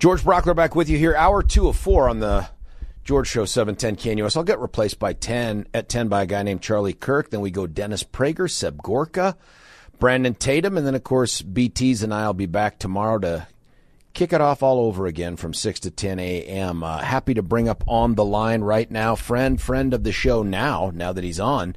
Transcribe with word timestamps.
George 0.00 0.22
Brauchler 0.22 0.56
back 0.56 0.74
with 0.74 0.88
you 0.88 0.96
here, 0.96 1.14
hour 1.14 1.42
two 1.42 1.68
of 1.68 1.76
four 1.76 2.08
on 2.08 2.20
the 2.20 2.48
George 3.04 3.28
Show, 3.28 3.44
710 3.44 4.16
KNUS. 4.16 4.34
I'll 4.34 4.42
get 4.42 4.58
replaced 4.58 4.98
by 4.98 5.12
10 5.12 5.66
at 5.74 5.90
10 5.90 6.08
by 6.08 6.22
a 6.22 6.26
guy 6.26 6.42
named 6.42 6.62
Charlie 6.62 6.94
Kirk. 6.94 7.28
Then 7.28 7.42
we 7.42 7.50
go 7.50 7.66
Dennis 7.66 8.02
Prager, 8.02 8.50
Seb 8.50 8.82
Gorka, 8.82 9.36
Brandon 9.98 10.34
Tatum, 10.34 10.78
and 10.78 10.86
then, 10.86 10.94
of 10.94 11.04
course, 11.04 11.42
BTs 11.42 12.02
and 12.02 12.14
I 12.14 12.26
will 12.26 12.32
be 12.32 12.46
back 12.46 12.78
tomorrow 12.78 13.18
to 13.18 13.46
kick 14.14 14.32
it 14.32 14.40
off 14.40 14.62
all 14.62 14.80
over 14.80 15.04
again 15.04 15.36
from 15.36 15.52
6 15.52 15.80
to 15.80 15.90
10 15.90 16.18
a.m. 16.18 16.82
Uh, 16.82 17.00
happy 17.00 17.34
to 17.34 17.42
bring 17.42 17.68
up 17.68 17.84
on 17.86 18.14
the 18.14 18.24
line 18.24 18.62
right 18.62 18.90
now, 18.90 19.14
friend, 19.14 19.60
friend 19.60 19.92
of 19.92 20.02
the 20.02 20.12
show 20.12 20.42
now, 20.42 20.90
now 20.94 21.12
that 21.12 21.24
he's 21.24 21.40
on. 21.40 21.76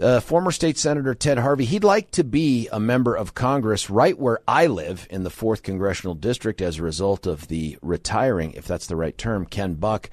Uh, 0.00 0.20
former 0.20 0.52
state 0.52 0.78
senator 0.78 1.14
Ted 1.14 1.38
Harvey, 1.38 1.64
he'd 1.64 1.84
like 1.84 2.10
to 2.12 2.22
be 2.22 2.68
a 2.70 2.78
member 2.78 3.14
of 3.14 3.34
Congress 3.34 3.90
right 3.90 4.16
where 4.18 4.40
I 4.46 4.66
live 4.66 5.06
in 5.10 5.24
the 5.24 5.30
fourth 5.30 5.62
congressional 5.62 6.14
district 6.14 6.60
as 6.60 6.78
a 6.78 6.82
result 6.82 7.26
of 7.26 7.48
the 7.48 7.78
retiring, 7.82 8.52
if 8.52 8.66
that's 8.66 8.86
the 8.86 8.96
right 8.96 9.16
term, 9.16 9.44
Ken 9.44 9.74
Buck. 9.74 10.10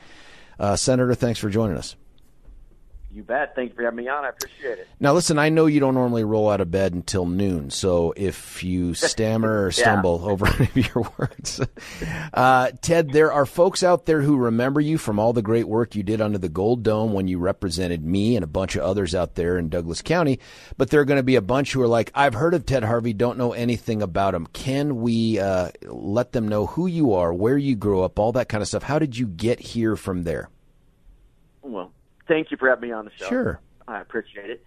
Uh, 0.59 0.75
Senator, 0.75 1.13
thanks 1.13 1.39
for 1.39 1.49
joining 1.49 1.77
us. 1.77 1.95
You 3.15 3.23
bet. 3.23 3.55
Thank 3.55 3.69
you 3.69 3.75
for 3.77 3.83
having 3.83 4.03
me 4.03 4.09
on. 4.09 4.25
I 4.25 4.29
appreciate 4.29 4.77
it. 4.77 4.89
Now, 4.99 5.13
listen, 5.13 5.39
I 5.39 5.47
know 5.47 5.67
you 5.67 5.79
don't 5.79 5.93
normally 5.93 6.25
roll 6.25 6.49
out 6.49 6.59
of 6.59 6.69
bed 6.69 6.93
until 6.93 7.25
noon, 7.25 7.69
so 7.69 8.13
if 8.17 8.61
you 8.61 8.93
stammer 8.93 9.67
or 9.67 9.71
stumble 9.71 10.19
yeah. 10.21 10.31
over 10.31 10.47
any 10.47 10.65
of 10.65 10.93
your 10.93 11.09
words, 11.17 11.61
uh, 12.33 12.71
Ted, 12.81 13.11
there 13.11 13.31
are 13.31 13.45
folks 13.45 13.83
out 13.83 14.05
there 14.05 14.21
who 14.21 14.35
remember 14.35 14.81
you 14.81 14.97
from 14.97 15.17
all 15.17 15.31
the 15.31 15.41
great 15.41 15.65
work 15.65 15.95
you 15.95 16.03
did 16.03 16.19
under 16.19 16.37
the 16.37 16.49
Gold 16.49 16.83
Dome 16.83 17.13
when 17.13 17.29
you 17.29 17.39
represented 17.39 18.03
me 18.03 18.35
and 18.35 18.43
a 18.43 18.47
bunch 18.47 18.75
of 18.75 18.83
others 18.83 19.15
out 19.15 19.35
there 19.35 19.57
in 19.57 19.69
Douglas 19.69 20.01
County. 20.01 20.41
But 20.75 20.89
there 20.89 20.99
are 20.99 21.05
going 21.05 21.15
to 21.15 21.23
be 21.23 21.37
a 21.37 21.41
bunch 21.41 21.71
who 21.71 21.81
are 21.81 21.87
like, 21.87 22.11
I've 22.13 22.33
heard 22.33 22.53
of 22.53 22.65
Ted 22.65 22.83
Harvey, 22.83 23.13
don't 23.13 23.37
know 23.37 23.53
anything 23.53 24.01
about 24.01 24.35
him. 24.35 24.45
Can 24.47 24.99
we 24.99 25.39
uh, 25.39 25.69
let 25.83 26.33
them 26.33 26.49
know 26.49 26.65
who 26.65 26.85
you 26.85 27.13
are, 27.13 27.33
where 27.33 27.57
you 27.57 27.77
grew 27.77 28.01
up, 28.01 28.19
all 28.19 28.33
that 28.33 28.49
kind 28.49 28.61
of 28.61 28.67
stuff? 28.67 28.83
How 28.83 28.99
did 28.99 29.17
you 29.17 29.25
get 29.25 29.61
here 29.61 29.95
from 29.95 30.23
there? 30.23 30.49
Well, 31.61 31.93
thank 32.27 32.51
you 32.51 32.57
for 32.57 32.69
having 32.69 32.89
me 32.89 32.93
on 32.93 33.05
the 33.05 33.11
show. 33.17 33.27
Sure. 33.27 33.59
I 33.87 34.01
appreciate 34.01 34.49
it. 34.49 34.63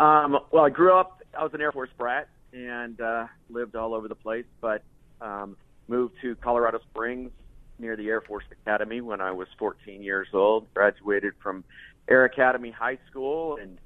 Um, 0.00 0.38
well, 0.50 0.64
I 0.64 0.70
grew 0.70 0.94
up, 0.94 1.22
I 1.38 1.42
was 1.42 1.52
an 1.54 1.60
Air 1.60 1.72
Force 1.72 1.90
brat 1.96 2.28
and 2.52 3.00
uh, 3.00 3.26
lived 3.50 3.76
all 3.76 3.94
over 3.94 4.08
the 4.08 4.14
place, 4.14 4.46
but 4.60 4.82
um, 5.20 5.56
moved 5.88 6.14
to 6.22 6.34
Colorado 6.36 6.80
Springs 6.90 7.30
near 7.78 7.96
the 7.96 8.08
Air 8.08 8.20
Force 8.20 8.44
Academy 8.50 9.00
when 9.00 9.20
I 9.20 9.32
was 9.32 9.48
14 9.58 10.02
years 10.02 10.28
old. 10.32 10.72
Graduated 10.74 11.34
from 11.42 11.64
Air 12.08 12.24
Academy 12.24 12.70
High 12.70 12.98
School 13.10 13.56
and 13.56 13.78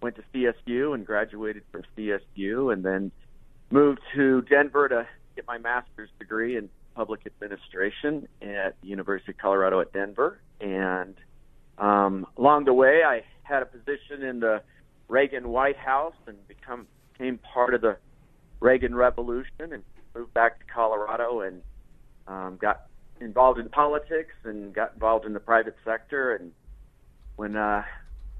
went 0.00 0.16
to 0.16 0.22
CSU 0.34 0.94
and 0.94 1.06
graduated 1.06 1.62
from 1.70 1.82
CSU 1.96 2.72
and 2.72 2.84
then 2.84 3.12
moved 3.70 4.00
to 4.14 4.42
Denver 4.42 4.88
to 4.88 5.06
get 5.36 5.46
my 5.46 5.58
master's 5.58 6.10
degree 6.18 6.56
in 6.56 6.68
public 6.94 7.20
administration 7.26 8.28
at 8.42 8.76
the 8.82 8.88
University 8.88 9.32
of 9.32 9.38
Colorado 9.38 9.80
at 9.80 9.92
Denver 9.92 10.40
and 10.60 11.14
um, 11.78 12.26
along 12.36 12.64
the 12.64 12.74
way, 12.74 13.02
I 13.04 13.22
had 13.42 13.62
a 13.62 13.66
position 13.66 14.22
in 14.22 14.40
the 14.40 14.62
Reagan 15.08 15.48
White 15.48 15.76
House 15.76 16.14
and 16.26 16.36
become 16.48 16.86
became 17.12 17.38
part 17.38 17.74
of 17.74 17.80
the 17.80 17.96
Reagan 18.60 18.94
Revolution 18.94 19.72
and 19.72 19.82
moved 20.14 20.32
back 20.34 20.58
to 20.60 20.64
Colorado 20.72 21.40
and 21.40 21.62
um, 22.26 22.58
got 22.60 22.86
involved 23.20 23.58
in 23.58 23.68
politics 23.68 24.34
and 24.44 24.74
got 24.74 24.94
involved 24.94 25.26
in 25.26 25.32
the 25.32 25.40
private 25.40 25.76
sector. 25.84 26.34
And 26.34 26.52
when 27.36 27.56
uh, 27.56 27.82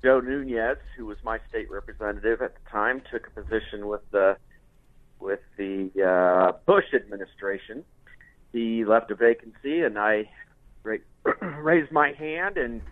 Joe 0.03 0.20
Nunez, 0.20 0.78
who 0.97 1.06
was 1.06 1.19
my 1.22 1.38
state 1.49 1.70
representative 1.70 2.43
at 2.43 2.54
the 2.54 2.70
time, 2.70 3.03
took 3.10 3.26
a 3.26 3.43
position 3.43 3.87
with 3.87 4.03
the 4.10 4.37
with 5.20 5.41
the 5.56 5.91
uh, 6.03 6.59
Bush 6.66 6.87
administration, 6.94 7.84
he 8.53 8.84
left 8.84 9.10
a 9.12 9.14
vacancy, 9.14 9.82
and 9.82 9.97
I 9.97 10.28
raised 11.60 11.93
my 11.93 12.12
hand 12.12 12.56
and 12.56 12.82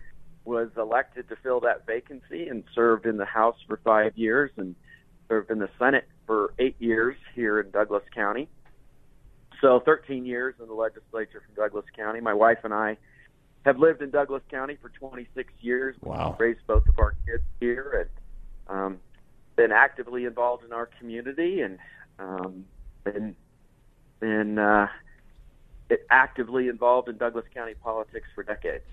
was 0.45 0.69
elected 0.77 1.29
to 1.29 1.35
fill 1.43 1.59
that 1.61 1.85
vacancy 1.85 2.47
and 2.47 2.63
served 2.73 3.05
in 3.05 3.17
the 3.17 3.25
House 3.25 3.57
for 3.67 3.79
five 3.83 4.17
years 4.17 4.51
and 4.57 4.75
served 5.27 5.51
in 5.51 5.59
the 5.59 5.69
Senate 5.77 6.07
for 6.25 6.53
eight 6.59 6.75
years 6.79 7.15
here 7.35 7.59
in 7.59 7.69
Douglas 7.71 8.03
County. 8.13 8.49
So 9.61 9.79
13 9.85 10.25
years 10.25 10.55
in 10.59 10.67
the 10.67 10.73
legislature 10.73 11.41
from 11.45 11.55
Douglas 11.55 11.85
County. 11.95 12.19
My 12.19 12.33
wife 12.33 12.59
and 12.63 12.73
I 12.73 12.97
have 13.65 13.77
lived 13.77 14.01
in 14.01 14.09
Douglas 14.09 14.41
County 14.49 14.77
for 14.81 14.89
26 14.89 15.53
years. 15.61 15.95
Wow. 16.01 16.35
Raised 16.39 16.65
both 16.65 16.87
of 16.87 16.97
our 16.97 17.15
kids 17.25 17.43
here 17.59 18.09
and 18.67 18.75
um, 18.75 18.99
been 19.55 19.71
actively 19.71 20.25
involved 20.25 20.65
in 20.65 20.73
our 20.73 20.89
community 20.99 21.61
and 21.61 21.77
um, 22.17 22.65
been 23.03 23.35
been 24.19 24.57
uh, 24.57 24.87
actively 26.09 26.67
involved 26.67 27.09
in 27.09 27.17
Douglas 27.17 27.45
County 27.53 27.73
politics 27.73 28.27
for 28.33 28.43
decades. 28.43 28.85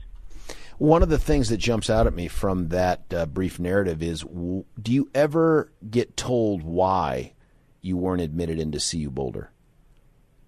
One 0.79 1.03
of 1.03 1.09
the 1.09 1.19
things 1.19 1.49
that 1.49 1.57
jumps 1.57 1.91
out 1.91 2.07
at 2.07 2.15
me 2.15 2.29
from 2.29 2.69
that 2.69 3.13
uh, 3.13 3.27
brief 3.27 3.59
narrative 3.59 4.01
is 4.01 4.21
w- 4.21 4.65
do 4.81 4.93
you 4.93 5.11
ever 5.13 5.73
get 5.91 6.17
told 6.17 6.63
why 6.63 7.33
you 7.81 7.97
weren't 7.97 8.23
admitted 8.23 8.61
into 8.61 8.79
CU 8.79 9.11
Boulder? 9.11 9.51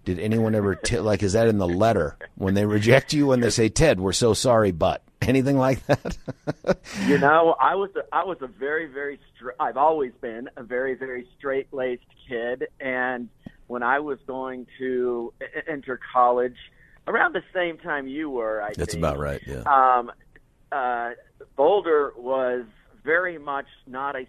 Did 0.04 0.20
anyone 0.20 0.54
ever, 0.54 0.76
t- 0.76 1.00
like, 1.00 1.24
is 1.24 1.32
that 1.32 1.48
in 1.48 1.58
the 1.58 1.68
letter 1.68 2.16
when 2.36 2.54
they 2.54 2.64
reject 2.64 3.12
you 3.12 3.32
and 3.32 3.42
they 3.42 3.50
say, 3.50 3.68
Ted, 3.68 3.98
we're 3.98 4.12
so 4.12 4.32
sorry, 4.32 4.70
but 4.70 5.02
anything 5.20 5.58
like 5.58 5.84
that? 5.86 6.16
you 7.06 7.18
know, 7.18 7.56
I 7.60 7.74
was, 7.74 7.90
a, 7.96 8.02
I 8.14 8.24
was 8.24 8.38
a 8.40 8.46
very, 8.46 8.86
very, 8.86 9.18
str- 9.34 9.50
I've 9.58 9.76
always 9.76 10.12
been 10.20 10.48
a 10.56 10.62
very, 10.62 10.94
very 10.94 11.26
straight 11.38 11.72
laced 11.74 12.06
kid. 12.28 12.68
And 12.78 13.28
when 13.66 13.82
I 13.82 13.98
was 13.98 14.18
going 14.26 14.68
to 14.78 15.32
enter 15.68 15.98
college, 16.12 16.56
around 17.10 17.34
the 17.34 17.42
same 17.54 17.78
time 17.78 18.06
you 18.08 18.30
were. 18.30 18.62
I 18.62 18.66
think. 18.68 18.78
That's 18.78 18.94
think. 18.94 19.04
about 19.04 19.18
right. 19.18 19.40
Yeah. 19.46 19.62
Um, 19.66 20.12
uh, 20.72 21.10
Boulder 21.56 22.12
was 22.16 22.64
very 23.04 23.38
much 23.38 23.66
not 23.86 24.16
a 24.16 24.26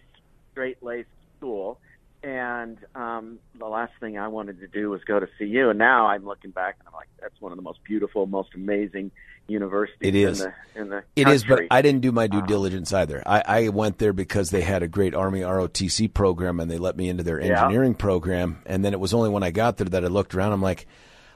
straight 0.50 0.82
laced 0.82 1.08
school, 1.38 1.78
and 2.22 2.78
um, 2.94 3.38
the 3.58 3.66
last 3.66 3.92
thing 4.00 4.18
I 4.18 4.28
wanted 4.28 4.60
to 4.60 4.66
do 4.68 4.90
was 4.90 5.02
go 5.04 5.18
to 5.20 5.26
CU. 5.38 5.68
And 5.70 5.78
now 5.78 6.06
I'm 6.06 6.24
looking 6.24 6.50
back 6.50 6.76
and 6.78 6.88
I'm 6.88 6.94
like, 6.94 7.08
that's 7.20 7.40
one 7.40 7.52
of 7.52 7.56
the 7.56 7.62
most 7.62 7.82
beautiful, 7.84 8.26
most 8.26 8.50
amazing 8.54 9.10
universities. 9.48 9.98
It 10.08 10.14
is. 10.14 10.40
In 10.40 10.46
the, 10.74 10.80
in 10.82 10.88
the 10.88 11.02
it 11.16 11.28
is, 11.28 11.44
but 11.44 11.62
I 11.70 11.82
didn't 11.82 12.00
do 12.00 12.12
my 12.12 12.28
due 12.28 12.38
Um, 12.38 12.46
diligence 12.46 12.92
either. 12.92 13.22
I, 13.26 13.42
I 13.46 13.68
went 13.70 13.98
there 13.98 14.12
because 14.12 14.50
they 14.50 14.60
had 14.60 14.82
a 14.84 14.88
great 14.88 15.14
Army 15.16 15.40
ROTC 15.40 16.14
program 16.14 16.60
and 16.60 16.70
they 16.70 16.78
let 16.78 16.96
me 16.96 17.08
into 17.08 17.22
their 17.24 17.40
Yeah. 17.40 17.60
engineering 17.64 17.94
program. 17.94 18.62
And 18.66 18.84
then 18.84 18.92
it 18.92 19.00
was 19.00 19.12
only 19.12 19.28
when 19.30 19.42
I 19.42 19.50
got 19.50 19.78
there 19.78 19.88
that 19.88 20.04
I 20.04 20.08
looked 20.08 20.34
around. 20.34 20.52
I'm 20.52 20.62
like, 20.62 20.86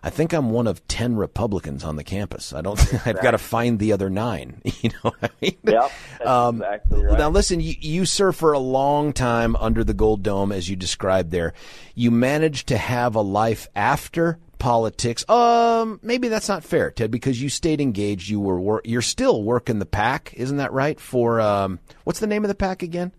I 0.06 0.10
think 0.10 0.32
I'm 0.32 0.50
one 0.50 0.68
of 0.68 0.86
ten 0.86 1.16
Republicans 1.16 1.82
on 1.82 1.96
the 1.96 2.04
campus. 2.04 2.52
I 2.52 2.60
don't. 2.60 2.78
I've 3.08 3.20
got 3.20 3.32
to 3.32 3.38
find 3.38 3.80
the 3.80 3.92
other 3.92 4.08
nine. 4.08 4.62
You 4.82 4.90
know 4.90 5.10
what 5.10 5.16
I 5.20 5.30
mean? 5.40 5.56
Yep, 5.64 5.92
that's 6.18 6.54
exactly 6.54 7.04
right. 7.04 7.18
Now 7.18 7.30
listen, 7.30 7.58
you, 7.58 7.74
you 7.80 8.04
served 8.04 8.38
for 8.38 8.52
a 8.52 8.58
long 8.58 9.12
time 9.12 9.56
under 9.56 9.82
the 9.82 9.94
Gold 9.94 10.22
Dome, 10.22 10.52
as 10.52 10.68
you 10.68 10.76
described 10.76 11.32
there. 11.32 11.54
You 11.96 12.12
managed 12.12 12.68
to 12.68 12.76
have 12.76 13.16
a 13.16 13.20
life 13.20 13.66
after 13.74 14.38
politics. 14.58 15.28
Um, 15.28 15.98
maybe 16.04 16.28
that's 16.28 16.48
not 16.48 16.62
fair, 16.62 16.92
Ted, 16.92 17.10
because 17.10 17.42
you 17.42 17.48
stayed 17.48 17.80
engaged. 17.80 18.28
You 18.28 18.38
were 18.38 18.60
wor- 18.60 18.82
you're 18.84 19.02
still 19.02 19.42
working 19.42 19.80
the 19.80 19.86
PAC, 19.86 20.34
isn't 20.34 20.58
that 20.58 20.72
right? 20.72 21.00
For 21.00 21.40
um, 21.40 21.80
what's 22.04 22.20
the 22.20 22.28
name 22.28 22.44
of 22.44 22.48
the 22.48 22.54
PAC 22.54 22.84
again? 22.84 23.10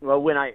Well, 0.00 0.20
when 0.20 0.36
I 0.36 0.52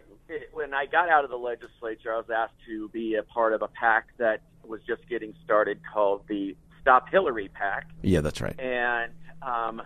when 0.53 0.73
I 0.73 0.85
got 0.85 1.09
out 1.09 1.25
of 1.25 1.29
the 1.29 1.35
legislature, 1.35 2.13
I 2.13 2.17
was 2.17 2.29
asked 2.33 2.53
to 2.67 2.87
be 2.89 3.15
a 3.15 3.23
part 3.23 3.53
of 3.53 3.63
a 3.63 3.67
PAC 3.67 4.07
that 4.17 4.41
was 4.69 4.81
just 4.87 5.07
getting 5.09 5.33
started 5.43 5.79
called 5.91 6.23
the 6.27 6.55
Stop 6.81 7.09
Hillary 7.09 7.49
PAC. 7.49 7.87
Yeah, 8.01 8.21
that's 8.21 8.39
right. 8.41 8.57
And 8.59 9.11
um, 9.41 9.81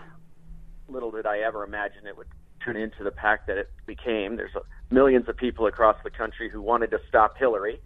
little 0.87 1.11
did 1.11 1.25
I 1.25 1.39
ever 1.39 1.63
imagine 1.63 2.05
it 2.05 2.17
would 2.17 2.27
turn 2.63 2.75
into 2.75 3.03
the 3.03 3.11
PAC 3.11 3.47
that 3.47 3.57
it 3.57 3.71
became. 3.85 4.35
There's 4.35 4.55
uh, 4.55 4.61
millions 4.89 5.27
of 5.27 5.37
people 5.37 5.67
across 5.67 5.97
the 6.03 6.09
country 6.09 6.49
who 6.49 6.61
wanted 6.61 6.91
to 6.91 6.99
stop 7.09 7.37
Hillary, 7.37 7.81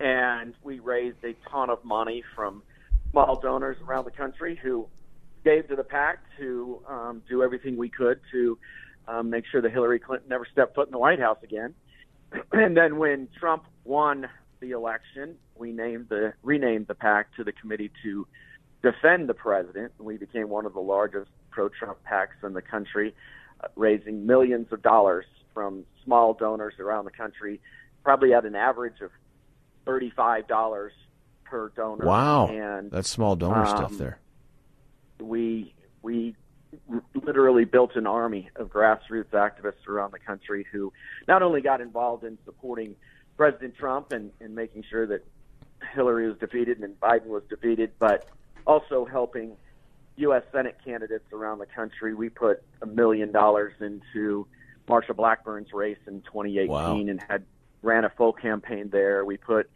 and 0.00 0.54
we 0.62 0.78
raised 0.78 1.22
a 1.24 1.34
ton 1.50 1.70
of 1.70 1.84
money 1.84 2.22
from 2.34 2.62
small 3.10 3.38
donors 3.40 3.76
around 3.86 4.04
the 4.04 4.10
country 4.10 4.58
who 4.60 4.88
gave 5.44 5.68
to 5.68 5.76
the 5.76 5.84
PAC 5.84 6.18
to 6.38 6.82
um, 6.88 7.22
do 7.28 7.42
everything 7.42 7.76
we 7.76 7.88
could 7.88 8.20
to 8.32 8.58
um, 9.06 9.30
make 9.30 9.44
sure 9.50 9.62
that 9.62 9.70
Hillary 9.70 10.00
Clinton 10.00 10.28
never 10.28 10.46
stepped 10.50 10.74
foot 10.74 10.88
in 10.88 10.92
the 10.92 10.98
White 10.98 11.20
House 11.20 11.38
again. 11.42 11.74
and 12.52 12.76
then 12.76 12.98
when 12.98 13.28
Trump 13.38 13.64
won 13.84 14.28
the 14.60 14.70
election, 14.72 15.36
we 15.56 15.72
named 15.72 16.08
the 16.08 16.32
renamed 16.42 16.86
the 16.86 16.94
PAC 16.94 17.34
to 17.36 17.44
the 17.44 17.52
Committee 17.52 17.90
to 18.02 18.26
Defend 18.82 19.28
the 19.28 19.34
President. 19.34 19.92
We 19.98 20.16
became 20.16 20.48
one 20.48 20.66
of 20.66 20.74
the 20.74 20.80
largest 20.80 21.30
pro-Trump 21.50 21.98
PACs 22.10 22.44
in 22.44 22.52
the 22.52 22.62
country, 22.62 23.14
uh, 23.62 23.68
raising 23.74 24.26
millions 24.26 24.68
of 24.72 24.82
dollars 24.82 25.24
from 25.54 25.84
small 26.04 26.34
donors 26.34 26.74
around 26.78 27.06
the 27.06 27.10
country, 27.10 27.60
probably 28.04 28.34
at 28.34 28.44
an 28.44 28.54
average 28.54 29.00
of 29.00 29.10
thirty-five 29.84 30.46
dollars 30.46 30.92
per 31.44 31.70
donor. 31.70 32.04
Wow, 32.04 32.48
and 32.48 32.90
that's 32.90 33.08
small 33.08 33.36
donor 33.36 33.64
um, 33.64 33.76
stuff 33.76 33.98
there. 33.98 34.18
We 35.20 35.74
we 36.02 36.36
literally 37.14 37.64
built 37.64 37.96
an 37.96 38.06
army 38.06 38.50
of 38.56 38.68
grassroots 38.68 39.30
activists 39.30 39.88
around 39.88 40.12
the 40.12 40.18
country 40.18 40.66
who 40.70 40.92
not 41.26 41.42
only 41.42 41.60
got 41.60 41.80
involved 41.80 42.24
in 42.24 42.38
supporting 42.44 42.94
President 43.36 43.74
Trump 43.76 44.12
and, 44.12 44.30
and 44.40 44.54
making 44.54 44.84
sure 44.88 45.06
that 45.06 45.24
Hillary 45.94 46.28
was 46.28 46.38
defeated 46.38 46.80
and 46.80 46.98
Biden 47.00 47.26
was 47.26 47.42
defeated, 47.48 47.92
but 47.98 48.28
also 48.66 49.04
helping 49.04 49.56
U.S. 50.16 50.42
Senate 50.52 50.76
candidates 50.84 51.32
around 51.32 51.58
the 51.58 51.66
country. 51.66 52.14
We 52.14 52.28
put 52.28 52.62
a 52.82 52.86
million 52.86 53.32
dollars 53.32 53.74
into 53.80 54.46
Marsha 54.88 55.14
Blackburn's 55.14 55.72
race 55.72 55.98
in 56.06 56.22
2018 56.22 56.68
wow. 56.68 56.96
and 56.96 57.22
had 57.28 57.44
ran 57.82 58.04
a 58.04 58.10
full 58.10 58.32
campaign 58.32 58.88
there. 58.90 59.24
We 59.24 59.36
put 59.36 59.70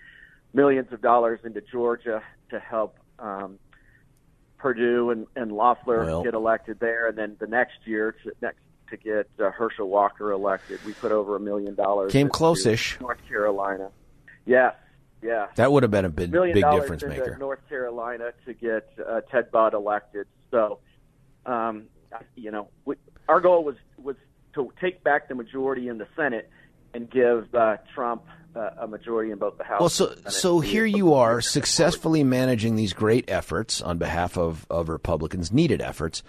millions 0.52 0.92
of 0.92 1.02
dollars 1.02 1.40
into 1.44 1.60
Georgia 1.60 2.22
to 2.50 2.58
help 2.58 2.96
um, 3.18 3.58
Perdue 4.58 5.10
and, 5.10 5.26
and 5.36 5.52
Loeffler 5.52 6.04
well. 6.04 6.22
get 6.22 6.34
elected 6.34 6.80
there, 6.80 7.08
and 7.08 7.16
then 7.16 7.36
the 7.38 7.46
next 7.46 7.78
year 7.84 8.14
to 8.24 8.32
next 8.40 8.60
to 8.90 8.96
get 8.96 9.28
uh, 9.38 9.50
Herschel 9.50 9.88
Walker 9.88 10.32
elected, 10.32 10.80
we 10.84 10.92
put 10.92 11.12
over 11.12 11.36
a 11.36 11.40
million 11.40 11.74
dollars. 11.74 12.12
Came 12.12 12.28
close-ish. 12.28 13.00
North 13.00 13.18
Carolina. 13.28 13.90
Yes, 14.46 14.74
yeah. 15.22 15.46
That 15.56 15.72
would 15.72 15.82
have 15.82 15.90
been 15.90 16.04
a 16.04 16.10
big, 16.10 16.32
million 16.32 16.54
big 16.54 16.64
difference 16.70 17.02
maker. 17.04 17.36
North 17.38 17.66
Carolina 17.68 18.32
to 18.46 18.54
get 18.54 18.88
uh, 19.06 19.20
Ted 19.30 19.50
Budd 19.50 19.74
elected. 19.74 20.26
So, 20.50 20.78
um, 21.46 21.84
you 22.36 22.50
know, 22.50 22.68
we, 22.84 22.96
our 23.28 23.40
goal 23.40 23.64
was 23.64 23.76
was 23.98 24.16
to 24.54 24.72
take 24.80 25.04
back 25.04 25.28
the 25.28 25.34
majority 25.34 25.88
in 25.88 25.98
the 25.98 26.06
Senate 26.16 26.50
and 26.92 27.08
give 27.08 27.54
uh, 27.54 27.76
Trump 27.94 28.24
uh, 28.56 28.70
a 28.78 28.86
majority 28.88 29.30
in 29.30 29.38
both 29.38 29.56
the 29.58 29.64
House. 29.64 29.80
Well, 29.80 29.88
so 29.88 30.14
so 30.28 30.60
here 30.60 30.84
you 30.84 31.14
are 31.14 31.40
successfully 31.40 32.24
managing 32.24 32.76
these 32.76 32.92
great 32.92 33.26
efforts 33.28 33.80
on 33.80 33.98
behalf 33.98 34.36
of 34.36 34.66
of 34.70 34.88
Republicans, 34.88 35.52
needed 35.52 35.80
efforts, 35.80 36.22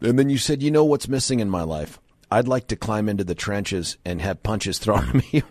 and 0.00 0.18
then 0.18 0.30
you 0.30 0.38
said, 0.38 0.62
you 0.62 0.70
know 0.70 0.84
what's 0.84 1.08
missing 1.08 1.40
in 1.40 1.50
my 1.50 1.62
life. 1.62 1.98
I'd 2.30 2.48
like 2.48 2.68
to 2.68 2.76
climb 2.76 3.08
into 3.08 3.24
the 3.24 3.34
trenches 3.34 3.96
and 4.04 4.20
have 4.20 4.42
punches 4.42 4.78
thrown 4.80 5.08
at 5.08 5.14
me 5.14 5.42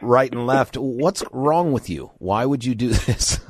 right 0.00 0.32
and 0.32 0.46
left. 0.46 0.76
What's 0.76 1.22
wrong 1.32 1.72
with 1.72 1.90
you? 1.90 2.10
Why 2.18 2.44
would 2.44 2.64
you 2.64 2.74
do 2.74 2.88
this? 3.06 3.40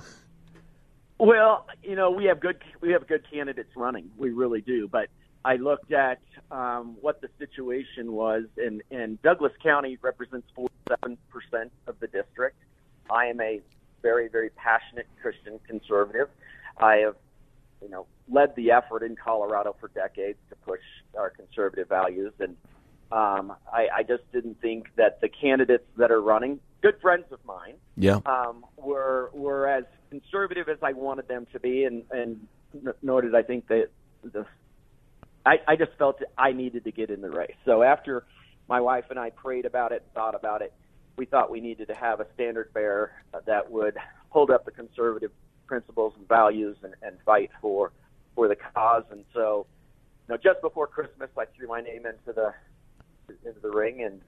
Well, 1.19 1.67
you 1.83 1.97
know, 1.97 2.11
we 2.11 2.27
have 2.27 2.39
good 2.39 2.59
we 2.81 2.93
have 2.93 3.09
good 3.09 3.25
candidates 3.31 3.71
running. 3.75 4.11
We 4.17 4.31
really 4.31 4.61
do. 4.61 4.87
But 4.87 5.09
I 5.45 5.57
looked 5.57 5.93
at 5.93 6.21
um, 6.51 6.97
what 7.01 7.21
the 7.21 7.29
situation 7.39 8.13
was, 8.13 8.45
and, 8.57 8.83
and 8.91 9.21
Douglas 9.23 9.53
County 9.63 9.99
represents 10.03 10.47
47% 10.57 11.17
of 11.87 11.99
the 12.01 12.07
district. 12.07 12.57
I 13.11 13.27
am 13.27 13.41
a 13.41 13.61
very, 14.03 14.29
very 14.29 14.51
passionate 14.51 15.07
Christian 15.23 15.59
conservative. 15.67 16.29
I 16.77 16.97
have, 16.97 17.17
you 17.83 17.89
know, 17.89 18.07
led 18.31 18.55
the 18.57 18.71
effort 18.71 19.03
in 19.03 19.17
Colorado 19.17 19.75
for 19.81 19.89
decades 19.89 20.39
to 20.51 20.57
push 20.57 20.81
our 21.17 21.31
conservative 21.31 21.89
values, 21.89 22.33
and 22.41 22.57
um, 23.11 23.55
I, 23.73 23.89
I 23.97 24.03
just 24.03 24.31
didn't 24.33 24.61
think 24.61 24.95
that 24.97 25.21
the 25.21 25.29
candidates 25.29 25.85
that 25.97 26.11
are 26.11 26.21
running, 26.21 26.61
good 26.83 27.01
friends 27.01 27.25
of 27.31 27.39
mine, 27.45 27.75
yeah, 27.97 28.21
um, 28.27 28.65
were 28.77 29.31
were 29.33 29.67
as 29.67 29.85
conservative 30.11 30.69
as 30.69 30.79
I 30.83 30.93
wanted 30.93 31.29
them 31.29 31.47
to 31.53 31.61
be, 31.61 31.85
and 31.85 32.03
and 32.11 32.47
nor 33.03 33.23
did 33.23 33.35
I 33.35 33.43
think 33.43 33.69
that 33.69 33.89
the 34.23 34.45
I, 35.47 35.57
I 35.67 35.77
just 35.77 35.93
felt 35.99 36.21
I 36.37 36.53
needed 36.53 36.85
to 36.85 36.93
get 36.93 37.11
in 37.11 37.23
the 37.23 37.31
race. 37.31 37.57
So 37.65 37.83
after 37.83 38.25
my 38.69 38.81
wife 38.81 39.05
and 39.09 39.19
I 39.19 39.31
prayed 39.31 39.65
about 39.65 39.93
it, 39.93 40.05
thought 40.15 40.35
about 40.35 40.61
it, 40.61 40.75
we 41.17 41.25
thought 41.25 41.51
we 41.51 41.61
needed 41.61 41.89
to 41.89 41.95
have 41.95 42.21
a 42.21 42.27
standard 42.35 42.73
bearer 42.75 43.13
that 43.47 43.71
would 43.71 43.97
hold 44.29 44.51
up 44.51 44.67
the 44.67 44.71
conservative 44.71 45.31
principles 45.69 46.15
and 46.17 46.27
values 46.27 46.77
and, 46.83 46.95
and 47.03 47.17
fight 47.25 47.51
for 47.61 47.93
for 48.35 48.49
the 48.49 48.57
cause. 48.57 49.05
And 49.11 49.25
so, 49.33 49.67
you 50.27 50.35
know, 50.35 50.39
just 50.43 50.61
before 50.61 50.89
Christmas, 50.89 51.31
I 51.39 51.45
threw 51.57 51.69
my 51.69 51.81
name 51.81 52.07
into 52.07 52.33
the 52.33 52.53
into 53.45 53.61
the 53.61 53.71
ring, 53.71 54.03
and 54.03 54.21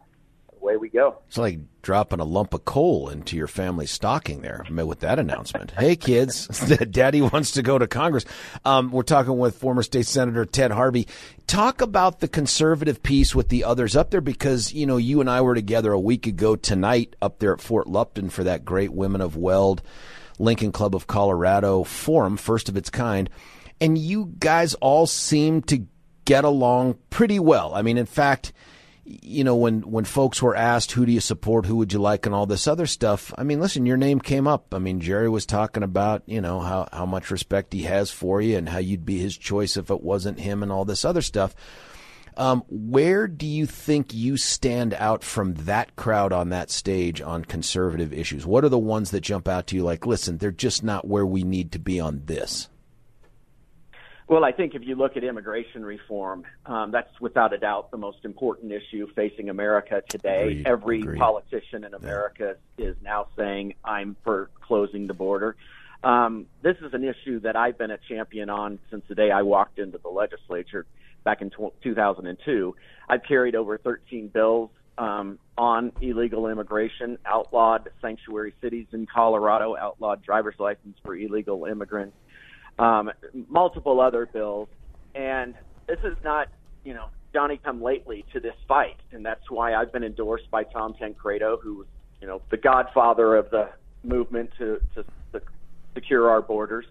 away 0.61 0.77
we 0.77 0.89
go. 0.89 1.19
It's 1.29 1.39
like 1.39 1.59
dropping 1.83 2.21
a 2.21 2.25
lump 2.25 2.55
of 2.55 2.65
coal 2.65 3.09
into 3.09 3.37
your 3.37 3.47
family's 3.47 3.91
stocking 3.91 4.43
there 4.43 4.65
with 4.71 5.01
that 5.01 5.19
announcement. 5.19 5.73
hey, 5.73 5.97
kids, 5.97 6.47
Daddy 6.91 7.23
wants 7.23 7.53
to 7.53 7.63
go 7.63 7.79
to 7.79 7.87
Congress. 7.87 8.25
Um, 8.65 8.91
we're 8.93 9.03
talking 9.03 9.39
with 9.39 9.57
former 9.57 9.83
state 9.83 10.07
senator 10.07 10.45
Ted 10.45 10.71
Harvey. 10.71 11.09
Talk 11.47 11.81
about 11.81 12.21
the 12.21 12.29
conservative 12.29 13.03
piece 13.03 13.35
with 13.35 13.49
the 13.49 13.65
others 13.65 13.97
up 13.97 14.11
there 14.11 14.21
because 14.21 14.73
you 14.73 14.87
know 14.87 14.97
you 14.97 15.21
and 15.21 15.31
I 15.31 15.41
were 15.41 15.55
together 15.55 15.93
a 15.93 16.01
week 16.01 16.27
ago 16.27 16.57
tonight 16.57 17.17
up 17.21 17.39
there 17.39 17.53
at 17.53 17.61
Fort 17.61 17.87
Lupton 17.87 18.31
for 18.31 18.45
that 18.45 18.65
great 18.65 18.93
Women 18.93 19.21
of 19.21 19.37
Weld 19.37 19.83
Lincoln 20.41 20.73
Club 20.73 20.95
of 20.95 21.07
Colorado 21.07 21.85
forum, 21.85 22.37
first 22.37 22.69
of 22.69 22.77
its 22.77 22.91
kind, 22.91 23.31
and 23.81 23.97
you 23.97 24.33
guys 24.39 24.75
all 24.75 25.07
seem 25.07 25.63
to 25.63 25.87
get 26.25 26.45
along 26.45 26.99
pretty 27.11 27.39
well. 27.39 27.75
I 27.75 27.83
mean, 27.83 27.99
in 27.99 28.07
fact 28.07 28.53
you 29.23 29.43
know, 29.45 29.57
when, 29.57 29.81
when 29.83 30.05
folks 30.05 30.41
were 30.41 30.55
asked, 30.55 30.93
who 30.93 31.05
do 31.05 31.13
you 31.13 31.21
support, 31.21 31.67
who 31.67 31.77
would 31.77 31.93
you 31.93 31.99
like, 31.99 32.27
and 32.27 32.35
all 32.35 32.47
this 32.47 32.69
other 32.69 32.87
stuff, 32.87 33.35
I 33.37 33.43
mean, 33.43 33.61
listen, 33.61 33.87
your 33.87 33.97
name 33.97 34.21
came 34.21 34.47
up. 34.47 34.73
I 34.73 34.79
mean, 34.79 35.01
Jerry 35.01 35.29
was 35.29 35.47
talking 35.47 35.83
about, 35.83 36.23
you 36.27 36.41
know, 36.41 36.61
how, 36.61 36.89
how 36.93 37.07
much 37.07 37.31
respect 37.31 37.73
he 37.73 37.83
has 37.83 38.11
for 38.11 38.41
you 38.41 38.57
and 38.57 38.69
how 38.69 38.79
you'd 38.79 39.05
be 39.05 39.19
his 39.19 39.37
choice 39.37 39.77
if 39.77 39.91
it 39.91 40.03
wasn't 40.03 40.41
him 40.41 40.63
and 40.63 40.71
all 40.71 40.85
this 40.85 41.05
other 41.05 41.23
stuff. 41.23 41.55
Um, 42.37 42.63
where 42.69 43.27
do 43.27 43.47
you 43.47 43.67
think 43.67 44.15
you 44.15 44.37
stand 44.37 44.95
out 44.95 45.23
from 45.23 45.55
that 45.55 45.97
crowd 45.97 46.33
on 46.33 46.49
that 46.51 46.71
stage 46.71 47.21
on 47.21 47.45
conservative 47.45 48.13
issues? 48.13 48.47
What 48.47 48.65
are 48.65 48.69
the 48.69 48.79
ones 48.79 49.11
that 49.11 49.21
jump 49.21 49.49
out 49.49 49.67
to 49.69 49.77
you 49.77 49.83
like, 49.83 50.07
listen, 50.07 50.39
they're 50.39 50.51
just 50.51 50.83
not 50.83 51.07
where 51.07 51.27
we 51.27 51.43
need 51.43 51.73
to 51.73 51.79
be 51.79 52.01
on 52.01 52.23
this? 52.27 52.69
Well, 54.31 54.45
I 54.45 54.53
think 54.53 54.77
if 54.77 54.83
you 54.85 54.95
look 54.95 55.17
at 55.17 55.25
immigration 55.25 55.85
reform, 55.85 56.45
um, 56.65 56.93
that's 56.93 57.21
without 57.21 57.53
a 57.53 57.59
doubt 57.59 57.91
the 57.91 57.97
most 57.97 58.25
important 58.25 58.71
issue 58.71 59.09
facing 59.17 59.49
America 59.49 60.05
today. 60.09 60.43
Agreed. 60.43 60.67
Every 60.69 61.01
Agreed. 61.01 61.19
politician 61.19 61.83
in 61.83 61.95
America 61.95 62.55
yeah. 62.77 62.87
is 62.87 62.97
now 63.03 63.27
saying, 63.37 63.75
I'm 63.85 64.17
for 64.23 64.51
closing 64.61 65.09
the 65.09 65.15
border. 65.15 65.57
Um, 66.05 66.47
this 66.63 66.77
is 66.81 66.95
an 66.95 67.03
issue 67.03 67.41
that 67.41 67.57
I've 67.57 67.77
been 67.77 67.91
a 67.91 67.99
champion 68.09 68.51
on 68.51 68.79
since 68.89 69.03
the 69.09 69.17
day 69.17 69.33
I 69.33 69.43
walked 69.43 69.81
into 69.81 69.99
the 69.99 70.09
legislature 70.09 70.87
back 71.25 71.43
in 71.43 71.51
t- 71.51 71.57
2002. 71.83 72.75
I've 73.09 73.23
carried 73.23 73.55
over 73.55 73.79
13 73.79 74.29
bills 74.29 74.71
um, 74.99 75.39
on 75.57 75.93
illegal 76.01 76.49
immigration, 76.49 77.19
outlawed 77.27 77.91
sanctuary 78.01 78.55
cities 78.61 78.87
in 78.93 79.07
Colorado, 79.07 79.77
outlawed 79.77 80.23
driver's 80.23 80.57
license 80.59 80.97
for 81.05 81.17
illegal 81.17 81.65
immigrants 81.65 82.17
um, 82.81 83.11
multiple 83.49 84.01
other 84.01 84.27
bills. 84.27 84.69
And 85.15 85.55
this 85.87 85.99
is 86.03 86.17
not, 86.25 86.49
you 86.85 86.95
know, 86.95 87.07
Johnny 87.33 87.61
come 87.63 87.83
lately 87.83 88.25
to 88.33 88.41
this 88.41 88.55
fight. 88.67 88.97
And 89.13 89.25
that's 89.25 89.51
why 89.51 89.75
I've 89.75 89.93
been 89.93 90.03
endorsed 90.03 90.51
by 90.51 90.65
Tom 90.65 90.95
Tancredo, 90.99 91.59
who's, 91.63 91.87
you 92.21 92.27
know, 92.27 92.43
the 92.51 92.57
godfather 92.57 93.37
of 93.37 93.51
the 93.51 93.71
movement 94.03 94.51
to, 94.59 94.81
to, 94.95 95.05
to 95.33 95.43
secure 95.95 96.31
our 96.31 96.43
borders. 96.43 96.87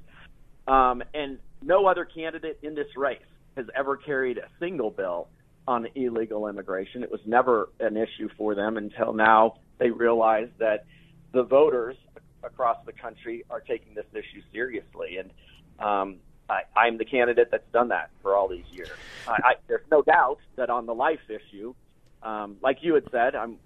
Um, 0.68 1.04
and 1.14 1.40
no 1.62 1.88
other 1.88 2.06
candidate 2.06 2.60
in 2.62 2.76
this 2.76 2.96
race 2.96 3.20
has 3.60 3.68
ever 3.76 3.98
carried 3.98 4.38
a 4.38 4.48
single 4.60 4.90
bill 4.90 5.28
on 5.68 5.88
illegal 5.94 6.48
immigration. 6.48 7.04
It 7.04 7.12
was 7.12 7.22
never 7.26 7.70
an 7.80 7.98
issue 7.98 8.30
for 8.38 8.56
them 8.56 8.78
until 8.78 9.14
now 9.14 9.58
they 9.78 9.92
realize 9.92 10.50
that 10.58 10.86
the 11.34 11.44
voters 11.44 11.96
across 12.44 12.78
the 12.86 12.94
country 12.94 13.46
are 13.50 13.60
taking 13.60 13.94
this 13.94 14.06
issue 14.14 14.42
seriously. 14.52 15.18
And 15.18 15.32
um, 15.78 16.16
I, 16.50 16.62
I'm 16.76 16.98
the 16.98 17.06
candidate 17.06 17.50
that's 17.52 17.70
done 17.72 17.90
that 17.90 18.10
for 18.22 18.36
all 18.36 18.48
these 18.48 18.66
years. 18.72 18.90
I, 19.28 19.32
I, 19.32 19.54
there's 19.68 19.86
no 19.92 20.02
doubt 20.02 20.40
that 20.56 20.70
on 20.70 20.86
the 20.86 20.96
life 20.96 21.20
issue, 21.30 21.76
um, 22.24 22.58
like 22.64 22.78
you 22.82 22.96
had 22.96 23.04
said, 23.12 23.36
I'm 23.36 23.58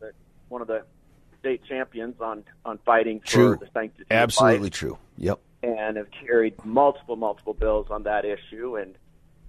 the, 0.00 0.12
one 0.48 0.62
of 0.62 0.66
the 0.66 0.84
state 1.38 1.62
champions 1.68 2.20
on 2.20 2.44
on 2.64 2.78
fighting 2.84 3.20
for 3.20 3.26
true. 3.26 3.56
the 3.60 3.68
sanctity. 3.74 4.06
Absolutely 4.10 4.56
of 4.56 4.62
life, 4.62 4.72
true. 4.72 4.98
Yep. 5.18 5.40
And 5.62 5.96
have 5.96 6.08
carried 6.26 6.54
multiple 6.64 7.16
multiple 7.16 7.54
bills 7.54 7.86
on 7.90 8.02
that 8.04 8.24
issue 8.24 8.76
and 8.76 8.96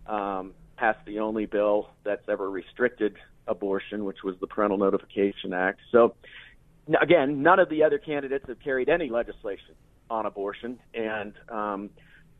um, 0.08 0.54
passed 0.78 1.06
the 1.06 1.20
only 1.20 1.46
bill 1.46 1.90
that's 2.04 2.28
ever 2.30 2.50
restricted 2.50 3.16
abortion, 3.48 4.06
which 4.06 4.24
was 4.24 4.36
the 4.40 4.48
Parental 4.48 4.78
Notification 4.78 5.54
Act. 5.54 5.80
So 5.92 6.16
again, 7.02 7.42
none 7.42 7.60
of 7.60 7.70
the 7.70 7.84
other 7.84 7.98
candidates 7.98 8.46
have 8.48 8.60
carried 8.60 8.90
any 8.90 9.10
legislation 9.10 9.76
on 10.10 10.26
abortion, 10.26 10.80
and 10.94 11.34
um, 11.50 11.90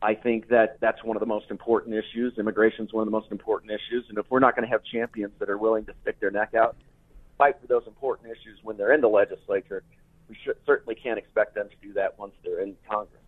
I 0.02 0.14
think 0.14 0.48
that 0.48 0.78
that's 0.80 1.02
one 1.02 1.16
of 1.16 1.20
the 1.20 1.26
most 1.26 1.50
important 1.50 1.94
issues. 1.94 2.34
Immigration 2.38 2.84
is 2.86 2.92
one 2.92 3.02
of 3.02 3.06
the 3.06 3.16
most 3.18 3.32
important 3.32 3.72
issues, 3.72 4.04
and 4.08 4.18
if 4.18 4.26
we're 4.30 4.40
not 4.40 4.54
going 4.54 4.66
to 4.66 4.70
have 4.70 4.82
champions 4.84 5.32
that 5.38 5.48
are 5.48 5.58
willing 5.58 5.86
to 5.86 5.94
stick 6.02 6.20
their 6.20 6.30
neck 6.30 6.54
out, 6.54 6.76
fight 7.38 7.56
for 7.60 7.66
those 7.66 7.86
important 7.86 8.28
issues 8.28 8.58
when 8.62 8.76
they're 8.76 8.92
in 8.92 9.00
the 9.00 9.08
legislature, 9.08 9.82
we 10.28 10.36
should, 10.44 10.56
certainly 10.66 10.94
can't 10.94 11.18
expect 11.18 11.54
them 11.54 11.68
to 11.68 11.86
do 11.86 11.92
that 11.94 12.18
once 12.18 12.32
they're 12.44 12.60
in 12.60 12.76
Congress. 12.88 13.23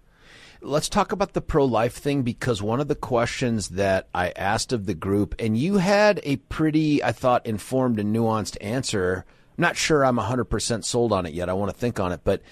Let's 0.61 0.89
talk 0.89 1.13
about 1.13 1.35
the 1.35 1.41
pro 1.41 1.65
life 1.65 1.95
thing 1.95 2.23
because 2.23 2.63
one 2.63 2.81
of 2.81 2.89
the 2.89 2.95
questions 2.95 3.69
that 3.71 4.09
I 4.15 4.31
asked 4.31 4.73
of 4.73 4.87
the 4.87 4.95
group, 4.95 5.35
and 5.39 5.57
you 5.57 5.77
had 5.77 6.21
a 6.25 6.37
pretty, 6.37 7.03
I 7.03 7.13
thought, 7.13 7.47
informed 7.47 8.01
and 8.01 8.15
nuanced 8.15 8.57
answer. 8.61 9.25
I'm 9.59 9.63
not 9.63 9.77
sure 9.77 10.05
I'm 10.05 10.17
100% 10.17 10.85
sold 10.85 11.13
on 11.13 11.27
it 11.27 11.35
yet. 11.35 11.49
I 11.49 11.55
want 11.55 11.73
to 11.73 11.79
think 11.79 12.01
on 12.01 12.13
it. 12.13 12.21
But 12.25 12.43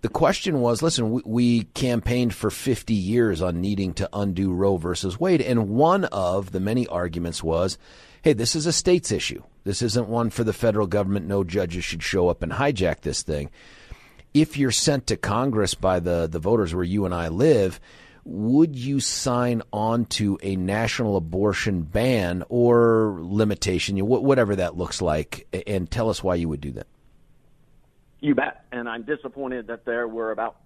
the 0.00 0.08
question 0.08 0.60
was 0.60 0.82
listen, 0.82 1.10
we, 1.12 1.22
we 1.24 1.62
campaigned 1.62 2.34
for 2.34 2.50
50 2.50 2.92
years 2.92 3.40
on 3.40 3.60
needing 3.60 3.94
to 3.94 4.08
undo 4.12 4.52
Roe 4.52 4.76
versus 4.76 5.18
Wade. 5.18 5.40
And 5.40 5.70
one 5.70 6.04
of 6.06 6.52
the 6.52 6.60
many 6.60 6.86
arguments 6.88 7.42
was 7.42 7.78
hey, 8.22 8.32
this 8.32 8.56
is 8.56 8.64
a 8.64 8.72
state's 8.72 9.12
issue. 9.12 9.42
This 9.64 9.82
isn't 9.82 10.08
one 10.08 10.30
for 10.30 10.44
the 10.44 10.54
federal 10.54 10.86
government. 10.86 11.26
No 11.26 11.44
judges 11.44 11.84
should 11.84 12.02
show 12.02 12.28
up 12.28 12.42
and 12.42 12.52
hijack 12.52 13.02
this 13.02 13.22
thing 13.22 13.50
if 14.34 14.58
you're 14.58 14.72
sent 14.72 15.06
to 15.06 15.16
Congress 15.16 15.74
by 15.74 16.00
the, 16.00 16.26
the 16.26 16.40
voters 16.40 16.74
where 16.74 16.84
you 16.84 17.04
and 17.04 17.14
I 17.14 17.28
live, 17.28 17.80
would 18.24 18.74
you 18.74 19.00
sign 19.00 19.62
on 19.72 20.06
to 20.06 20.38
a 20.42 20.56
national 20.56 21.16
abortion 21.16 21.82
ban 21.82 22.42
or 22.48 23.18
limitation, 23.20 23.96
whatever 23.98 24.56
that 24.56 24.76
looks 24.76 25.00
like, 25.00 25.46
and 25.66 25.88
tell 25.88 26.10
us 26.10 26.22
why 26.22 26.34
you 26.34 26.48
would 26.48 26.60
do 26.60 26.72
that? 26.72 26.88
You 28.20 28.34
bet. 28.34 28.64
And 28.72 28.88
I'm 28.88 29.02
disappointed 29.02 29.68
that 29.68 29.84
there 29.84 30.08
were 30.08 30.32
about 30.32 30.56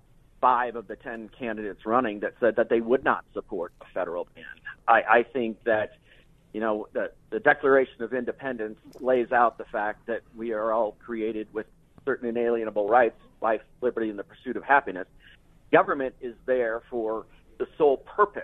five 0.41 0.77
of 0.77 0.87
the 0.87 0.97
10 0.97 1.31
candidates 1.37 1.85
running 1.85 2.21
that 2.21 2.35
said 2.39 2.57
that 2.57 2.71
they 2.71 2.81
would 2.81 3.05
not 3.05 3.25
support 3.35 3.73
a 3.81 3.85
federal 3.93 4.29
ban. 4.35 4.45
I, 4.87 5.03
I 5.03 5.23
think 5.25 5.63
that, 5.65 5.99
you 6.53 6.61
know, 6.61 6.87
the, 6.93 7.11
the 7.31 7.41
Declaration 7.41 8.03
of 8.03 8.15
Independence 8.15 8.79
lays 9.01 9.33
out 9.33 9.59
the 9.59 9.65
fact 9.65 10.07
that 10.07 10.21
we 10.37 10.53
are 10.53 10.73
all 10.73 10.93
created 11.05 11.49
with 11.53 11.67
certain 12.05 12.29
inalienable 12.29 12.89
rights 12.89 13.21
life, 13.41 13.61
liberty, 13.81 14.11
and 14.11 14.19
the 14.19 14.25
pursuit 14.25 14.57
of 14.57 14.65
happiness. 14.65 15.07
Government 15.73 16.15
is 16.21 16.35
there 16.47 16.83
for 16.91 17.27
the 17.59 17.67
sole 17.77 17.99
purpose 17.99 18.43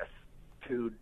to 0.69 0.93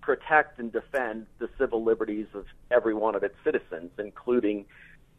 protect 0.00 0.58
and 0.58 0.72
defend 0.72 1.26
the 1.38 1.48
civil 1.58 1.84
liberties 1.84 2.26
of 2.34 2.44
every 2.70 2.94
one 2.94 3.14
of 3.14 3.22
its 3.22 3.34
citizens, 3.44 3.90
including 3.98 4.64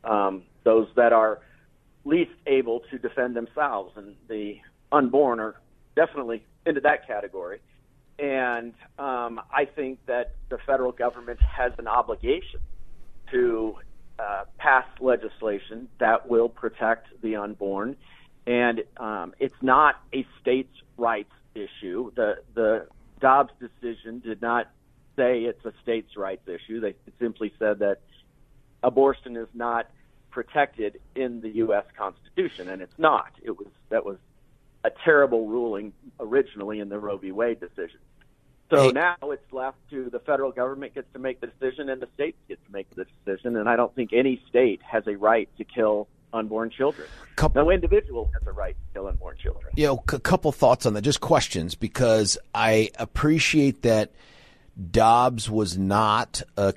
um, 0.04 0.44
those 0.64 0.88
that 0.96 1.14
are 1.14 1.40
least 2.06 2.32
able 2.48 2.82
to 2.92 2.98
defend 2.98 3.36
themselves. 3.36 3.94
And 3.96 4.16
the 4.28 4.58
unborn 4.92 5.40
are 5.40 5.56
definitely 5.96 6.44
into 6.66 6.82
that 6.82 7.08
category. 7.08 7.60
And 8.20 8.74
um, 9.00 9.42
I 9.52 9.66
think 9.66 10.00
that 10.06 10.36
the 10.50 10.58
federal 10.66 10.92
government 10.92 11.42
has 11.42 11.72
an 11.78 11.88
obligation 11.88 12.60
to 13.32 13.76
uh, 14.20 14.46
pass 14.58 14.86
legislation 15.00 15.88
that 16.00 16.30
will 16.30 16.50
protect 16.50 17.08
the 17.22 17.36
unborn, 17.36 17.96
and 18.46 18.84
um, 18.98 19.34
it's 19.40 19.62
not 19.62 19.96
a 20.14 20.26
states' 20.42 20.76
rights 20.98 21.34
issue. 21.56 22.12
The 22.16 22.38
the 22.54 22.88
Dobbs 23.20 23.54
decision 23.60 24.20
did 24.20 24.42
not 24.42 24.70
say 25.16 25.42
it's 25.44 25.64
a 25.66 25.74
states' 25.82 26.18
rights 26.18 26.48
issue. 26.48 26.80
They 26.80 26.96
simply 27.20 27.54
said 27.60 27.80
that 27.80 28.00
abortion 28.82 29.38
is 29.38 29.48
not 29.54 29.90
protected 30.30 31.00
in 31.16 31.42
the 31.42 31.50
U.S. 31.50 31.86
Constitution, 31.98 32.70
and 32.70 32.82
it's 32.82 32.98
not. 32.98 33.32
It 33.42 33.58
was 33.58 33.68
that 33.90 34.06
was 34.06 34.18
a 34.84 34.92
terrible 35.06 35.48
ruling 35.48 35.94
originally 36.20 36.80
in 36.80 36.90
the 36.90 37.00
Roe 37.00 37.18
v. 37.18 37.32
Wade 37.32 37.60
decision. 37.60 38.00
So 38.70 38.90
now 38.90 39.16
it's 39.22 39.54
left 39.54 39.78
to 39.92 40.10
the 40.10 40.20
federal 40.20 40.52
government 40.52 40.96
gets 40.96 41.12
to 41.14 41.20
make 41.20 41.40
the 41.42 41.48
decision 41.48 41.90
and 41.90 42.02
the 42.02 42.08
states 42.16 42.38
get 42.48 42.64
to 42.66 42.72
make 42.72 42.90
the 42.96 43.06
decision. 43.26 43.56
And 43.56 43.70
I 43.70 43.76
don't 43.76 43.94
think 43.94 44.14
any 44.14 44.42
state 44.50 44.82
has 44.82 45.06
a 45.06 45.16
right 45.16 45.48
to 45.58 45.64
kill 45.64 46.08
unborn 46.34 46.72
children. 46.72 47.08
Couple, 47.36 47.64
no 47.64 47.70
individual 47.70 48.32
has 48.34 48.48
a 48.48 48.52
right 48.52 48.76
to 48.76 48.94
kill 48.94 49.08
unborn 49.08 49.38
children. 49.38 49.72
You 49.76 49.88
know, 49.88 50.04
a 50.12 50.20
couple 50.20 50.52
thoughts 50.52 50.86
on 50.86 50.94
that, 50.94 51.02
just 51.02 51.22
questions, 51.22 51.76
because 51.76 52.38
I 52.56 52.90
appreciate 52.98 53.84
that 53.84 54.12
Dobbs 54.92 55.50
was 55.50 55.78
not 55.78 56.42
a 56.58 56.74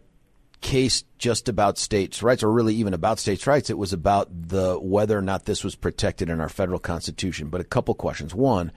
case 0.61 1.05
just 1.19 1.49
about 1.49 1.79
states' 1.79 2.23
rights, 2.23 2.43
or 2.43 2.53
really 2.53 2.75
even 2.75 2.93
about 2.93 3.19
states' 3.19 3.47
rights. 3.47 3.71
It 3.71 3.79
was 3.79 3.93
about 3.93 4.29
the 4.31 4.79
whether 4.79 5.17
or 5.17 5.23
not 5.23 5.45
this 5.45 5.65
was 5.65 5.75
protected 5.75 6.29
in 6.29 6.41
our 6.41 6.49
federal 6.49 6.79
constitution. 6.79 7.49
But 7.49 7.61
a 7.61 7.65
couple 7.65 7.95
questions. 7.95 8.35
One 8.35 8.73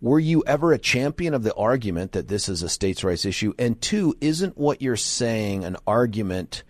were 0.00 0.18
you 0.18 0.44
ever 0.46 0.72
a 0.72 0.78
champion 0.78 1.34
of 1.34 1.42
the 1.42 1.54
argument 1.54 2.12
that 2.12 2.28
this 2.28 2.48
is 2.48 2.62
a 2.62 2.68
states' 2.68 3.04
rights 3.04 3.24
issue? 3.24 3.52
And 3.58 3.80
two, 3.80 4.14
isn't 4.20 4.56
what 4.56 4.80
you're 4.80 4.96
saying 4.96 5.64
an 5.64 5.76
argument 5.86 6.62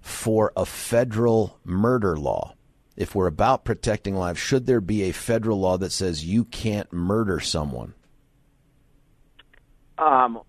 for 0.00 0.52
a 0.56 0.64
federal 0.64 1.58
murder 1.64 2.16
law? 2.16 2.54
If 2.96 3.14
we're 3.14 3.26
about 3.26 3.64
protecting 3.64 4.14
lives, 4.14 4.38
should 4.38 4.66
there 4.66 4.80
be 4.80 5.04
a 5.04 5.12
federal 5.12 5.60
law 5.60 5.78
that 5.78 5.92
says 5.92 6.24
you 6.24 6.44
can't 6.44 6.92
murder 6.92 7.40
someone? 7.40 7.94
Um, 9.96 10.40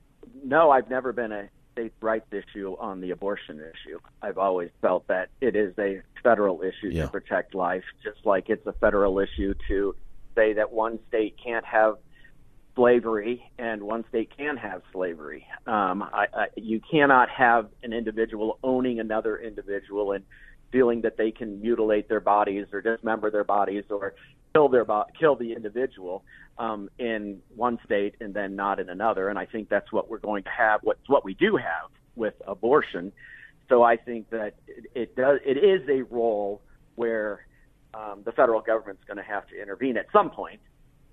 no, 0.44 0.72
I've 0.72 0.90
never 0.90 1.14
been 1.14 1.32
a 1.32 1.50
states' 1.74 1.96
rights 2.02 2.28
issue 2.32 2.76
on 2.80 3.02
the 3.02 3.12
abortion 3.12 3.60
issue. 3.60 4.00
I've 4.22 4.38
always 4.38 4.70
felt 4.82 5.08
that 5.08 5.30
it 5.40 5.56
is 5.56 5.74
a 5.78 6.02
federal 6.24 6.62
issue 6.62 6.90
yeah. 6.90 7.04
to 7.04 7.08
protect 7.10 7.56
life, 7.56 7.84
just 8.04 8.26
like 8.26 8.50
it's 8.50 8.66
a 8.66 8.74
federal 8.74 9.20
issue 9.20 9.54
to 9.68 9.96
say 10.36 10.54
that 10.54 10.72
one 10.72 11.00
state 11.08 11.36
can't 11.42 11.66
have 11.66 11.96
slavery, 12.76 13.44
and 13.58 13.84
one 13.84 14.06
state 14.10 14.32
can 14.36 14.58
have 14.58 14.82
slavery. 14.94 15.46
Um, 15.68 16.04
I, 16.04 16.26
I, 16.34 16.48
you 16.56 16.82
cannot 16.90 17.30
have 17.30 17.68
an 17.84 17.94
individual 17.94 18.60
owning 18.64 19.00
another 19.00 19.38
individual 19.38 20.14
and 20.14 20.24
feeling 20.72 21.02
that 21.02 21.18
they 21.18 21.32
can 21.32 21.62
mutilate 21.62 22.08
their 22.08 22.22
bodies 22.22 22.68
or 22.72 22.82
dismember 22.82 23.30
their 23.30 23.44
bodies 23.44 23.84
or 23.90 24.14
kill 24.54 24.70
their 24.70 24.86
bo- 24.86 25.06
kill 25.20 25.36
the 25.36 25.54
individual 25.54 26.24
um, 26.58 26.90
in 26.98 27.40
one 27.56 27.78
state 27.86 28.16
and 28.22 28.34
then 28.34 28.56
not 28.56 28.80
in 28.80 28.90
another. 28.90 29.30
And 29.30 29.38
I 29.38 29.46
think 29.46 29.70
that's 29.70 29.92
what 29.92 30.10
we're 30.10 30.20
going 30.20 30.44
to 30.44 30.50
have. 30.50 30.82
What's 30.84 31.08
what 31.08 31.26
we 31.26 31.34
do 31.34 31.58
have 31.58 31.90
with 32.16 32.36
abortion. 32.48 33.12
So 33.70 33.84
I 33.84 33.98
think 33.98 34.30
that 34.30 34.56
it, 34.68 34.86
it 34.96 35.16
does. 35.16 35.40
It 35.46 35.58
is 35.58 35.88
a 35.90 36.04
role 36.04 36.62
where 36.96 37.46
um, 37.94 38.22
the 38.26 38.32
federal 38.32 38.62
government's 38.62 39.04
going 39.06 39.18
to 39.18 39.24
have 39.24 39.48
to 39.48 39.62
intervene 39.62 39.98
at 39.98 40.08
some 40.14 40.30
point 40.30 40.62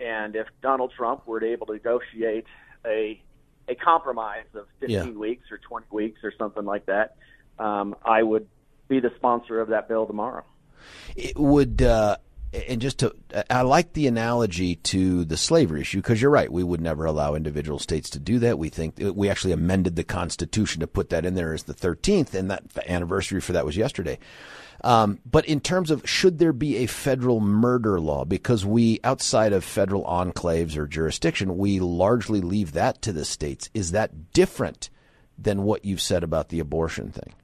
and 0.00 0.36
if 0.36 0.46
Donald 0.62 0.92
Trump 0.96 1.26
were 1.26 1.42
able 1.42 1.66
to 1.66 1.72
negotiate 1.74 2.46
a 2.86 3.20
a 3.68 3.74
compromise 3.74 4.46
of 4.54 4.66
15 4.80 4.90
yeah. 4.90 5.10
weeks 5.10 5.50
or 5.50 5.58
20 5.58 5.86
weeks 5.90 6.20
or 6.24 6.32
something 6.38 6.64
like 6.64 6.86
that, 6.86 7.16
um, 7.58 7.94
I 8.02 8.22
would 8.22 8.48
be 8.88 9.00
the 9.00 9.12
sponsor 9.16 9.60
of 9.60 9.68
that 9.68 9.88
bill 9.88 10.06
tomorrow. 10.06 10.44
It 11.16 11.38
would. 11.38 11.82
Uh, 11.82 12.16
and 12.52 12.80
just 12.80 12.98
to, 13.00 13.14
I 13.50 13.62
like 13.62 13.92
the 13.92 14.06
analogy 14.06 14.76
to 14.76 15.24
the 15.24 15.36
slavery 15.36 15.82
issue 15.82 15.98
because 15.98 16.20
you're 16.20 16.30
right. 16.30 16.50
We 16.50 16.64
would 16.64 16.80
never 16.80 17.04
allow 17.04 17.34
individual 17.34 17.78
states 17.78 18.08
to 18.10 18.18
do 18.18 18.38
that. 18.38 18.58
We 18.58 18.70
think 18.70 18.94
we 18.98 19.28
actually 19.28 19.52
amended 19.52 19.96
the 19.96 20.04
Constitution 20.04 20.80
to 20.80 20.86
put 20.86 21.10
that 21.10 21.26
in 21.26 21.34
there 21.34 21.52
as 21.52 21.64
the 21.64 21.74
13th, 21.74 22.32
and 22.32 22.50
that 22.50 22.64
anniversary 22.86 23.40
for 23.40 23.52
that 23.52 23.66
was 23.66 23.76
yesterday. 23.76 24.18
Um, 24.82 25.18
but 25.26 25.44
in 25.44 25.60
terms 25.60 25.90
of 25.90 26.08
should 26.08 26.38
there 26.38 26.52
be 26.52 26.76
a 26.76 26.86
federal 26.86 27.40
murder 27.40 28.00
law, 28.00 28.24
because 28.24 28.64
we, 28.64 29.00
outside 29.04 29.52
of 29.52 29.64
federal 29.64 30.04
enclaves 30.04 30.76
or 30.76 30.86
jurisdiction, 30.86 31.58
we 31.58 31.80
largely 31.80 32.40
leave 32.40 32.72
that 32.72 33.02
to 33.02 33.12
the 33.12 33.24
states. 33.24 33.68
Is 33.74 33.90
that 33.90 34.32
different 34.32 34.88
than 35.36 35.64
what 35.64 35.84
you've 35.84 36.00
said 36.00 36.22
about 36.22 36.48
the 36.48 36.60
abortion 36.60 37.10
thing? 37.10 37.34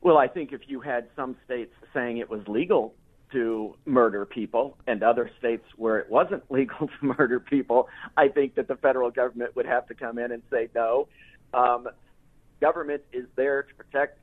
Well, 0.00 0.16
I 0.16 0.28
think 0.28 0.52
if 0.52 0.62
you 0.68 0.80
had 0.80 1.08
some 1.16 1.36
states 1.44 1.74
saying 1.92 2.18
it 2.18 2.30
was 2.30 2.46
legal 2.46 2.94
to 3.32 3.74
murder 3.84 4.24
people 4.24 4.76
and 4.86 5.02
other 5.02 5.30
states 5.38 5.64
where 5.76 5.98
it 5.98 6.10
wasn't 6.10 6.42
legal 6.50 6.88
to 6.88 7.14
murder 7.18 7.40
people, 7.40 7.88
I 8.16 8.28
think 8.28 8.54
that 8.56 8.68
the 8.68 8.76
federal 8.76 9.10
government 9.10 9.56
would 9.56 9.66
have 9.66 9.86
to 9.88 9.94
come 9.94 10.18
in 10.18 10.32
and 10.32 10.42
say 10.50 10.68
no. 10.74 11.08
Um, 11.54 11.88
government 12.60 13.02
is 13.12 13.26
there 13.36 13.62
to 13.62 13.74
protect 13.74 14.18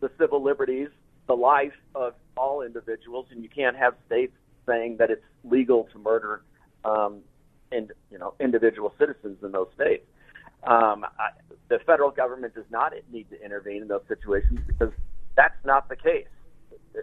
the 0.00 0.10
civil 0.18 0.42
liberties, 0.42 0.88
the 1.26 1.34
life 1.34 1.72
of 1.94 2.14
all 2.36 2.62
individuals, 2.62 3.26
and 3.30 3.42
you 3.42 3.48
can't 3.48 3.76
have 3.76 3.94
states 4.06 4.32
saying 4.66 4.96
that 4.98 5.10
it's 5.10 5.24
legal 5.44 5.88
to 5.92 5.98
murder, 5.98 6.42
um, 6.84 7.20
and 7.72 7.92
you 8.10 8.18
know, 8.18 8.34
individual 8.40 8.94
citizens 8.98 9.38
in 9.42 9.52
those 9.52 9.68
states. 9.74 10.06
Um, 10.64 11.04
I, 11.04 11.30
the 11.68 11.78
federal 11.86 12.10
government 12.10 12.54
does 12.54 12.64
not 12.70 12.92
need 13.12 13.28
to 13.30 13.44
intervene 13.44 13.82
in 13.82 13.88
those 13.88 14.02
situations 14.08 14.60
because 14.66 14.92
that's 15.36 15.64
not 15.64 15.88
the 15.88 15.96
case. 15.96 16.26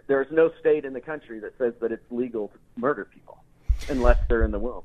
There's 0.06 0.30
no 0.30 0.50
state 0.60 0.84
in 0.84 0.92
the 0.92 1.00
country 1.00 1.40
that 1.40 1.56
says 1.58 1.74
that 1.80 1.92
it's 1.92 2.04
legal 2.10 2.48
to 2.48 2.58
murder 2.76 3.04
people 3.04 3.42
unless 3.88 4.18
they're 4.28 4.44
in 4.44 4.50
the 4.50 4.58
womb. 4.58 4.82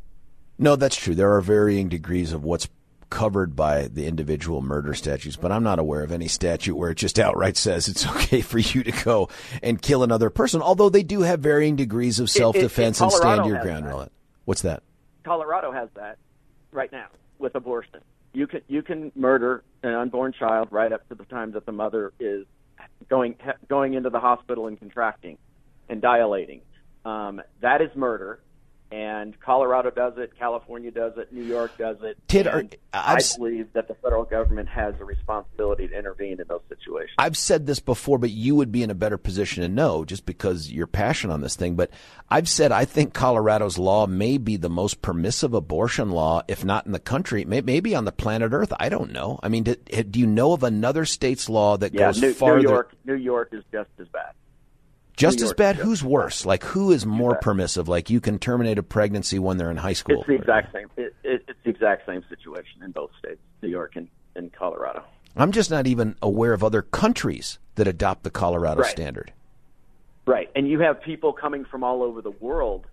No, 0.57 0.75
that's 0.75 0.95
true. 0.95 1.15
There 1.15 1.33
are 1.33 1.41
varying 1.41 1.89
degrees 1.89 2.33
of 2.33 2.43
what's 2.43 2.67
covered 3.09 3.55
by 3.55 3.87
the 3.87 4.07
individual 4.07 4.61
murder 4.61 4.93
statutes, 4.93 5.35
but 5.35 5.51
I'm 5.51 5.63
not 5.63 5.79
aware 5.79 6.01
of 6.01 6.11
any 6.11 6.27
statute 6.27 6.75
where 6.75 6.91
it 6.91 6.95
just 6.95 7.19
outright 7.19 7.57
says 7.57 7.87
it's 7.87 8.07
okay 8.15 8.41
for 8.41 8.59
you 8.59 8.83
to 8.83 8.91
go 9.03 9.29
and 9.61 9.81
kill 9.81 10.01
another 10.01 10.29
person, 10.29 10.61
although 10.61 10.89
they 10.89 11.03
do 11.03 11.21
have 11.21 11.41
varying 11.41 11.75
degrees 11.75 12.19
of 12.19 12.29
self 12.29 12.55
defense 12.55 12.99
and 13.01 13.11
stand 13.11 13.45
your 13.45 13.61
ground 13.61 13.87
on. 13.87 14.09
What's 14.45 14.63
that? 14.63 14.81
Colorado 15.23 15.71
has 15.71 15.89
that 15.95 16.17
right 16.71 16.91
now 16.91 17.07
with 17.37 17.53
abortion. 17.53 18.01
You 18.33 18.47
can 18.47 18.61
you 18.67 18.81
can 18.81 19.11
murder 19.15 19.63
an 19.83 19.93
unborn 19.93 20.33
child 20.33 20.69
right 20.71 20.91
up 20.91 21.07
to 21.09 21.15
the 21.15 21.25
time 21.25 21.51
that 21.51 21.65
the 21.65 21.71
mother 21.71 22.13
is 22.19 22.45
going 23.11 23.35
going 23.69 23.93
into 23.93 24.09
the 24.09 24.19
hospital 24.19 24.65
and 24.65 24.79
contracting 24.79 25.37
and 25.89 26.01
dilating. 26.01 26.61
Um, 27.05 27.41
that 27.61 27.81
is 27.81 27.89
murder. 27.95 28.39
And 28.91 29.39
Colorado 29.39 29.89
does 29.89 30.17
it, 30.17 30.37
California 30.37 30.91
does 30.91 31.13
it, 31.15 31.31
New 31.31 31.43
York 31.43 31.77
does 31.77 31.95
it. 32.01 32.17
Tid, 32.27 32.45
are, 32.45 32.65
I 32.91 33.21
believe 33.37 33.71
that 33.71 33.87
the 33.87 33.93
federal 33.95 34.25
government 34.25 34.67
has 34.67 34.95
a 34.99 35.05
responsibility 35.05 35.87
to 35.87 35.97
intervene 35.97 36.41
in 36.41 36.47
those 36.49 36.61
situations. 36.67 37.15
I've 37.17 37.37
said 37.37 37.65
this 37.65 37.79
before, 37.79 38.17
but 38.17 38.31
you 38.31 38.53
would 38.55 38.69
be 38.69 38.83
in 38.83 38.89
a 38.89 38.95
better 38.95 39.17
position 39.17 39.63
to 39.63 39.69
know 39.69 40.03
just 40.03 40.25
because 40.25 40.69
you're 40.69 40.87
passionate 40.87 41.33
on 41.33 41.39
this 41.39 41.55
thing. 41.55 41.75
But 41.75 41.91
I've 42.29 42.49
said 42.49 42.73
I 42.73 42.83
think 42.83 43.13
Colorado's 43.13 43.77
law 43.77 44.07
may 44.07 44.37
be 44.37 44.57
the 44.57 44.69
most 44.69 45.01
permissive 45.01 45.53
abortion 45.53 46.11
law, 46.11 46.41
if 46.49 46.65
not 46.65 46.85
in 46.85 46.91
the 46.91 46.99
country, 46.99 47.45
maybe 47.45 47.95
on 47.95 48.03
the 48.03 48.11
planet 48.11 48.51
Earth. 48.51 48.73
I 48.77 48.89
don't 48.89 49.13
know. 49.13 49.39
I 49.41 49.47
mean, 49.47 49.63
do, 49.63 49.75
do 49.75 50.19
you 50.19 50.27
know 50.27 50.51
of 50.51 50.63
another 50.63 51.05
state's 51.05 51.47
law 51.47 51.77
that 51.77 51.93
yeah, 51.93 52.07
goes 52.07 52.21
New, 52.21 52.33
farther? 52.33 52.57
New 52.57 52.69
York, 52.69 52.95
New 53.05 53.15
York 53.15 53.49
is 53.53 53.63
just 53.71 53.89
as 53.99 54.07
bad. 54.09 54.33
Just 55.21 55.41
as 55.41 55.53
bad? 55.53 55.75
Who's 55.75 56.03
worse? 56.03 56.45
Like, 56.45 56.63
who 56.63 56.91
is 56.91 57.05
more 57.05 57.35
permissive? 57.35 57.87
Like, 57.87 58.09
you 58.09 58.19
can 58.19 58.39
terminate 58.39 58.77
a 58.77 58.83
pregnancy 58.83 59.39
when 59.39 59.57
they're 59.57 59.71
in 59.71 59.77
high 59.77 59.93
school. 59.93 60.19
It's 60.19 60.27
the 60.27 60.33
exact 60.33 60.73
same. 60.73 60.87
It, 60.97 61.15
it, 61.23 61.45
it's 61.47 61.59
the 61.63 61.69
exact 61.69 62.05
same 62.05 62.23
situation 62.29 62.83
in 62.83 62.91
both 62.91 63.11
states, 63.19 63.39
New 63.61 63.69
York 63.69 63.95
and, 63.95 64.07
and 64.35 64.51
Colorado. 64.51 65.03
I'm 65.35 65.51
just 65.51 65.71
not 65.71 65.87
even 65.87 66.15
aware 66.21 66.53
of 66.53 66.63
other 66.63 66.81
countries 66.81 67.59
that 67.75 67.87
adopt 67.87 68.23
the 68.23 68.31
Colorado 68.31 68.81
right. 68.81 68.91
standard. 68.91 69.31
Right, 70.25 70.49
and 70.55 70.67
you 70.67 70.79
have 70.79 71.01
people 71.01 71.33
coming 71.33 71.65
from 71.65 71.83
all 71.83 72.03
over 72.03 72.21
the 72.21 72.31
world 72.31 72.85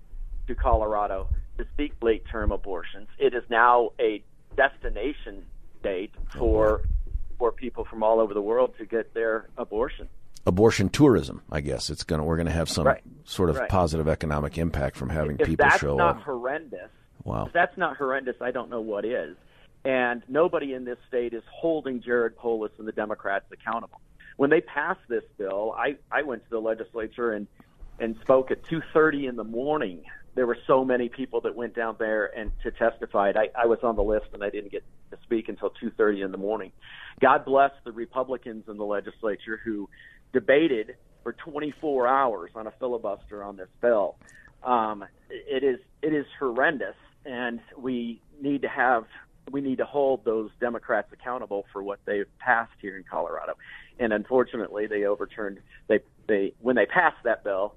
to 0.46 0.54
Colorado 0.54 1.28
to 1.58 1.66
seek 1.76 1.92
late-term 2.02 2.52
abortions. 2.52 3.08
It 3.18 3.34
is 3.34 3.42
now 3.50 3.90
a 4.00 4.22
destination 4.56 5.44
state 5.80 6.12
oh, 6.34 6.38
for 6.38 6.82
for 7.38 7.52
people 7.52 7.84
from 7.84 8.02
all 8.02 8.18
over 8.18 8.34
the 8.34 8.42
world 8.42 8.74
to 8.78 8.84
get 8.84 9.14
their 9.14 9.48
abortion 9.56 10.08
abortion 10.48 10.88
tourism. 10.88 11.42
I 11.52 11.60
guess 11.60 11.90
it's 11.90 12.02
gonna 12.02 12.24
we're 12.24 12.38
gonna 12.38 12.50
have 12.50 12.68
some 12.68 12.86
right. 12.86 13.02
sort 13.24 13.50
of 13.50 13.56
right. 13.56 13.68
positive 13.68 14.08
economic 14.08 14.58
impact 14.58 14.96
from 14.96 15.10
having 15.10 15.36
if 15.38 15.46
people 15.46 15.66
that's 15.68 15.80
show 15.80 15.96
not 15.96 16.16
up. 16.16 16.22
horrendous, 16.22 16.90
wow, 17.22 17.46
if 17.46 17.52
that's 17.52 17.76
not 17.76 17.96
horrendous, 17.96 18.36
I 18.40 18.50
don't 18.50 18.70
know 18.70 18.80
what 18.80 19.04
is. 19.04 19.36
And 19.84 20.22
nobody 20.26 20.72
in 20.74 20.84
this 20.84 20.98
state 21.06 21.34
is 21.34 21.44
holding 21.48 22.02
Jared 22.02 22.36
Polis 22.36 22.72
and 22.78 22.88
the 22.88 22.92
Democrats 22.92 23.44
accountable. 23.52 24.00
When 24.36 24.50
they 24.50 24.60
passed 24.60 25.00
this 25.08 25.24
bill, 25.36 25.74
I 25.76 25.96
I 26.10 26.22
went 26.22 26.44
to 26.44 26.50
the 26.50 26.60
legislature 26.60 27.32
and 27.32 27.46
and 28.00 28.16
spoke 28.22 28.50
at 28.50 28.64
2:30 28.64 29.28
in 29.28 29.36
the 29.36 29.44
morning. 29.44 30.02
There 30.34 30.46
were 30.46 30.58
so 30.66 30.84
many 30.84 31.08
people 31.08 31.40
that 31.42 31.56
went 31.56 31.74
down 31.74 31.96
there 31.98 32.26
and 32.26 32.52
to 32.62 32.70
testify. 32.70 33.32
I, 33.34 33.48
I 33.62 33.66
was 33.66 33.80
on 33.82 33.96
the 33.96 34.04
list 34.04 34.26
and 34.32 34.44
I 34.44 34.50
didn't 34.50 34.70
get 34.70 34.84
to 35.10 35.18
speak 35.22 35.48
until 35.48 35.70
2:30 35.70 36.24
in 36.24 36.32
the 36.32 36.38
morning. 36.38 36.72
God 37.20 37.44
bless 37.44 37.72
the 37.84 37.92
Republicans 37.92 38.64
in 38.68 38.76
the 38.76 38.84
legislature 38.84 39.60
who 39.62 39.88
debated 40.32 40.96
for 41.22 41.32
24 41.32 42.06
hours 42.06 42.50
on 42.54 42.66
a 42.66 42.72
filibuster 42.78 43.42
on 43.42 43.56
this 43.56 43.68
bill. 43.80 44.16
Um, 44.62 45.04
it 45.30 45.62
is 45.62 45.78
it 46.02 46.12
is 46.12 46.26
horrendous, 46.38 46.96
and 47.24 47.60
we 47.76 48.20
need 48.40 48.62
to 48.62 48.68
have 48.68 49.04
we 49.50 49.60
need 49.60 49.78
to 49.78 49.84
hold 49.84 50.24
those 50.24 50.50
Democrats 50.60 51.08
accountable 51.12 51.64
for 51.72 51.82
what 51.82 52.00
they've 52.04 52.26
passed 52.38 52.72
here 52.80 52.96
in 52.96 53.04
Colorado. 53.04 53.54
And 53.98 54.12
unfortunately, 54.12 54.86
they 54.86 55.04
overturned 55.04 55.60
they 55.86 56.00
they 56.26 56.54
when 56.60 56.76
they 56.76 56.86
passed 56.86 57.22
that 57.24 57.44
bill, 57.44 57.74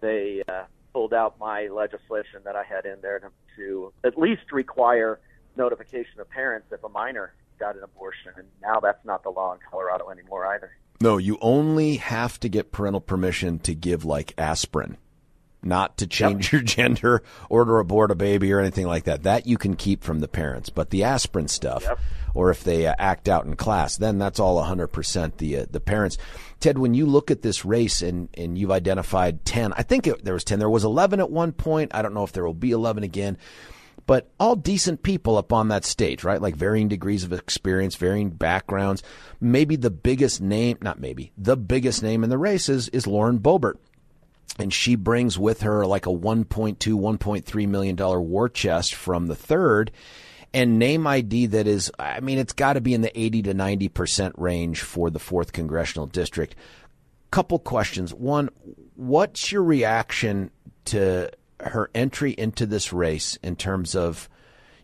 they 0.00 0.42
uh, 0.48 0.64
pulled 0.92 1.14
out 1.14 1.38
my 1.38 1.68
legislation 1.68 2.40
that 2.44 2.56
I 2.56 2.64
had 2.64 2.84
in 2.84 3.00
there 3.02 3.18
to, 3.20 3.30
to 3.56 3.92
at 4.04 4.18
least 4.18 4.52
require 4.52 5.20
notification 5.56 6.20
of 6.20 6.28
parents 6.30 6.68
if 6.72 6.82
a 6.84 6.88
minor 6.88 7.34
got 7.58 7.76
an 7.76 7.82
abortion, 7.82 8.32
and 8.36 8.46
now 8.62 8.80
that's 8.80 9.04
not 9.04 9.22
the 9.22 9.30
law 9.30 9.52
in 9.52 9.60
Colorado 9.70 10.10
anymore 10.10 10.46
either. 10.46 10.70
No, 11.02 11.16
you 11.16 11.38
only 11.40 11.96
have 11.96 12.38
to 12.40 12.48
get 12.50 12.72
parental 12.72 13.00
permission 13.00 13.58
to 13.60 13.74
give 13.74 14.04
like 14.04 14.34
aspirin, 14.36 14.98
not 15.62 15.96
to 15.96 16.06
change 16.06 16.46
yep. 16.46 16.52
your 16.52 16.60
gender 16.62 17.22
or 17.48 17.64
to 17.64 17.72
abort 17.72 18.10
a 18.10 18.14
baby 18.14 18.52
or 18.52 18.60
anything 18.60 18.86
like 18.86 19.04
that. 19.04 19.22
That 19.22 19.46
you 19.46 19.56
can 19.56 19.76
keep 19.76 20.04
from 20.04 20.20
the 20.20 20.28
parents. 20.28 20.68
But 20.68 20.90
the 20.90 21.04
aspirin 21.04 21.48
stuff, 21.48 21.84
yep. 21.84 21.98
or 22.34 22.50
if 22.50 22.62
they 22.64 22.86
uh, 22.86 22.94
act 22.98 23.30
out 23.30 23.46
in 23.46 23.56
class, 23.56 23.96
then 23.96 24.18
that's 24.18 24.38
all 24.38 24.62
100% 24.62 25.38
the 25.38 25.56
uh, 25.60 25.66
the 25.70 25.80
parents. 25.80 26.18
Ted, 26.60 26.76
when 26.76 26.92
you 26.92 27.06
look 27.06 27.30
at 27.30 27.40
this 27.40 27.64
race 27.64 28.02
and, 28.02 28.28
and 28.34 28.58
you've 28.58 28.70
identified 28.70 29.46
10, 29.46 29.72
I 29.72 29.82
think 29.82 30.06
it, 30.06 30.22
there 30.22 30.34
was 30.34 30.44
10. 30.44 30.58
There 30.58 30.68
was 30.68 30.84
11 30.84 31.18
at 31.18 31.30
one 31.30 31.52
point. 31.52 31.94
I 31.94 32.02
don't 32.02 32.12
know 32.12 32.24
if 32.24 32.32
there 32.32 32.44
will 32.44 32.52
be 32.52 32.72
11 32.72 33.04
again 33.04 33.38
but 34.10 34.28
all 34.40 34.56
decent 34.56 35.04
people 35.04 35.36
up 35.36 35.52
on 35.52 35.68
that 35.68 35.84
stage, 35.84 36.24
right? 36.24 36.42
Like 36.42 36.56
varying 36.56 36.88
degrees 36.88 37.22
of 37.22 37.32
experience, 37.32 37.94
varying 37.94 38.30
backgrounds. 38.30 39.04
Maybe 39.40 39.76
the 39.76 39.88
biggest 39.88 40.40
name, 40.40 40.78
not 40.80 40.98
maybe, 40.98 41.30
the 41.38 41.56
biggest 41.56 42.02
name 42.02 42.24
in 42.24 42.30
the 42.30 42.36
race 42.36 42.68
is, 42.68 42.88
is 42.88 43.06
Lauren 43.06 43.38
Boebert. 43.38 43.76
And 44.58 44.72
she 44.72 44.96
brings 44.96 45.38
with 45.38 45.60
her 45.60 45.86
like 45.86 46.06
a 46.06 46.10
1.2, 46.10 46.76
1.3 46.76 47.68
million 47.68 47.94
dollar 47.94 48.20
war 48.20 48.48
chest 48.48 48.96
from 48.96 49.28
the 49.28 49.36
third 49.36 49.92
and 50.52 50.80
name 50.80 51.06
ID 51.06 51.46
that 51.46 51.68
is, 51.68 51.92
I 51.96 52.18
mean, 52.18 52.38
it's 52.38 52.52
got 52.52 52.72
to 52.72 52.80
be 52.80 52.94
in 52.94 53.02
the 53.02 53.16
80 53.16 53.42
to 53.42 53.54
90% 53.54 54.32
range 54.36 54.80
for 54.80 55.10
the 55.10 55.20
fourth 55.20 55.52
congressional 55.52 56.08
district. 56.08 56.56
Couple 57.30 57.60
questions. 57.60 58.12
One, 58.12 58.50
what's 58.96 59.52
your 59.52 59.62
reaction 59.62 60.50
to 60.86 61.30
her 61.62 61.90
entry 61.94 62.32
into 62.32 62.66
this 62.66 62.92
race 62.92 63.38
in 63.42 63.56
terms 63.56 63.94
of, 63.94 64.28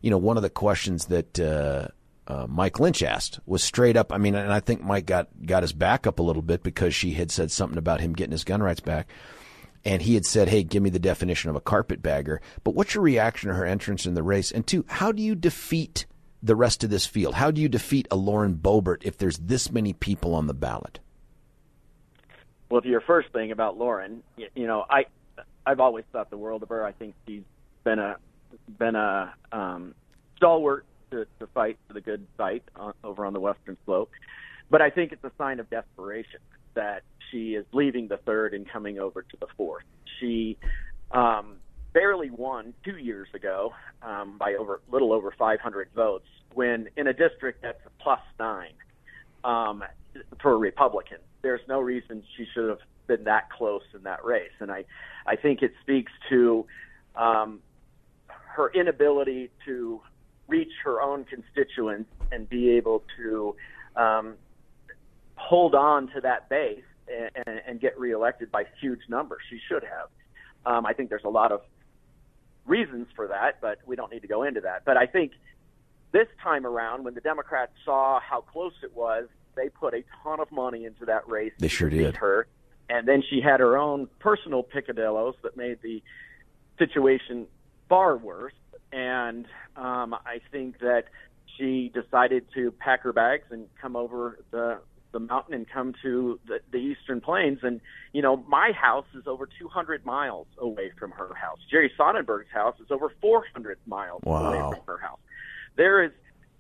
you 0.01 0.11
know, 0.11 0.19
one 0.19 0.37
of 0.37 0.43
the 0.43 0.51
questions 0.51 1.07
that 1.07 1.39
uh, 1.41 1.89
uh, 2.27 2.47
Mike 2.49 2.81
Lynch 2.81 3.03
asked 3.03 3.41
was 3.47 3.63
straight 3.63 3.97
up. 3.97 4.13
I 4.13 4.19
mean, 4.19 4.35
and 4.35 4.53
I 4.53 4.61
think 4.61 4.83
Mike 4.83 5.07
got 5.07 5.29
got 5.45 5.63
his 5.63 5.73
back 5.73 6.07
up 6.07 6.19
a 6.19 6.23
little 6.23 6.43
bit 6.43 6.63
because 6.63 6.95
she 6.95 7.13
had 7.13 7.31
said 7.31 7.51
something 7.51 7.79
about 7.79 8.01
him 8.01 8.15
getting 8.15 8.33
his 8.33 8.45
gun 8.45 8.63
rights 8.63 8.81
back. 8.81 9.09
And 9.85 10.03
he 10.03 10.15
had 10.15 10.25
said, 10.25 10.49
"Hey, 10.49 10.65
give 10.65 10.83
me 10.83 10.91
the 10.91 10.99
definition 10.99 11.51
of 11.51 11.57
a 11.57 11.61
carpetbagger." 11.61 12.41
But 12.65 12.75
what's 12.75 12.95
your 12.95 13.05
reaction 13.05 13.51
to 13.51 13.55
her 13.55 13.65
entrance 13.65 14.05
in 14.05 14.15
the 14.15 14.23
race? 14.23 14.51
And 14.51 14.67
two, 14.67 14.85
how 14.89 15.13
do 15.13 15.23
you 15.23 15.37
defeat 15.37 16.07
the 16.43 16.57
rest 16.57 16.83
of 16.83 16.91
this 16.91 17.07
field? 17.07 17.35
How 17.35 17.53
do 17.53 17.61
you 17.61 17.69
defeat 17.69 18.09
a 18.11 18.17
Lauren 18.17 18.57
Boebert 18.57 19.03
if 19.03 19.17
there's 19.17 19.39
this 19.39 19.71
many 19.71 19.93
people 19.93 20.35
on 20.35 20.49
the 20.49 20.55
ballot? 20.55 20.99
Well, 22.69 22.81
to 22.81 22.89
your 22.89 23.01
first 23.01 23.29
thing 23.33 23.53
about 23.53 23.79
Lauren, 23.79 24.25
you, 24.37 24.49
you 24.57 24.67
know, 24.67 24.85
I 24.91 25.07
I've 25.67 25.81
always 25.81 26.05
thought 26.13 26.31
the 26.31 26.39
world 26.39 26.63
of 26.63 26.69
her. 26.69 26.87
I 26.87 26.93
think 26.93 27.15
she's 27.27 27.43
been 27.85 27.99
a 27.99 28.17
been 28.79 28.95
a 28.95 29.35
um, 29.53 29.95
stalwart 30.37 30.87
to, 31.11 31.27
to 31.41 31.47
fight 31.49 31.79
for 31.87 31.95
the 31.95 32.01
good 32.01 32.27
fight 32.37 32.63
on, 32.77 32.95
over 33.03 33.27
on 33.27 33.33
the 33.33 33.41
western 33.41 33.77
slope. 33.85 34.11
But 34.71 34.81
I 34.81 34.91
think 34.91 35.13
it's 35.13 35.25
a 35.25 35.33
sign 35.37 35.61
of 35.61 35.69
desperation 35.69 36.41
that 36.75 37.03
she 37.31 37.55
is 37.55 37.65
leaving 37.73 38.09
the 38.09 38.19
third 38.19 38.55
and 38.55 38.69
coming 38.69 38.99
over 38.99 39.23
to 39.23 39.37
the 39.41 39.47
fourth. 39.57 39.85
She 40.21 40.57
um, 41.11 41.57
barely 41.93 42.31
won 42.31 42.75
two 42.85 42.97
years 42.97 43.29
ago 43.35 43.73
um, 44.03 44.37
by 44.39 44.55
over 44.55 44.81
little 44.91 45.13
over 45.13 45.33
500 45.37 45.89
votes, 45.95 46.27
when 46.55 46.89
in 46.97 47.07
a 47.07 47.13
district 47.13 47.63
that's 47.63 47.81
a 47.87 48.03
plus 48.03 48.21
nine 48.39 48.75
um, 49.45 49.83
for 50.41 50.53
a 50.53 50.57
Republican. 50.57 51.19
There's 51.43 51.61
no 51.69 51.81
reason 51.81 52.23
she 52.37 52.47
should 52.55 52.69
have 52.69 52.81
been 53.07 53.25
that 53.25 53.51
close 53.51 53.83
in 53.95 54.03
that 54.03 54.25
race, 54.25 54.53
and 54.61 54.71
I 54.71 54.85
I 55.27 55.37
think 55.37 55.63
it 55.63 55.73
speaks 55.83 56.13
to 56.31 56.67
um, 57.15 57.61
her 58.29 58.71
inability 58.73 59.51
to 59.67 60.01
reach 60.49 60.73
her 60.85 61.03
own 61.03 61.25
constituents 61.25 62.11
and 62.33 62.49
be 62.49 62.71
able 62.71 63.03
to 63.17 63.57
um, 63.97 64.35
hold 65.35 65.75
on 65.75 66.09
to 66.09 66.21
that 66.21 66.49
base 66.49 66.85
and, 67.47 67.61
and 67.67 67.81
get 67.81 67.99
reelected 67.99 68.51
by 68.51 68.65
huge 68.81 69.01
numbers. 69.09 69.41
She 69.51 69.61
should 69.69 69.85
have. 69.85 70.09
Um, 70.65 70.87
I 70.87 70.93
think 70.93 71.11
there's 71.11 71.25
a 71.25 71.31
lot 71.31 71.53
of 71.53 71.63
reasons 72.67 73.09
for 73.15 73.29
that, 73.29 73.61
but 73.61 73.79
we 73.87 73.97
don't 73.97 74.13
need 74.13 74.23
to 74.23 74.29
go 74.29 74.43
into 74.43 74.61
that. 74.63 74.85
But 74.85 74.97
I 74.97 75.07
think 75.07 75.33
this 76.13 76.27
time 76.43 76.67
around, 76.67 77.05
when 77.05 77.15
the 77.15 77.21
Democrats 77.21 77.73
saw 77.85 78.21
how 78.21 78.41
close 78.41 78.73
it 78.83 78.95
was, 78.95 79.27
they 79.55 79.69
put 79.69 79.95
a 79.95 80.05
ton 80.23 80.41
of 80.41 80.51
money 80.51 80.85
into 80.85 81.05
that 81.07 81.29
race. 81.29 81.53
They 81.59 81.69
sure 81.69 81.91
did. 81.91 82.17
Her, 82.17 82.47
and 82.89 83.07
then 83.07 83.23
she 83.29 83.41
had 83.41 83.61
her 83.61 83.77
own 83.77 84.09
personal 84.21 84.63
picadillos 84.63 85.35
that 85.43 85.57
made 85.57 85.79
the 85.83 86.03
situation 86.79 87.47
far 87.89 88.17
worse. 88.17 88.53
And 88.93 89.47
um, 89.77 90.15
I 90.15 90.41
think 90.51 90.79
that 90.81 91.05
she 91.57 91.91
decided 91.93 92.47
to 92.55 92.71
pack 92.71 93.03
her 93.03 93.13
bags 93.13 93.47
and 93.51 93.67
come 93.81 93.97
over 93.97 94.39
the 94.51 94.79
the 95.13 95.21
mountain 95.21 95.55
and 95.55 95.67
come 95.69 95.95
to 96.03 96.39
the, 96.47 96.59
the 96.71 96.79
eastern 96.79 97.21
plains. 97.21 97.61
And 97.63 97.81
you 98.13 98.21
know, 98.23 98.37
my 98.49 98.73
house 98.73 99.07
is 99.15 99.27
over 99.27 99.49
200 99.59 100.05
miles 100.05 100.47
away 100.59 100.93
from 100.99 101.11
her 101.13 101.33
house. 101.35 101.59
Jerry 101.71 101.91
Sonnenberg's 101.97 102.51
house 102.53 102.75
is 102.81 102.91
over 102.91 103.11
400 103.21 103.79
miles 103.87 104.23
wow. 104.25 104.53
away 104.53 104.77
from 104.77 104.85
her 104.87 104.99
house. 104.99 105.19
There 105.77 106.05
is 106.05 106.13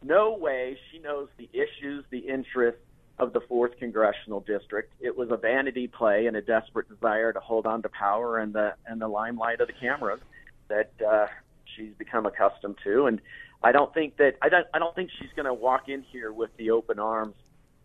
no 0.03 0.35
way 0.35 0.79
she 0.91 0.99
knows 0.99 1.29
the 1.37 1.49
issues, 1.53 2.05
the 2.11 2.19
interests, 2.19 2.81
of 3.19 3.33
the 3.33 3.41
fourth 3.41 3.79
congressional 3.79 4.41
district. 4.41 4.93
It 5.01 5.17
was 5.17 5.31
a 5.31 5.37
vanity 5.37 5.89
play 5.89 6.27
and 6.27 6.37
a 6.37 6.43
desperate 6.43 6.89
desire 6.89 7.33
to 7.33 7.41
hold 7.41 7.67
on 7.67 7.83
to 7.83 7.89
power 7.89 8.39
and 8.39 8.53
the 8.53 8.75
and 8.87 9.01
the 9.01 9.09
limelight 9.09 9.61
of 9.61 9.69
the 9.69 9.73
cameras 9.73 10.21
that 10.69 10.91
uh, 11.07 11.27
she's 11.65 11.93
become 11.97 12.27
accustomed 12.27 12.77
to. 12.85 13.07
And 13.07 13.21
I 13.63 13.73
don't 13.73 13.93
think 13.95 14.17
that 14.19 14.37
I 14.43 14.49
don't 14.49 14.67
I 14.75 14.79
don't 14.79 14.95
think 14.95 15.11
she's 15.19 15.31
going 15.35 15.47
to 15.47 15.55
walk 15.55 15.89
in 15.89 16.03
here 16.03 16.33
with 16.33 16.55
the 16.57 16.71
open 16.71 16.99
arms 16.99 17.35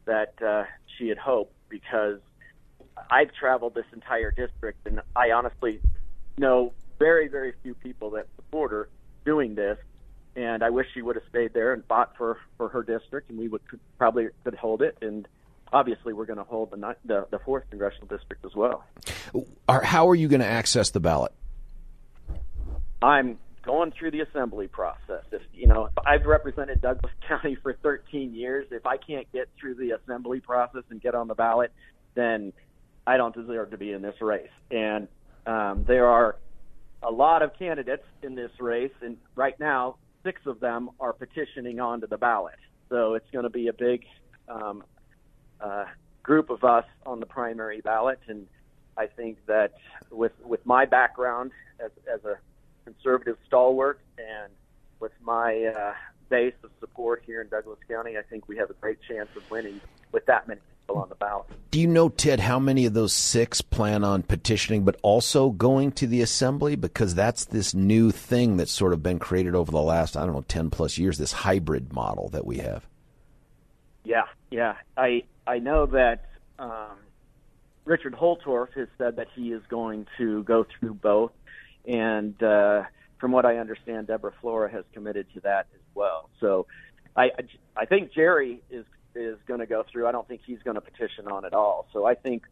that 0.06 0.34
uh, 0.42 0.66
she 0.98 1.08
had 1.08 1.18
hoped 1.18 1.54
because 1.70 2.20
I've 3.10 3.34
traveled 3.34 3.76
this 3.76 3.86
entire 3.94 4.32
district 4.32 4.86
and 4.86 5.02
I 5.16 5.32
honestly 5.32 5.80
know 6.38 6.74
very, 7.00 7.28
very 7.28 7.54
few 7.64 7.74
people 7.74 8.12
that 8.12 8.28
support 8.36 8.72
her 8.72 8.90
doing 9.26 9.56
this. 9.56 9.78
And 10.36 10.64
I 10.64 10.70
wish 10.70 10.88
she 10.94 11.02
would 11.02 11.16
have 11.16 11.26
stayed 11.30 11.54
there 11.54 11.74
and 11.74 11.84
fought 11.86 12.16
for, 12.18 12.38
for 12.58 12.70
her 12.70 12.84
district, 12.84 13.30
and 13.30 13.38
we 13.38 13.48
would 13.48 13.68
could, 13.68 13.80
probably 13.98 14.28
could 14.44 14.56
hold 14.56 14.82
it. 14.82 14.98
And 15.02 15.28
obviously, 15.74 16.14
we're 16.14 16.26
going 16.26 16.38
to 16.38 16.44
hold 16.44 16.72
the, 16.72 16.96
the 17.04 17.28
the 17.32 17.40
fourth 17.40 17.70
congressional 17.70 18.08
district 18.08 18.46
as 18.46 18.56
well. 18.56 18.86
How 19.68 20.10
are 20.10 20.16
you 20.16 20.28
going 20.28 20.42
to 20.42 20.48
access 20.48 20.92
the 20.92 21.02
ballot? 21.02 21.34
I'm 23.02 23.40
going 23.64 23.92
through 23.92 24.12
the 24.12 24.22
assembly 24.22 24.68
process. 24.68 25.24
If 25.32 25.42
you 25.54 25.68
know, 25.68 25.90
I've 26.06 26.26
represented 26.26 26.82
Douglas 26.82 27.14
County 27.28 27.56
for 27.56 27.74
13 27.74 28.34
years. 28.34 28.68
If 28.72 28.86
I 28.86 28.98
can't 28.98 29.32
get 29.32 29.50
through 29.60 29.76
the 29.76 29.92
assembly 29.92 30.40
process 30.40 30.84
and 30.90 31.02
get 31.02 31.16
on 31.16 31.28
the 31.28 31.36
ballot, 31.36 31.72
then 32.16 32.54
I 33.06 33.18
don't 33.18 33.36
deserve 33.36 33.72
to 33.72 33.78
be 33.78 33.92
in 33.92 34.02
this 34.02 34.16
race. 34.22 34.50
And 34.70 35.08
um, 35.46 35.84
there 35.86 36.08
are 36.08 36.38
a 37.04 37.12
lot 37.12 37.42
of 37.42 37.58
candidates 37.58 38.04
in 38.22 38.36
this 38.36 38.52
race, 38.60 38.92
and 39.02 39.18
right 39.36 39.60
now, 39.60 39.96
six 40.24 40.42
of 40.46 40.60
them 40.60 40.90
are 41.00 41.14
petitioning 41.14 41.80
onto 41.80 42.08
the 42.08 42.18
ballot. 42.18 42.60
So 42.90 43.14
it's 43.14 43.30
going 43.32 43.44
to 43.44 43.50
be 43.50 43.68
a 43.68 43.74
big 43.74 44.06
um, 44.48 44.84
uh, 45.60 45.86
group 46.24 46.50
of 46.50 46.64
us 46.64 46.86
on 47.06 47.20
the 47.20 47.26
primary 47.26 47.82
ballot, 47.82 48.20
and 48.28 48.48
I 48.98 49.08
think 49.08 49.38
that 49.48 49.74
with 50.12 50.34
with 50.44 50.66
my 50.66 50.86
background 50.86 51.52
as 51.84 51.92
as 52.12 52.24
a 52.26 52.38
conservative 52.84 53.38
stalwart 53.48 54.00
and 54.18 54.52
with 55.00 55.14
my 55.22 55.66
uh, 55.66 55.94
base 56.30 56.54
of 56.64 56.72
support 56.80 57.24
here 57.26 57.42
in 57.42 57.48
Douglas 57.48 57.80
County, 57.88 58.18
I 58.18 58.22
think 58.22 58.48
we 58.48 58.58
have 58.58 58.70
a 58.70 58.74
great 58.74 59.00
chance 59.08 59.30
of 59.36 59.50
winning 59.50 59.80
with 60.12 60.26
that 60.26 60.48
many 60.48 60.62
on 60.90 61.10
the 61.10 61.16
ballot. 61.16 61.48
Do 61.72 61.80
you 61.80 61.88
know, 61.88 62.10
Ted, 62.10 62.40
how 62.42 62.60
many 62.60 62.86
of 62.86 62.94
those 62.94 63.14
six 63.14 63.62
plan 63.62 64.04
on 64.04 64.24
petitioning, 64.24 64.84
but 64.84 64.98
also 65.02 65.50
going 65.50 65.94
to 65.94 66.08
the 66.08 66.22
assembly? 66.22 66.76
Because 66.76 67.16
that's 67.16 67.46
this 67.46 67.74
new 67.74 68.12
thing 68.12 68.58
that's 68.58 68.72
sort 68.72 68.94
of 68.94 69.02
been 69.02 69.20
created 69.20 69.56
over 69.56 69.72
the 69.72 69.82
last, 69.82 70.18
I 70.18 70.26
don't 70.26 70.34
know, 70.34 70.44
10 70.48 70.70
plus 70.70 70.98
years, 70.98 71.18
this 71.18 71.32
hybrid 71.32 71.94
model 71.94 72.30
that 72.30 72.46
we 72.46 72.58
have. 72.58 72.86
Yeah, 74.04 74.24
yeah. 74.50 74.76
I, 74.98 75.24
I 75.48 75.60
know 75.60 75.86
that 75.86 76.26
um, 76.60 76.98
Richard 77.86 78.14
Holtorf 78.14 78.74
has 78.74 78.90
said 78.98 79.16
that 79.16 79.28
he 79.34 79.54
is 79.54 79.62
going 79.70 80.08
to 80.18 80.44
go 80.44 80.66
through 80.80 80.96
both 80.96 81.32
and 81.86 82.42
uh, 82.44 82.84
from 83.20 83.32
what 83.32 83.46
I 83.46 83.58
understand, 83.58 84.08
Deborah 84.08 84.34
Flora 84.42 84.72
has 84.72 84.84
committed 84.94 85.28
to 85.34 85.40
that 85.42 85.68
as 85.74 85.82
well. 85.94 86.30
So 86.40 86.68
I 87.16 87.30
I 87.76 87.86
think 87.86 88.14
Jerry 88.14 88.62
is 88.70 88.86
is 89.16 89.38
going 89.48 89.60
to 89.60 89.66
go 89.66 89.84
through. 89.92 90.08
I 90.08 90.12
don't 90.12 90.28
think 90.28 90.42
he's 90.46 90.62
going 90.64 90.76
to 90.76 90.82
petition 90.82 91.28
on 91.28 91.46
at 91.46 91.54
all. 91.54 91.88
So 91.94 92.06
I 92.06 92.16
think 92.16 92.44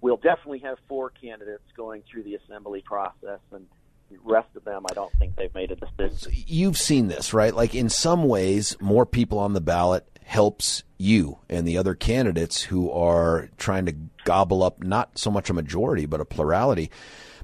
we'll 0.00 0.16
definitely 0.16 0.60
have 0.60 0.78
four 0.88 1.10
candidates 1.10 1.64
going 1.76 2.02
through 2.10 2.24
the 2.24 2.34
assembly 2.34 2.82
process 2.84 3.40
and 3.52 3.66
the 4.10 4.16
rest 4.24 4.48
of 4.56 4.64
them 4.64 4.86
I 4.90 4.94
don't 4.94 5.12
think 5.18 5.36
they've 5.36 5.54
made 5.54 5.70
a 5.70 5.76
decision. 5.76 6.16
So 6.16 6.30
you've 6.32 6.78
seen 6.78 7.08
this, 7.08 7.34
right? 7.34 7.54
Like 7.54 7.74
in 7.74 7.88
some 7.88 8.24
ways 8.24 8.76
more 8.80 9.04
people 9.04 9.38
on 9.38 9.52
the 9.52 9.60
ballot 9.60 10.06
helps 10.24 10.82
you 10.98 11.38
and 11.48 11.66
the 11.66 11.76
other 11.78 11.94
candidates 11.94 12.62
who 12.62 12.90
are 12.90 13.48
trying 13.56 13.86
to 13.86 13.94
gobble 14.24 14.62
up 14.62 14.82
not 14.82 15.18
so 15.18 15.30
much 15.30 15.48
a 15.48 15.54
majority 15.54 16.04
but 16.04 16.20
a 16.20 16.24
plurality 16.24 16.90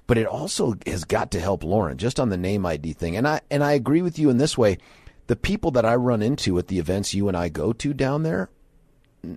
but 0.06 0.18
it 0.18 0.26
also 0.26 0.74
has 0.86 1.04
got 1.04 1.30
to 1.30 1.40
help 1.40 1.64
Lauren 1.64 1.96
just 1.96 2.20
on 2.20 2.28
the 2.28 2.36
name 2.36 2.66
ID 2.66 2.92
thing. 2.92 3.16
And 3.16 3.26
I 3.26 3.40
and 3.50 3.64
I 3.64 3.72
agree 3.72 4.02
with 4.02 4.18
you 4.18 4.30
in 4.30 4.38
this 4.38 4.58
way. 4.58 4.78
The 5.26 5.36
people 5.36 5.70
that 5.72 5.86
I 5.86 5.94
run 5.94 6.20
into 6.20 6.58
at 6.58 6.68
the 6.68 6.78
events 6.78 7.14
you 7.14 7.28
and 7.28 7.36
I 7.36 7.48
go 7.48 7.72
to 7.72 7.94
down 7.94 8.22
there, 8.22 8.50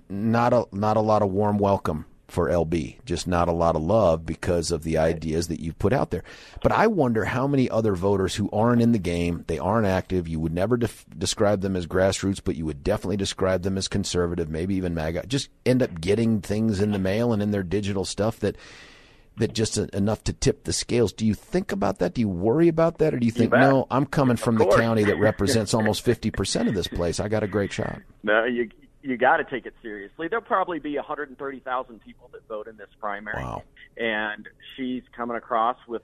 not 0.08 0.52
a 0.52 0.66
not 0.72 0.96
a 0.96 1.00
lot 1.00 1.22
of 1.22 1.30
warm 1.30 1.58
welcome 1.58 2.06
for 2.28 2.48
LB. 2.48 3.02
Just 3.06 3.26
not 3.26 3.48
a 3.48 3.52
lot 3.52 3.74
of 3.74 3.82
love 3.82 4.26
because 4.26 4.70
of 4.70 4.82
the 4.82 4.98
ideas 4.98 5.48
that 5.48 5.60
you've 5.60 5.78
put 5.78 5.94
out 5.94 6.10
there. 6.10 6.22
But 6.62 6.72
I 6.72 6.86
wonder 6.86 7.24
how 7.24 7.46
many 7.46 7.70
other 7.70 7.94
voters 7.94 8.34
who 8.34 8.50
aren't 8.52 8.82
in 8.82 8.92
the 8.92 8.98
game, 8.98 9.44
they 9.46 9.58
aren't 9.58 9.86
active. 9.86 10.28
You 10.28 10.38
would 10.38 10.52
never 10.52 10.76
def- 10.76 11.06
describe 11.16 11.62
them 11.62 11.74
as 11.74 11.86
grassroots, 11.86 12.40
but 12.44 12.54
you 12.54 12.66
would 12.66 12.84
definitely 12.84 13.16
describe 13.16 13.62
them 13.62 13.78
as 13.78 13.88
conservative, 13.88 14.50
maybe 14.50 14.74
even 14.74 14.94
MAGA. 14.94 15.26
Just 15.26 15.48
end 15.64 15.82
up 15.82 16.00
getting 16.00 16.42
things 16.42 16.80
in 16.80 16.92
the 16.92 16.98
mail 16.98 17.32
and 17.32 17.42
in 17.42 17.50
their 17.50 17.62
digital 17.62 18.04
stuff 18.04 18.38
that 18.40 18.56
that 19.38 19.54
just 19.54 19.78
enough 19.78 20.24
to 20.24 20.32
tip 20.32 20.64
the 20.64 20.72
scales. 20.72 21.12
Do 21.12 21.24
you 21.24 21.32
think 21.32 21.70
about 21.70 22.00
that? 22.00 22.12
Do 22.12 22.20
you 22.20 22.28
worry 22.28 22.66
about 22.66 22.98
that, 22.98 23.14
or 23.14 23.20
do 23.20 23.24
you 23.24 23.30
think, 23.30 23.52
you 23.52 23.58
no, 23.60 23.86
I'm 23.88 24.04
coming 24.04 24.36
from 24.36 24.58
the 24.58 24.66
county 24.66 25.04
that 25.04 25.16
represents 25.20 25.74
almost 25.74 26.02
50 26.02 26.30
percent 26.32 26.68
of 26.68 26.74
this 26.74 26.88
place. 26.88 27.20
I 27.20 27.28
got 27.28 27.42
a 27.42 27.48
great 27.48 27.72
shot. 27.72 28.00
No, 28.22 28.44
you 28.44 28.68
you 29.02 29.16
got 29.16 29.38
to 29.38 29.44
take 29.44 29.66
it 29.66 29.74
seriously. 29.82 30.28
There'll 30.28 30.44
probably 30.44 30.78
be 30.78 30.96
130,000 30.96 32.00
people 32.00 32.30
that 32.32 32.46
vote 32.48 32.66
in 32.66 32.76
this 32.76 32.88
primary, 33.00 33.42
wow. 33.42 33.62
and 33.96 34.48
she's 34.76 35.02
coming 35.16 35.36
across 35.36 35.76
with 35.86 36.02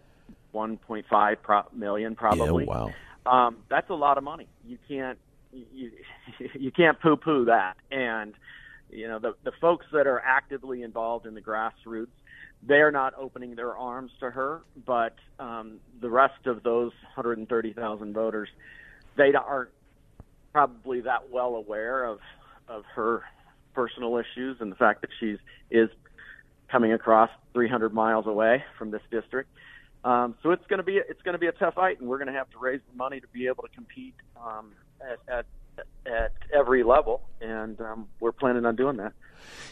1.5 0.55 1.37
pro- 1.43 1.63
million 1.73 2.15
probably. 2.15 2.65
Yeah, 2.65 2.71
wow. 2.71 2.93
Um, 3.27 3.59
that's 3.69 3.91
a 3.91 3.95
lot 3.95 4.19
of 4.19 4.25
money. 4.25 4.49
You 4.67 4.79
can't 4.87 5.19
you 5.53 5.91
you 6.55 6.71
can't 6.71 7.01
poo 7.01 7.17
poo 7.17 7.47
that. 7.47 7.77
And 7.91 8.35
you 8.91 9.09
know 9.09 9.19
the 9.19 9.35
the 9.45 9.53
folks 9.61 9.87
that 9.93 10.07
are 10.07 10.21
actively 10.21 10.83
involved 10.83 11.27
in 11.27 11.35
the 11.35 11.41
grassroots 11.41 12.09
they're 12.67 12.91
not 12.91 13.15
opening 13.19 13.55
their 13.55 13.77
arms 13.77 14.11
to 14.21 14.31
her, 14.31 14.63
but 14.87 15.15
um, 15.39 15.81
the 16.01 16.09
rest 16.09 16.47
of 16.47 16.63
those 16.63 16.93
130,000 17.15 18.15
voters, 18.15 18.49
they 19.17 19.33
aren't 19.35 19.71
probably 20.53 21.03
that 21.03 21.31
well 21.31 21.57
aware 21.57 22.05
of 22.05 22.21
of 22.69 22.85
her 22.95 23.23
personal 23.75 24.17
issues 24.17 24.57
and 24.61 24.71
the 24.71 24.77
fact 24.77 25.01
that 25.01 25.11
she's 25.19 25.39
is 25.71 25.89
coming 26.71 26.93
across 26.93 27.31
300 27.53 27.93
miles 27.93 28.27
away 28.27 28.65
from 28.79 28.91
this 28.91 29.03
district. 29.11 29.51
Um, 30.05 30.35
so 30.43 30.51
it's 30.51 30.67
going 30.67 30.79
to 30.79 30.85
be 30.85 31.01
it's 31.09 31.23
going 31.23 31.33
to 31.33 31.39
be 31.39 31.47
a 31.47 31.53
tough 31.53 31.75
fight, 31.75 32.01
and 32.01 32.09
we're 32.09 32.19
going 32.19 32.29
to 32.29 32.35
have 32.35 32.51
to 32.51 32.59
raise 32.59 32.81
the 32.91 32.97
money 32.97 33.21
to 33.21 33.27
be 33.29 33.47
able 33.47 33.63
to 33.63 33.71
compete 33.75 34.15
um, 34.37 34.73
at, 35.01 35.19
at 35.33 35.47
at 36.07 36.33
every 36.53 36.83
level, 36.85 37.23
and 37.41 37.81
um, 37.81 38.07
we're 38.21 38.33
planning 38.33 38.67
on 38.67 38.77
doing 38.77 38.99
that. 38.99 39.13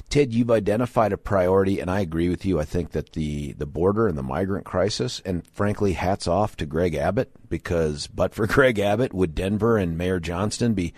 Ted, 0.09 0.35
you've 0.35 0.51
identified 0.51 1.13
a 1.13 1.17
priority, 1.17 1.81
and 1.81 1.91
I 1.91 2.01
agree 2.01 2.29
with 2.29 2.45
you. 2.45 2.61
I 2.61 2.65
think 2.65 2.91
that 2.93 3.13
the, 3.13 3.53
the 3.53 3.67
border 3.67 4.09
and 4.09 4.19
the 4.19 4.23
migrant 4.23 4.67
crisis, 4.67 5.23
and 5.25 5.47
frankly, 5.47 5.93
hats 5.93 6.27
off 6.27 6.57
to 6.57 6.67
Greg 6.67 6.95
Abbott, 6.95 7.31
because 7.49 8.07
but 8.09 8.35
for 8.35 8.47
Greg 8.49 8.79
Abbott, 8.79 9.15
would 9.15 9.35
Denver 9.35 9.77
and 9.77 9.97
Mayor 9.97 10.21
Johnston 10.21 10.75
be 10.75 10.93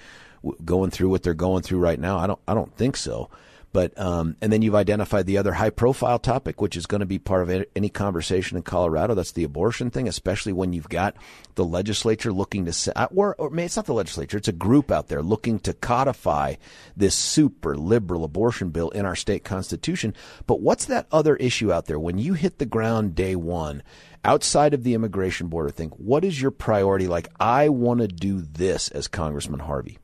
going 0.64 0.90
through 0.90 1.08
what 1.10 1.22
they're 1.22 1.34
going 1.34 1.62
through 1.62 1.78
right 1.78 1.98
now? 1.98 2.18
I 2.18 2.26
don't, 2.26 2.40
I 2.48 2.54
don't 2.54 2.76
think 2.76 2.96
so. 2.96 3.30
But 3.74 3.98
um, 3.98 4.36
and 4.40 4.52
then 4.52 4.62
you've 4.62 4.76
identified 4.76 5.26
the 5.26 5.36
other 5.36 5.52
high-profile 5.52 6.20
topic, 6.20 6.60
which 6.60 6.76
is 6.76 6.86
going 6.86 7.00
to 7.00 7.06
be 7.06 7.18
part 7.18 7.42
of 7.42 7.66
any 7.74 7.88
conversation 7.88 8.56
in 8.56 8.62
Colorado. 8.62 9.14
That's 9.14 9.32
the 9.32 9.42
abortion 9.42 9.90
thing, 9.90 10.06
especially 10.06 10.52
when 10.52 10.72
you've 10.72 10.88
got 10.88 11.16
the 11.56 11.64
legislature 11.64 12.32
looking 12.32 12.66
to 12.66 12.72
set, 12.72 12.96
uh, 12.96 13.08
or, 13.12 13.34
or 13.34 13.50
it's 13.58 13.74
not 13.74 13.86
the 13.86 13.92
legislature; 13.92 14.36
it's 14.38 14.46
a 14.46 14.52
group 14.52 14.92
out 14.92 15.08
there 15.08 15.22
looking 15.22 15.58
to 15.58 15.74
codify 15.74 16.54
this 16.96 17.16
super 17.16 17.76
liberal 17.76 18.22
abortion 18.22 18.70
bill 18.70 18.90
in 18.90 19.04
our 19.04 19.16
state 19.16 19.42
constitution. 19.42 20.14
But 20.46 20.60
what's 20.60 20.84
that 20.84 21.08
other 21.10 21.34
issue 21.34 21.72
out 21.72 21.86
there 21.86 21.98
when 21.98 22.16
you 22.16 22.34
hit 22.34 22.58
the 22.60 22.66
ground 22.66 23.16
day 23.16 23.34
one? 23.34 23.82
outside 24.26 24.72
of 24.72 24.84
the 24.84 24.94
immigration 24.94 25.48
border 25.48 25.68
thing, 25.68 25.90
what 25.90 26.24
is 26.24 26.40
your 26.40 26.50
priority? 26.50 27.06
Like, 27.06 27.28
I 27.38 27.68
want 27.68 28.00
to 28.00 28.08
do 28.08 28.40
this 28.40 28.88
as 28.88 29.06
Congressman 29.06 29.60
Harvey. 29.60 29.98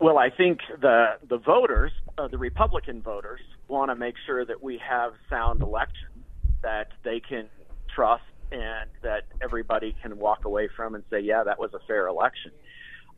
Well, 0.00 0.16
I 0.16 0.30
think 0.30 0.60
the 0.80 1.18
the 1.28 1.36
voters, 1.36 1.92
uh, 2.16 2.28
the 2.28 2.38
Republican 2.38 3.02
voters, 3.02 3.40
want 3.68 3.90
to 3.90 3.94
make 3.94 4.14
sure 4.24 4.44
that 4.46 4.62
we 4.62 4.80
have 4.88 5.12
sound 5.28 5.60
elections 5.60 6.24
that 6.62 6.88
they 7.04 7.20
can 7.20 7.50
trust 7.94 8.22
and 8.50 8.88
that 9.02 9.24
everybody 9.42 9.94
can 10.02 10.18
walk 10.18 10.46
away 10.46 10.68
from 10.74 10.94
and 10.94 11.04
say, 11.10 11.20
yeah, 11.20 11.44
that 11.44 11.58
was 11.58 11.70
a 11.74 11.78
fair 11.86 12.06
election. 12.06 12.50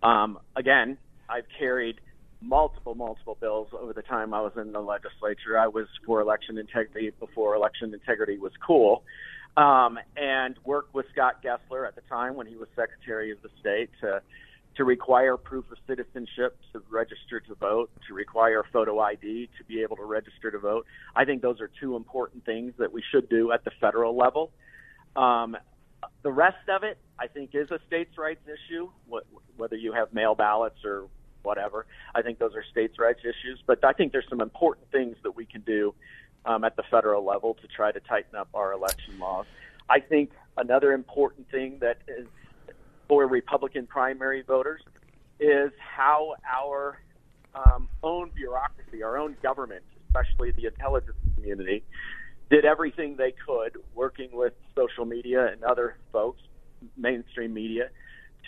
Um, 0.02 0.38
again, 0.56 0.98
I've 1.28 1.46
carried 1.56 2.00
multiple, 2.40 2.96
multiple 2.96 3.38
bills 3.40 3.68
over 3.80 3.92
the 3.92 4.02
time 4.02 4.34
I 4.34 4.40
was 4.40 4.52
in 4.56 4.72
the 4.72 4.80
legislature. 4.80 5.56
I 5.58 5.68
was 5.68 5.86
for 6.04 6.20
election 6.20 6.58
integrity 6.58 7.12
before 7.20 7.54
election 7.54 7.94
integrity 7.94 8.38
was 8.38 8.52
cool, 8.66 9.04
um, 9.56 10.00
and 10.16 10.56
worked 10.64 10.94
with 10.94 11.06
Scott 11.12 11.44
Gessler 11.44 11.86
at 11.86 11.94
the 11.94 12.02
time 12.08 12.34
when 12.34 12.48
he 12.48 12.56
was 12.56 12.66
Secretary 12.74 13.30
of 13.30 13.40
the 13.42 13.50
State 13.60 13.90
to 14.00 14.20
to 14.76 14.84
require 14.84 15.36
proof 15.36 15.70
of 15.70 15.78
citizenship 15.86 16.58
to 16.72 16.82
register 16.90 17.40
to 17.40 17.54
vote, 17.54 17.90
to 18.08 18.14
require 18.14 18.64
photo 18.72 18.98
ID 19.00 19.48
to 19.58 19.64
be 19.64 19.82
able 19.82 19.96
to 19.96 20.04
register 20.04 20.50
to 20.50 20.58
vote. 20.58 20.86
I 21.14 21.24
think 21.24 21.42
those 21.42 21.60
are 21.60 21.70
two 21.80 21.96
important 21.96 22.44
things 22.44 22.72
that 22.78 22.92
we 22.92 23.02
should 23.10 23.28
do 23.28 23.52
at 23.52 23.64
the 23.64 23.70
federal 23.80 24.16
level. 24.16 24.50
Um, 25.14 25.56
the 26.22 26.32
rest 26.32 26.68
of 26.68 26.82
it, 26.82 26.98
I 27.18 27.26
think, 27.26 27.50
is 27.54 27.70
a 27.70 27.78
states' 27.86 28.16
rights 28.16 28.42
issue, 28.46 28.90
whether 29.56 29.76
you 29.76 29.92
have 29.92 30.12
mail 30.12 30.34
ballots 30.34 30.84
or 30.84 31.08
whatever. 31.42 31.86
I 32.14 32.22
think 32.22 32.38
those 32.38 32.54
are 32.54 32.64
states' 32.70 32.98
rights 32.98 33.20
issues. 33.20 33.62
But 33.66 33.84
I 33.84 33.92
think 33.92 34.12
there's 34.12 34.28
some 34.28 34.40
important 34.40 34.90
things 34.90 35.16
that 35.22 35.36
we 35.36 35.44
can 35.44 35.60
do 35.62 35.94
um, 36.44 36.64
at 36.64 36.76
the 36.76 36.82
federal 36.90 37.24
level 37.24 37.54
to 37.54 37.68
try 37.68 37.92
to 37.92 38.00
tighten 38.00 38.36
up 38.36 38.48
our 38.54 38.72
election 38.72 39.18
laws. 39.18 39.46
I 39.88 40.00
think 40.00 40.30
another 40.56 40.92
important 40.92 41.50
thing 41.50 41.78
that 41.80 41.98
is 42.08 42.26
for 43.12 43.26
Republican 43.26 43.86
primary 43.86 44.40
voters 44.40 44.80
is 45.38 45.70
how 45.78 46.34
our 46.50 46.98
um, 47.54 47.86
own 48.02 48.30
bureaucracy, 48.34 49.02
our 49.02 49.18
own 49.18 49.36
government, 49.42 49.82
especially 50.06 50.50
the 50.52 50.64
intelligence 50.64 51.18
community, 51.34 51.84
did 52.50 52.64
everything 52.64 53.14
they 53.18 53.34
could, 53.46 53.76
working 53.94 54.30
with 54.32 54.54
social 54.74 55.04
media 55.04 55.48
and 55.52 55.62
other 55.62 55.98
folks, 56.10 56.40
mainstream 56.96 57.52
media, 57.52 57.90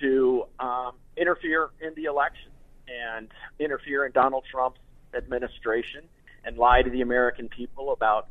to 0.00 0.44
um, 0.58 0.92
interfere 1.18 1.68
in 1.82 1.92
the 1.94 2.04
election 2.04 2.50
and 2.88 3.28
interfere 3.60 4.06
in 4.06 4.12
Donald 4.12 4.44
Trump's 4.50 4.80
administration 5.14 6.04
and 6.46 6.56
lie 6.56 6.80
to 6.80 6.88
the 6.88 7.02
American 7.02 7.50
people 7.50 7.92
about 7.92 8.28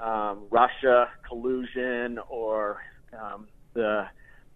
um, 0.00 0.46
Russia 0.50 1.10
collusion 1.28 2.18
or 2.28 2.82
um, 3.16 3.46
the 3.74 4.06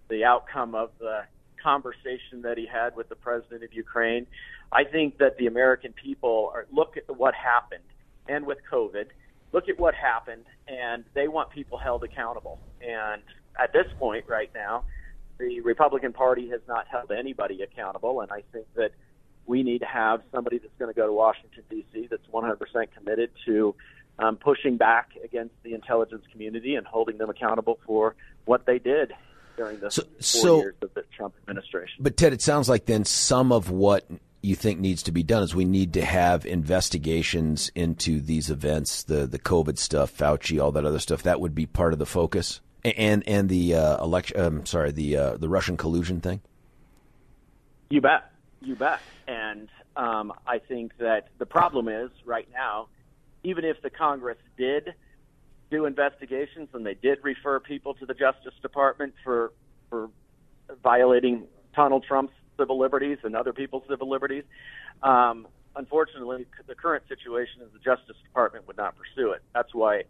the 0.09 0.25
outcome 0.25 0.75
of 0.75 0.91
the 0.99 1.23
conversation 1.63 2.43
that 2.43 2.59
he 2.59 2.67
had 2.67 2.95
with 2.95 3.09
the 3.09 3.17
president 3.17 3.65
of 3.65 3.73
Ukraine. 3.73 4.27
I 4.71 4.85
think 4.85 5.19
that 5.19 5.37
the 5.39 5.47
American 5.47 5.93
people 5.93 6.51
are 6.55 6.67
look 6.71 6.97
at 6.97 7.17
what 7.17 7.35
happened 7.35 7.85
and 8.29 8.47
with 8.47 8.59
COVID, 8.71 9.07
look 9.53 9.69
at 9.69 9.79
what 9.79 9.95
happened, 9.95 10.45
and 10.69 11.05
they 11.15 11.29
want 11.29 11.51
people 11.51 11.79
held 11.79 12.05
accountable. 12.05 12.59
And 12.81 13.23
at 13.59 13.73
this 13.73 13.87
point, 13.99 14.27
right 14.29 14.51
now, 14.55 14.85
the 15.39 15.61
Republican 15.61 16.13
Party 16.13 16.49
has 16.51 16.61
not 16.69 16.87
held 16.87 17.11
anybody 17.11 17.63
accountable, 17.63 18.21
and 18.21 18.31
I 18.31 18.43
think 18.53 18.67
that 18.77 18.93
we 19.47 19.63
need 19.63 19.81
to 19.81 19.87
have 19.87 20.23
somebody 20.33 20.59
that's 20.59 20.73
going 20.79 20.93
to 20.93 20.99
go 20.99 21.07
to 21.07 21.13
Washington 21.13 21.65
D.C. 21.69 22.09
that's 22.11 22.27
100% 22.33 22.57
committed 22.97 23.31
to 23.47 23.75
um, 24.19 24.37
pushing 24.37 24.77
back 24.77 25.11
against 25.23 25.55
the 25.65 25.75
intelligence 25.75 26.25
community 26.31 26.77
and 26.77 26.87
holding 26.87 27.19
them 27.19 27.29
accountable 27.29 27.79
for 27.87 28.15
what 28.45 28.65
they 28.65 28.79
did 28.79 29.13
during 29.57 29.81
the 29.81 29.91
so, 29.91 30.03
four 30.03 30.21
so, 30.21 30.59
years 30.59 30.75
of 30.83 30.95
the 30.95 31.05
Trump 31.17 31.35
administration. 31.43 31.97
But 32.01 32.17
Ted, 32.17 32.33
it 32.33 32.43
sounds 32.43 32.69
like 32.69 32.87
then 32.87 33.05
some 33.05 33.53
of 33.53 33.71
what 33.71 34.07
you 34.43 34.55
think 34.55 34.79
needs 34.79 35.03
to 35.05 35.13
be 35.13 35.23
done 35.23 35.43
is 35.43 35.55
we 35.55 35.65
need 35.65 35.95
to 35.95 36.05
have 36.05 36.45
investigations 36.45 37.71
into 37.75 38.21
these 38.21 38.51
events, 38.51 39.05
the 39.05 39.27
the 39.27 39.39
COVID 39.39 39.79
stuff, 39.79 40.17
Fauci, 40.17 40.63
all 40.63 40.73
that 40.73 40.85
other 40.85 40.99
stuff. 40.99 41.23
That 41.23 41.41
would 41.41 41.55
be 41.55 41.67
part 41.67 41.93
of 41.93 41.99
the 41.99 42.07
focus, 42.07 42.61
and 42.85 43.27
and 43.27 43.49
the 43.49 43.75
uh, 43.75 44.05
election. 44.05 44.41
Um, 44.41 44.67
sorry, 44.67 44.93
the 44.93 45.17
uh, 45.17 45.37
the 45.37 45.49
Russian 45.49 45.77
collusion 45.77 46.21
thing. 46.21 46.41
You 47.91 48.01
bet, 48.01 48.31
you 48.61 48.75
bet. 48.77 49.01
And 49.27 49.69
um, 49.97 50.33
I 50.47 50.59
think 50.59 50.97
that 50.99 51.29
the 51.39 51.47
problem 51.47 51.89
is 51.89 52.11
right 52.25 52.49
now, 52.53 52.89
even 53.43 53.65
if 53.65 53.81
the 53.83 53.91
Congress 53.91 54.39
did 54.59 54.95
do 55.71 55.87
investigations 55.87 56.69
and 56.75 56.85
they 56.85 56.95
did 56.95 57.19
refer 57.23 57.61
people 57.61 57.95
to 57.95 58.07
the 58.07 58.15
Justice 58.15 58.55
Department 58.63 59.15
for 59.23 59.53
for 59.91 60.11
violating 60.83 61.47
Donald 61.75 62.05
Trump's 62.07 62.33
civil 62.59 62.79
liberties 62.79 63.19
and 63.25 63.35
other 63.35 63.53
people's 63.53 63.83
civil 63.89 64.09
liberties. 64.09 64.45
Um, 65.03 65.47
unfortunately, 65.77 66.47
the 66.67 66.75
current 66.75 67.05
situation 67.09 67.63
is 67.63 67.73
the 67.73 67.79
Justice 67.79 68.17
Department 68.25 68.67
would 68.67 68.77
not 68.77 68.95
pursue 68.97 69.33
it. 69.33 69.43
That's 69.55 69.75
why 69.75 70.05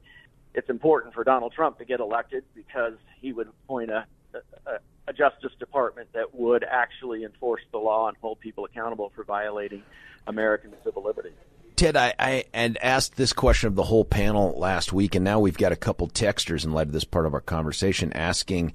it's 0.54 0.70
important 0.70 1.14
for 1.14 1.24
Donald 1.24 1.52
Trump 1.52 1.78
to 1.78 1.84
get 1.84 2.00
elected 2.00 2.44
because 2.54 2.94
he 3.20 3.32
would 3.32 3.48
appoint 3.48 3.90
a, 3.90 4.06
a, 4.34 4.78
a 5.08 5.12
Justice 5.12 5.52
Department 5.58 6.08
that 6.12 6.34
would 6.34 6.64
actually 6.64 7.24
enforce 7.24 7.62
the 7.72 7.78
law 7.78 8.08
and 8.08 8.16
hold 8.20 8.40
people 8.40 8.64
accountable 8.64 9.10
for 9.14 9.24
violating 9.24 9.82
American 10.26 10.72
civil 10.84 11.02
liberties. 11.02 11.32
Ted, 11.76 11.96
I, 11.96 12.14
I 12.18 12.44
and 12.52 12.78
asked 12.82 13.16
this 13.16 13.32
question 13.32 13.66
of 13.66 13.74
the 13.74 13.82
whole 13.82 14.04
panel 14.04 14.56
last 14.56 14.92
week, 14.92 15.14
and 15.14 15.24
now 15.24 15.40
we've 15.40 15.58
got 15.58 15.72
a 15.72 15.76
couple 15.76 16.08
texters 16.08 16.64
in 16.64 16.72
light 16.72 16.86
of 16.86 16.92
this 16.92 17.04
part 17.04 17.26
of 17.26 17.34
our 17.34 17.40
conversation 17.40 18.12
asking 18.12 18.74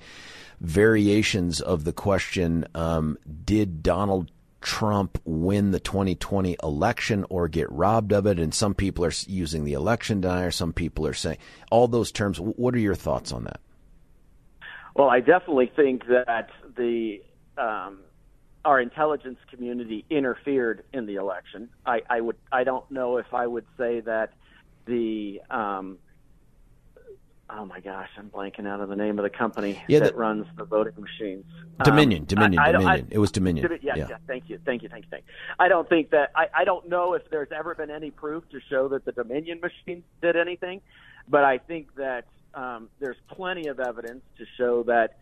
variations 0.59 1.61
of 1.61 1.85
the 1.85 1.93
question: 1.93 2.65
um, 2.75 3.17
Did 3.45 3.83
Donald 3.83 4.31
Trump 4.59 5.17
win 5.23 5.71
the 5.71 5.79
2020 5.79 6.57
election 6.61 7.25
or 7.29 7.47
get 7.47 7.71
robbed 7.71 8.11
of 8.11 8.25
it? 8.25 8.37
And 8.37 8.53
some 8.53 8.73
people 8.73 9.05
are 9.05 9.13
using 9.27 9.63
the 9.63 9.73
election 9.73 10.19
denier. 10.19 10.51
Some 10.51 10.73
people 10.73 11.07
are 11.07 11.13
saying 11.13 11.37
all 11.71 11.87
those 11.87 12.11
terms. 12.11 12.37
What 12.37 12.75
are 12.75 12.79
your 12.79 12.95
thoughts 12.95 13.31
on 13.31 13.45
that? 13.45 13.61
Well, 14.93 15.09
I 15.09 15.21
definitely 15.21 15.71
think 15.73 16.03
that 16.07 16.49
the 16.75 17.21
um, 17.57 17.99
our 18.65 18.79
intelligence 18.79 19.39
community 19.49 20.05
interfered 20.09 20.83
in 20.93 21.05
the 21.05 21.15
election. 21.15 21.69
I, 21.85 22.01
I 22.09 22.21
would 22.21 22.35
I 22.51 22.63
don't 22.63 22.89
know 22.91 23.17
if 23.17 23.33
I 23.33 23.47
would 23.47 23.65
say 23.77 24.01
that 24.01 24.33
the 24.85 25.41
um, 25.49 25.97
oh 27.49 27.65
my 27.65 27.79
gosh, 27.79 28.09
I'm 28.17 28.29
blanking 28.29 28.67
out 28.67 28.81
of 28.81 28.89
the 28.89 28.95
name 28.95 29.17
of 29.17 29.23
the 29.23 29.29
company 29.29 29.81
yeah, 29.87 29.99
that 29.99 30.13
the, 30.13 30.19
runs 30.19 30.45
the 30.57 30.65
voting 30.65 30.93
machines. 30.99 31.45
Dominion, 31.83 32.23
um, 32.23 32.25
Dominion, 32.25 32.59
I, 32.61 32.71
Dominion. 32.71 33.07
I, 33.11 33.13
it 33.13 33.17
was 33.17 33.31
Dominion. 33.31 33.79
yeah, 33.81 33.95
yeah, 33.95 34.07
yeah, 34.09 34.17
Thank 34.27 34.49
you, 34.49 34.59
thank 34.65 34.83
you, 34.83 34.89
thank 34.89 35.05
you, 35.05 35.09
thank 35.09 35.23
you. 35.25 35.33
I 35.57 35.67
don't 35.67 35.87
think 35.87 36.11
that 36.11 36.31
I, 36.35 36.47
I 36.53 36.63
don't 36.63 36.87
know 36.89 37.13
if 37.13 37.29
there's 37.29 37.51
ever 37.55 37.75
been 37.75 37.89
any 37.89 38.11
proof 38.11 38.47
to 38.49 38.59
show 38.69 38.89
that 38.89 39.05
the 39.05 39.11
Dominion 39.11 39.61
machines 39.61 40.03
did 40.21 40.35
anything, 40.35 40.81
but 41.27 41.43
I 41.43 41.57
think 41.57 41.95
that 41.95 42.25
um, 42.53 42.89
there's 42.99 43.17
plenty 43.29 43.67
of 43.67 43.79
evidence 43.79 44.21
to 44.37 44.45
show 44.57 44.83
that 44.83 45.17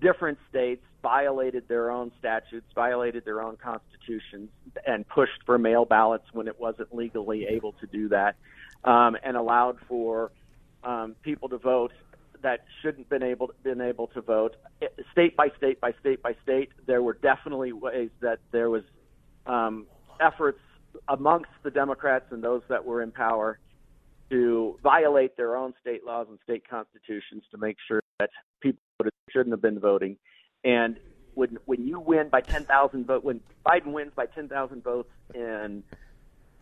different 0.00 0.38
states 0.48 0.84
violated 1.02 1.68
their 1.68 1.90
own 1.90 2.12
statutes, 2.18 2.66
violated 2.74 3.24
their 3.24 3.42
own 3.42 3.56
constitutions, 3.56 4.50
and 4.86 5.06
pushed 5.08 5.42
for 5.44 5.58
mail 5.58 5.84
ballots 5.84 6.26
when 6.32 6.46
it 6.48 6.58
wasn't 6.60 6.94
legally 6.94 7.46
able 7.46 7.72
to 7.72 7.86
do 7.86 8.08
that, 8.08 8.36
um, 8.84 9.16
and 9.22 9.36
allowed 9.36 9.78
for 9.88 10.30
um, 10.84 11.14
people 11.22 11.48
to 11.48 11.58
vote 11.58 11.92
that 12.42 12.64
shouldn't 12.80 13.08
been 13.08 13.22
able 13.22 13.50
been 13.62 13.80
able 13.80 14.08
to 14.08 14.20
vote. 14.20 14.56
State 15.12 15.36
by 15.36 15.48
state 15.56 15.80
by 15.80 15.92
state 16.00 16.22
by 16.22 16.34
state, 16.42 16.70
there 16.86 17.02
were 17.02 17.14
definitely 17.14 17.72
ways 17.72 18.10
that 18.20 18.40
there 18.50 18.68
was 18.68 18.82
um, 19.46 19.86
efforts 20.20 20.58
amongst 21.08 21.50
the 21.62 21.70
Democrats 21.70 22.26
and 22.30 22.42
those 22.42 22.62
that 22.68 22.84
were 22.84 23.02
in 23.02 23.10
power 23.10 23.58
to 24.30 24.78
violate 24.82 25.36
their 25.36 25.56
own 25.56 25.74
state 25.80 26.04
laws 26.04 26.26
and 26.28 26.38
state 26.42 26.68
constitutions 26.68 27.44
to 27.50 27.58
make 27.58 27.76
sure 27.86 28.02
that 28.18 28.30
people 29.10 29.32
shouldn't 29.32 29.52
have 29.52 29.62
been 29.62 29.80
voting. 29.80 30.16
And 30.64 30.98
when 31.34 31.58
when 31.64 31.86
you 31.86 31.98
win 31.98 32.28
by 32.28 32.40
10,000 32.40 33.06
votes, 33.06 33.24
when 33.24 33.40
Biden 33.66 33.92
wins 33.92 34.12
by 34.14 34.26
10,000 34.26 34.82
votes 34.82 35.10
in 35.34 35.82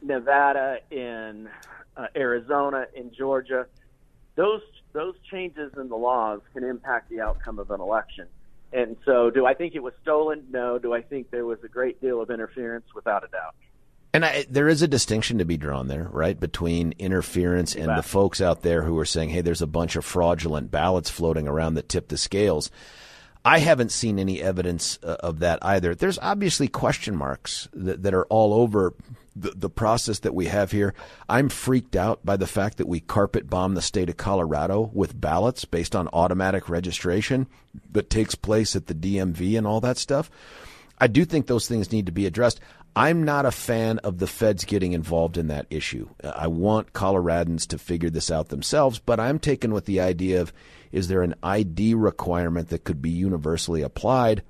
Nevada, 0.03 0.79
in 0.91 1.49
uh, 1.97 2.07
Arizona, 2.17 2.87
in 2.95 3.13
Georgia, 3.13 3.67
those 4.37 4.63
those 4.93 5.15
changes 5.31 5.73
in 5.77 5.89
the 5.89 5.97
laws 5.97 6.41
can 6.53 6.65
impact 6.65 7.11
the 7.11 7.21
outcome 7.21 7.59
of 7.59 7.71
an 7.71 7.81
election. 7.81 8.27
And 8.73 8.97
so, 9.05 9.31
do 9.31 9.47
I 9.47 9.55
think 9.55 9.75
it 9.75 9.83
was 9.83 9.95
stolen? 10.03 10.47
No. 10.51 10.79
Do 10.79 10.95
I 10.95 11.03
think 11.03 11.31
there 11.31 11.45
was 11.45 11.59
a 11.65 11.69
great 11.69 12.01
deal 12.01 12.21
of 12.21 12.31
interference? 12.31 12.87
Without 12.95 13.25
a 13.25 13.29
doubt. 13.29 13.55
And 14.13 14.25
I, 14.25 14.45
there 14.51 14.69
is 14.69 14.83
a 14.83 14.89
distinction 14.89 15.39
to 15.39 15.45
be 15.45 15.57
drawn 15.57 15.87
there, 15.87 16.09
right, 16.11 16.39
between 16.39 16.95
interference 16.99 17.77
and 17.77 17.97
the 17.97 18.03
folks 18.03 18.41
out 18.41 18.63
there 18.63 18.83
who 18.83 18.99
are 18.99 19.05
saying, 19.05 19.31
"Hey, 19.31 19.41
there's 19.41 19.63
a 19.63 19.69
bunch 19.69 19.95
of 19.95 20.05
fraudulent 20.05 20.71
ballots 20.71 21.11
floating 21.11 21.47
around 21.47 21.75
that 21.75 21.89
tip 21.89 22.09
the 22.09 22.19
scales." 22.19 22.71
I 23.45 23.59
haven't 23.61 23.91
seen 23.93 24.19
any 24.19 24.43
evidence 24.43 24.99
uh, 25.03 25.17
of 25.21 25.39
that 25.39 25.61
either. 25.63 25.95
There's 25.95 26.19
obviously 26.19 26.69
question 26.69 27.17
marks 27.17 27.69
that, 27.73 28.03
that 28.03 28.13
are 28.13 28.27
all 28.27 28.53
over 28.53 28.95
the, 29.35 29.53
the 29.53 29.71
process 29.71 30.19
that 30.21 30.35
we 30.35 30.47
have 30.47 30.73
here. 30.73 30.95
I'm 31.29 31.49
freaked 31.49 31.97
out 31.97 32.25
by 32.25 32.37
the 32.37 32.47
fact 32.47 32.77
that 32.79 32.89
we 32.89 33.01
carpet 33.01 33.49
bomb 33.49 33.75
the 33.75 33.83
state 33.83 34.11
of 34.11 34.19
Colorado 34.19 34.91
with 34.93 35.19
ballots 35.19 35.65
based 35.65 35.97
on 35.97 36.09
automatic 36.13 36.69
registration 36.69 37.47
that 37.93 38.11
takes 38.11 38.35
place 38.35 38.77
at 38.77 38.89
the 38.89 38.95
DMV 38.95 39.57
and 39.57 39.67
all 39.67 39.81
that 39.81 39.97
stuff. 39.97 40.31
I 40.99 41.07
do 41.07 41.25
think 41.25 41.47
those 41.47 41.67
things 41.67 41.93
need 41.93 42.07
to 42.07 42.13
be 42.13 42.27
addressed. 42.27 42.61
I'm 42.97 43.25
not 43.25 43.47
a 43.47 43.51
fan 43.51 43.99
of 43.99 44.19
the 44.19 44.27
feds 44.27 44.65
getting 44.65 44.93
involved 44.93 45.39
in 45.39 45.47
that 45.49 45.67
issue. 45.71 46.09
I 46.23 46.49
want 46.49 46.93
Coloradans 46.93 47.67
to 47.69 47.79
figure 47.79 48.11
this 48.11 48.31
out 48.31 48.49
themselves, 48.49 48.99
but 48.99 49.21
I'm 49.21 49.39
taken 49.39 49.73
with 49.73 49.85
the 49.85 50.01
idea 50.01 50.41
of 50.41 50.53
is 50.93 51.09
there 51.09 51.23
an 51.23 51.35
ID 51.43 51.95
requirement 51.95 52.69
that 52.71 52.85
could 52.85 53.01
be 53.01 53.11
universally 53.11 53.83
applied, 53.83 54.43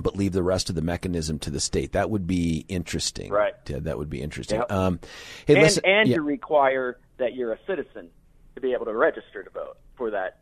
but 0.00 0.16
leave 0.16 0.32
the 0.32 0.42
rest 0.42 0.68
of 0.68 0.76
the 0.76 0.82
mechanism 0.82 1.38
to 1.40 1.50
the 1.50 1.60
state? 1.60 1.92
That 1.92 2.10
would 2.10 2.26
be 2.26 2.64
interesting. 2.68 3.32
Right. 3.32 3.54
Ted, 3.64 3.84
that 3.84 3.98
would 3.98 4.10
be 4.10 4.22
interesting. 4.22 4.60
Yep. 4.60 4.70
Um, 4.72 5.00
hey, 5.46 5.54
and 5.54 5.62
listen, 5.62 5.84
and 5.84 6.08
yeah. 6.08 6.16
to 6.16 6.22
require 6.22 6.98
that 7.16 7.34
you're 7.34 7.52
a 7.52 7.58
citizen 7.66 8.08
to 8.54 8.60
be 8.60 8.72
able 8.72 8.86
to 8.86 8.94
register 8.94 9.42
to 9.42 9.50
vote 9.50 9.78
for 9.96 10.10
that 10.12 10.38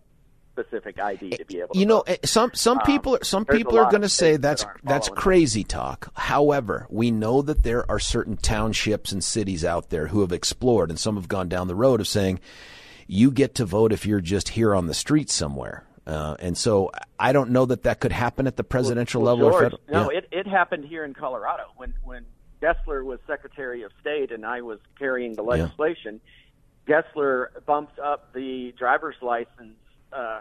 specific 0.57 0.99
ID 0.99 1.31
to 1.31 1.45
be 1.45 1.59
able. 1.59 1.75
to 1.75 1.79
You 1.79 1.87
know, 1.87 2.01
eh, 2.03 2.17
some 2.25 2.51
some 2.55 2.79
um, 2.79 2.87
people 2.87 3.19
some 3.23 3.45
people 3.45 3.79
are 3.79 3.91
going 3.91 4.03
to 4.03 4.09
say 4.09 4.37
that's 4.37 4.65
that 4.65 4.77
that's 4.83 5.09
crazy 5.09 5.63
that. 5.63 5.69
talk. 5.69 6.13
However, 6.17 6.87
we 6.91 7.11
know 7.11 7.43
that 7.43 7.63
there 7.63 7.89
are 7.91 7.99
certain 7.99 8.37
townships 8.37 9.13
and 9.13 9.23
cities 9.23 9.65
out 9.65 9.91
there 9.91 10.09
who 10.09 10.21
have 10.21 10.33
explored, 10.33 10.91
and 10.91 10.99
some 10.99 11.17
have 11.17 11.29
gone 11.29 11.49
down 11.49 11.69
the 11.69 11.75
road 11.75 12.01
of 12.01 12.09
saying, 12.09 12.41
you 13.07 13.31
get 13.31 13.57
to 13.57 13.65
vote 13.65 13.93
if 13.93 14.07
you're 14.07 14.21
just 14.21 14.51
here 14.51 14.75
on 14.75 14.87
the 14.87 14.95
street 14.95 15.31
somewhere. 15.31 15.85
Uh, 16.07 16.37
and 16.39 16.57
so 16.57 16.93
I 17.19 17.33
don't 17.33 17.51
know 17.51 17.67
that 17.67 17.83
that 17.83 18.01
could 18.01 18.13
happen 18.13 18.47
at 18.47 18.57
the 18.57 18.65
presidential 18.65 19.23
well, 19.23 19.37
level. 19.37 19.51
George, 19.51 19.75
no, 19.89 20.11
yeah. 20.11 20.19
it, 20.19 20.29
it 20.31 20.47
happened 20.47 20.85
here 20.85 21.05
in 21.05 21.15
Colorado 21.15 21.65
when 21.77 21.95
when 22.05 22.25
Gessler 22.63 23.05
was 23.05 23.19
Secretary 23.27 23.83
of 23.83 23.91
State 24.01 24.31
and 24.31 24.47
I 24.47 24.63
was 24.63 24.79
carrying 24.99 25.35
the 25.35 25.43
legislation. 25.43 26.21
Yeah. 26.87 27.03
Gessler 27.03 27.49
bumped 27.67 27.99
up 27.99 28.33
the 28.33 28.73
driver's 28.79 29.17
license 29.21 29.77
uh, 30.13 30.41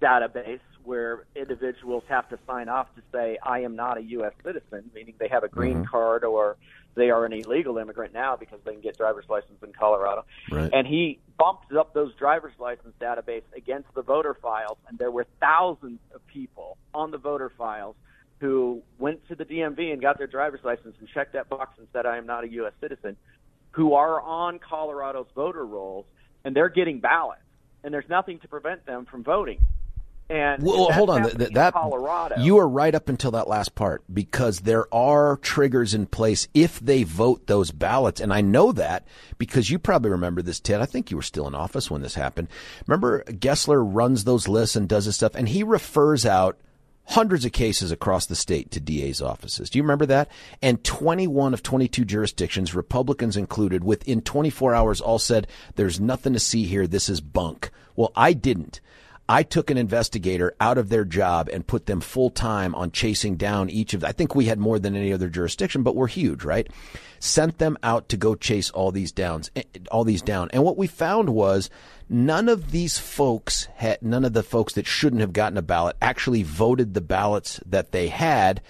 database 0.00 0.60
where 0.84 1.24
individuals 1.36 2.02
have 2.08 2.28
to 2.30 2.38
sign 2.46 2.68
off 2.68 2.86
to 2.94 3.02
say, 3.12 3.38
I 3.42 3.60
am 3.60 3.76
not 3.76 3.98
a 3.98 4.02
U.S. 4.02 4.32
citizen, 4.44 4.90
meaning 4.94 5.14
they 5.18 5.28
have 5.28 5.44
a 5.44 5.48
green 5.48 5.78
mm-hmm. 5.78 5.90
card 5.90 6.24
or 6.24 6.56
they 6.94 7.10
are 7.10 7.24
an 7.24 7.32
illegal 7.32 7.78
immigrant 7.78 8.12
now 8.12 8.36
because 8.36 8.58
they 8.64 8.72
can 8.72 8.80
get 8.80 8.96
driver's 8.96 9.26
license 9.28 9.62
in 9.62 9.72
Colorado. 9.72 10.24
Right. 10.50 10.70
And 10.72 10.86
he 10.86 11.20
bumped 11.38 11.72
up 11.72 11.94
those 11.94 12.14
driver's 12.14 12.54
license 12.58 12.94
database 13.00 13.42
against 13.56 13.92
the 13.94 14.02
voter 14.02 14.34
files, 14.34 14.78
and 14.88 14.98
there 14.98 15.10
were 15.10 15.26
thousands 15.40 16.00
of 16.14 16.26
people 16.26 16.76
on 16.92 17.10
the 17.10 17.18
voter 17.18 17.52
files 17.56 17.94
who 18.40 18.82
went 18.98 19.26
to 19.28 19.34
the 19.34 19.44
DMV 19.44 19.92
and 19.92 20.00
got 20.00 20.18
their 20.18 20.26
driver's 20.26 20.60
license 20.64 20.94
and 20.98 21.08
checked 21.08 21.32
that 21.32 21.48
box 21.48 21.78
and 21.78 21.86
said, 21.92 22.06
I 22.06 22.18
am 22.18 22.26
not 22.26 22.44
a 22.44 22.48
U.S. 22.50 22.72
citizen, 22.80 23.16
who 23.72 23.94
are 23.94 24.20
on 24.20 24.58
Colorado's 24.58 25.26
voter 25.34 25.64
rolls, 25.64 26.06
and 26.44 26.54
they're 26.54 26.68
getting 26.68 27.00
ballots, 27.00 27.42
and 27.84 27.92
there's 27.92 28.08
nothing 28.08 28.38
to 28.40 28.48
prevent 28.48 28.86
them 28.86 29.06
from 29.06 29.22
voting. 29.22 29.60
And 30.30 30.62
well, 30.62 30.92
hold 30.92 31.08
on. 31.08 31.22
That, 31.22 31.54
that 31.54 31.72
Colorado. 31.72 32.36
you 32.38 32.58
are 32.58 32.68
right 32.68 32.94
up 32.94 33.08
until 33.08 33.30
that 33.30 33.48
last 33.48 33.74
part 33.74 34.02
because 34.12 34.60
there 34.60 34.92
are 34.94 35.38
triggers 35.38 35.94
in 35.94 36.04
place 36.04 36.48
if 36.52 36.78
they 36.80 37.02
vote 37.02 37.46
those 37.46 37.70
ballots, 37.70 38.20
and 38.20 38.30
I 38.30 38.42
know 38.42 38.72
that 38.72 39.06
because 39.38 39.70
you 39.70 39.78
probably 39.78 40.10
remember 40.10 40.42
this, 40.42 40.60
Ted. 40.60 40.82
I 40.82 40.86
think 40.86 41.10
you 41.10 41.16
were 41.16 41.22
still 41.22 41.46
in 41.46 41.54
office 41.54 41.90
when 41.90 42.02
this 42.02 42.14
happened. 42.14 42.48
Remember, 42.86 43.24
Gessler 43.24 43.82
runs 43.82 44.24
those 44.24 44.48
lists 44.48 44.76
and 44.76 44.86
does 44.86 45.06
this 45.06 45.16
stuff, 45.16 45.34
and 45.34 45.48
he 45.48 45.62
refers 45.62 46.26
out 46.26 46.58
hundreds 47.08 47.44
of 47.44 47.52
cases 47.52 47.90
across 47.90 48.26
the 48.26 48.36
state 48.36 48.70
to 48.70 48.80
DA's 48.80 49.22
offices. 49.22 49.70
Do 49.70 49.78
you 49.78 49.82
remember 49.82 50.06
that? 50.06 50.30
And 50.60 50.84
21 50.84 51.54
of 51.54 51.62
22 51.62 52.04
jurisdictions, 52.04 52.74
Republicans 52.74 53.36
included, 53.36 53.82
within 53.82 54.20
24 54.20 54.74
hours 54.74 55.00
all 55.00 55.18
said, 55.18 55.46
there's 55.76 55.98
nothing 55.98 56.34
to 56.34 56.38
see 56.38 56.64
here. 56.64 56.86
This 56.86 57.08
is 57.08 57.20
bunk. 57.22 57.70
Well, 57.96 58.12
I 58.14 58.34
didn't. 58.34 58.80
I 59.28 59.42
took 59.42 59.70
an 59.70 59.76
investigator 59.76 60.54
out 60.58 60.78
of 60.78 60.88
their 60.88 61.04
job 61.04 61.50
and 61.52 61.66
put 61.66 61.84
them 61.84 62.00
full 62.00 62.30
time 62.30 62.74
on 62.74 62.92
chasing 62.92 63.36
down 63.36 63.68
each 63.68 63.92
of. 63.92 64.02
I 64.02 64.12
think 64.12 64.34
we 64.34 64.46
had 64.46 64.58
more 64.58 64.78
than 64.78 64.96
any 64.96 65.12
other 65.12 65.28
jurisdiction, 65.28 65.82
but 65.82 65.94
we're 65.94 66.06
huge, 66.06 66.44
right? 66.44 66.66
Sent 67.20 67.58
them 67.58 67.76
out 67.82 68.08
to 68.08 68.16
go 68.16 68.34
chase 68.34 68.70
all 68.70 68.90
these 68.90 69.12
downs, 69.12 69.50
eh, 69.54 69.64
all 69.90 70.04
these 70.04 70.22
down. 70.22 70.48
And 70.52 70.64
what 70.64 70.78
we 70.78 70.86
found 70.86 71.28
was 71.28 71.68
none 72.08 72.48
of 72.48 72.70
these 72.70 72.98
folks 72.98 73.68
had, 73.74 74.00
none 74.00 74.24
of 74.24 74.32
the 74.32 74.42
folks 74.42 74.72
that 74.74 74.86
shouldn't 74.86 75.20
have 75.20 75.34
gotten 75.34 75.58
a 75.58 75.62
ballot 75.62 75.96
actually 76.00 76.42
voted 76.42 76.94
the 76.94 77.02
ballots 77.02 77.60
that 77.66 77.92
they 77.92 78.08
had. 78.08 78.62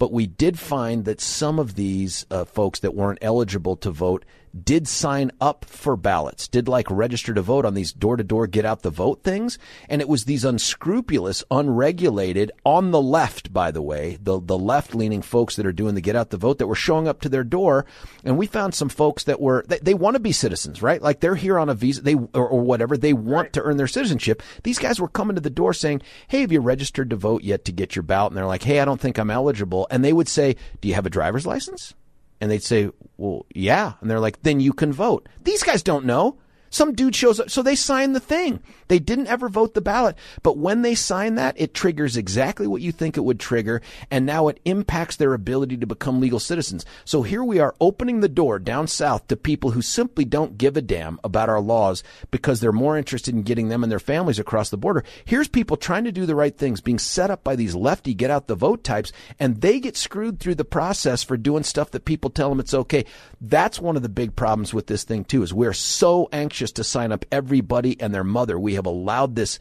But 0.00 0.12
we 0.12 0.26
did 0.26 0.58
find 0.58 1.04
that 1.04 1.20
some 1.20 1.60
of 1.60 1.76
these 1.76 2.26
uh, 2.30 2.46
folks 2.46 2.80
that 2.80 2.94
weren't 2.94 3.18
eligible 3.22 3.76
to 3.76 3.90
vote 3.92 4.24
did 4.64 4.88
sign 4.88 5.30
up 5.40 5.64
for 5.64 5.96
ballots, 5.96 6.48
did 6.48 6.68
like 6.68 6.90
register 6.90 7.32
to 7.34 7.42
vote 7.42 7.64
on 7.64 7.74
these 7.74 7.92
door 7.92 8.16
to 8.16 8.24
door 8.24 8.46
get 8.46 8.64
out 8.64 8.82
the 8.82 8.90
vote 8.90 9.22
things. 9.22 9.58
And 9.88 10.00
it 10.00 10.08
was 10.08 10.24
these 10.24 10.44
unscrupulous, 10.44 11.44
unregulated, 11.50 12.52
on 12.64 12.90
the 12.90 13.00
left, 13.00 13.52
by 13.52 13.70
the 13.70 13.82
way, 13.82 14.18
the, 14.20 14.40
the 14.40 14.58
left 14.58 14.94
leaning 14.94 15.22
folks 15.22 15.56
that 15.56 15.66
are 15.66 15.72
doing 15.72 15.94
the 15.94 16.00
get 16.00 16.16
out 16.16 16.30
the 16.30 16.36
vote 16.36 16.58
that 16.58 16.66
were 16.66 16.74
showing 16.74 17.08
up 17.08 17.20
to 17.20 17.28
their 17.28 17.44
door. 17.44 17.86
And 18.24 18.36
we 18.36 18.46
found 18.46 18.74
some 18.74 18.88
folks 18.88 19.24
that 19.24 19.40
were, 19.40 19.64
they, 19.68 19.78
they 19.78 19.94
want 19.94 20.14
to 20.14 20.20
be 20.20 20.32
citizens, 20.32 20.82
right? 20.82 21.00
Like 21.00 21.20
they're 21.20 21.34
here 21.34 21.58
on 21.58 21.68
a 21.68 21.74
visa, 21.74 22.02
they, 22.02 22.14
or, 22.14 22.48
or 22.48 22.60
whatever. 22.60 22.96
They 22.96 23.12
want 23.12 23.46
right. 23.46 23.52
to 23.54 23.62
earn 23.62 23.76
their 23.76 23.86
citizenship. 23.86 24.42
These 24.62 24.78
guys 24.78 25.00
were 25.00 25.08
coming 25.08 25.36
to 25.36 25.42
the 25.42 25.50
door 25.50 25.72
saying, 25.72 26.02
Hey, 26.28 26.40
have 26.40 26.52
you 26.52 26.60
registered 26.60 27.10
to 27.10 27.16
vote 27.16 27.42
yet 27.42 27.64
to 27.66 27.72
get 27.72 27.96
your 27.96 28.02
ballot? 28.02 28.32
And 28.32 28.38
they're 28.38 28.46
like, 28.46 28.62
Hey, 28.62 28.80
I 28.80 28.84
don't 28.84 29.00
think 29.00 29.18
I'm 29.18 29.30
eligible. 29.30 29.86
And 29.90 30.04
they 30.04 30.12
would 30.12 30.28
say, 30.28 30.56
Do 30.80 30.88
you 30.88 30.94
have 30.94 31.06
a 31.06 31.10
driver's 31.10 31.46
license? 31.46 31.94
And 32.40 32.50
they'd 32.50 32.62
say, 32.62 32.90
well, 33.16 33.46
yeah. 33.54 33.94
And 34.00 34.10
they're 34.10 34.20
like, 34.20 34.42
then 34.42 34.60
you 34.60 34.72
can 34.72 34.92
vote. 34.92 35.28
These 35.44 35.62
guys 35.62 35.82
don't 35.82 36.06
know. 36.06 36.38
Some 36.70 36.94
dude 36.94 37.16
shows 37.16 37.40
up. 37.40 37.50
So 37.50 37.62
they 37.62 37.74
sign 37.74 38.12
the 38.12 38.20
thing. 38.20 38.62
They 38.88 38.98
didn't 38.98 39.26
ever 39.26 39.48
vote 39.48 39.74
the 39.74 39.80
ballot. 39.80 40.16
But 40.42 40.56
when 40.56 40.82
they 40.82 40.94
sign 40.94 41.34
that, 41.34 41.60
it 41.60 41.74
triggers 41.74 42.16
exactly 42.16 42.66
what 42.66 42.80
you 42.80 42.92
think 42.92 43.16
it 43.16 43.24
would 43.24 43.40
trigger. 43.40 43.82
And 44.10 44.24
now 44.24 44.48
it 44.48 44.60
impacts 44.64 45.16
their 45.16 45.34
ability 45.34 45.76
to 45.78 45.86
become 45.86 46.20
legal 46.20 46.40
citizens. 46.40 46.86
So 47.04 47.22
here 47.22 47.42
we 47.42 47.58
are 47.58 47.74
opening 47.80 48.20
the 48.20 48.28
door 48.28 48.58
down 48.58 48.86
south 48.86 49.26
to 49.28 49.36
people 49.36 49.72
who 49.72 49.82
simply 49.82 50.24
don't 50.24 50.58
give 50.58 50.76
a 50.76 50.82
damn 50.82 51.18
about 51.24 51.48
our 51.48 51.60
laws 51.60 52.02
because 52.30 52.60
they're 52.60 52.72
more 52.72 52.96
interested 52.96 53.34
in 53.34 53.42
getting 53.42 53.68
them 53.68 53.82
and 53.82 53.90
their 53.90 53.98
families 53.98 54.38
across 54.38 54.70
the 54.70 54.76
border. 54.76 55.04
Here's 55.24 55.48
people 55.48 55.76
trying 55.76 56.04
to 56.04 56.12
do 56.12 56.24
the 56.24 56.36
right 56.36 56.56
things, 56.56 56.80
being 56.80 56.98
set 56.98 57.30
up 57.30 57.42
by 57.42 57.56
these 57.56 57.74
lefty 57.74 58.14
get 58.14 58.30
out 58.30 58.46
the 58.46 58.54
vote 58.54 58.84
types, 58.84 59.12
and 59.38 59.60
they 59.60 59.80
get 59.80 59.96
screwed 59.96 60.38
through 60.38 60.54
the 60.54 60.64
process 60.64 61.22
for 61.22 61.36
doing 61.36 61.64
stuff 61.64 61.90
that 61.90 62.04
people 62.04 62.30
tell 62.30 62.48
them 62.48 62.60
it's 62.60 62.74
okay. 62.74 63.04
That's 63.40 63.80
one 63.80 63.96
of 63.96 64.02
the 64.02 64.08
big 64.08 64.36
problems 64.36 64.72
with 64.72 64.86
this 64.86 65.04
thing 65.04 65.24
too, 65.24 65.42
is 65.42 65.52
we're 65.52 65.72
so 65.72 66.28
anxious 66.32 66.59
anxious 66.60 66.72
to 66.72 66.84
sign 66.84 67.10
up 67.10 67.24
everybody 67.32 67.98
and 68.00 68.14
their 68.14 68.24
mother. 68.24 68.58
We 68.58 68.74
have 68.74 68.86
allowed 68.86 69.34
this 69.34 69.58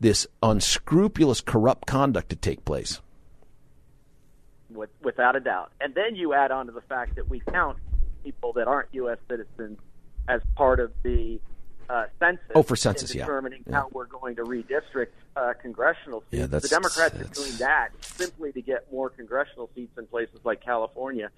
this 0.00 0.26
unscrupulous, 0.42 1.40
corrupt 1.40 1.86
conduct 1.86 2.28
to 2.30 2.36
take 2.36 2.64
place. 2.64 3.00
With, 4.68 4.90
without 5.00 5.36
a 5.36 5.40
doubt. 5.40 5.70
And 5.80 5.94
then 5.94 6.16
you 6.16 6.34
add 6.34 6.50
on 6.50 6.66
to 6.66 6.72
the 6.72 6.80
fact 6.80 7.14
that 7.16 7.30
we 7.30 7.40
count 7.40 7.78
people 8.24 8.52
that 8.54 8.66
aren't 8.66 8.88
U.S. 8.92 9.18
citizens 9.30 9.78
as 10.28 10.40
part 10.56 10.80
of 10.80 10.90
the 11.04 11.38
uh, 11.88 12.06
census. 12.18 12.44
Oh, 12.54 12.64
for 12.64 12.74
census, 12.74 13.14
yeah. 13.14 13.22
Determining 13.22 13.62
yeah. 13.64 13.76
how 13.76 13.88
we're 13.92 14.06
going 14.06 14.34
to 14.36 14.42
redistrict 14.42 15.12
uh, 15.36 15.52
congressional 15.62 16.22
seats. 16.22 16.40
Yeah, 16.40 16.46
that's, 16.46 16.68
the 16.68 16.74
Democrats 16.74 17.14
that's... 17.14 17.38
are 17.38 17.44
doing 17.44 17.56
that 17.58 17.90
simply 18.00 18.50
to 18.52 18.60
get 18.60 18.92
more 18.92 19.08
congressional 19.08 19.70
seats 19.76 19.96
in 19.96 20.06
places 20.06 20.40
like 20.42 20.64
California, 20.64 21.30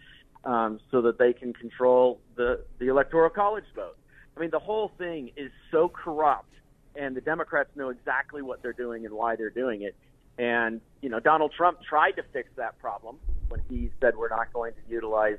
um, 0.44 0.80
so 0.90 1.02
that 1.02 1.18
they 1.18 1.34
can 1.34 1.52
control 1.52 2.18
the 2.36 2.64
the 2.78 2.88
electoral 2.88 3.28
college 3.28 3.64
vote. 3.76 3.96
I 4.36 4.40
mean, 4.40 4.50
the 4.50 4.58
whole 4.58 4.90
thing 4.98 5.30
is 5.36 5.50
so 5.70 5.88
corrupt, 5.88 6.52
and 6.96 7.16
the 7.16 7.20
Democrats 7.20 7.70
know 7.76 7.90
exactly 7.90 8.42
what 8.42 8.62
they're 8.62 8.72
doing 8.72 9.06
and 9.06 9.14
why 9.14 9.36
they're 9.36 9.50
doing 9.50 9.82
it. 9.82 9.94
And 10.38 10.80
you 11.00 11.08
know, 11.08 11.20
Donald 11.20 11.52
Trump 11.56 11.78
tried 11.82 12.12
to 12.12 12.24
fix 12.32 12.48
that 12.56 12.78
problem 12.78 13.18
when 13.48 13.60
he 13.68 13.90
said 14.00 14.16
we're 14.16 14.28
not 14.28 14.52
going 14.52 14.72
to 14.72 14.92
utilize 14.92 15.38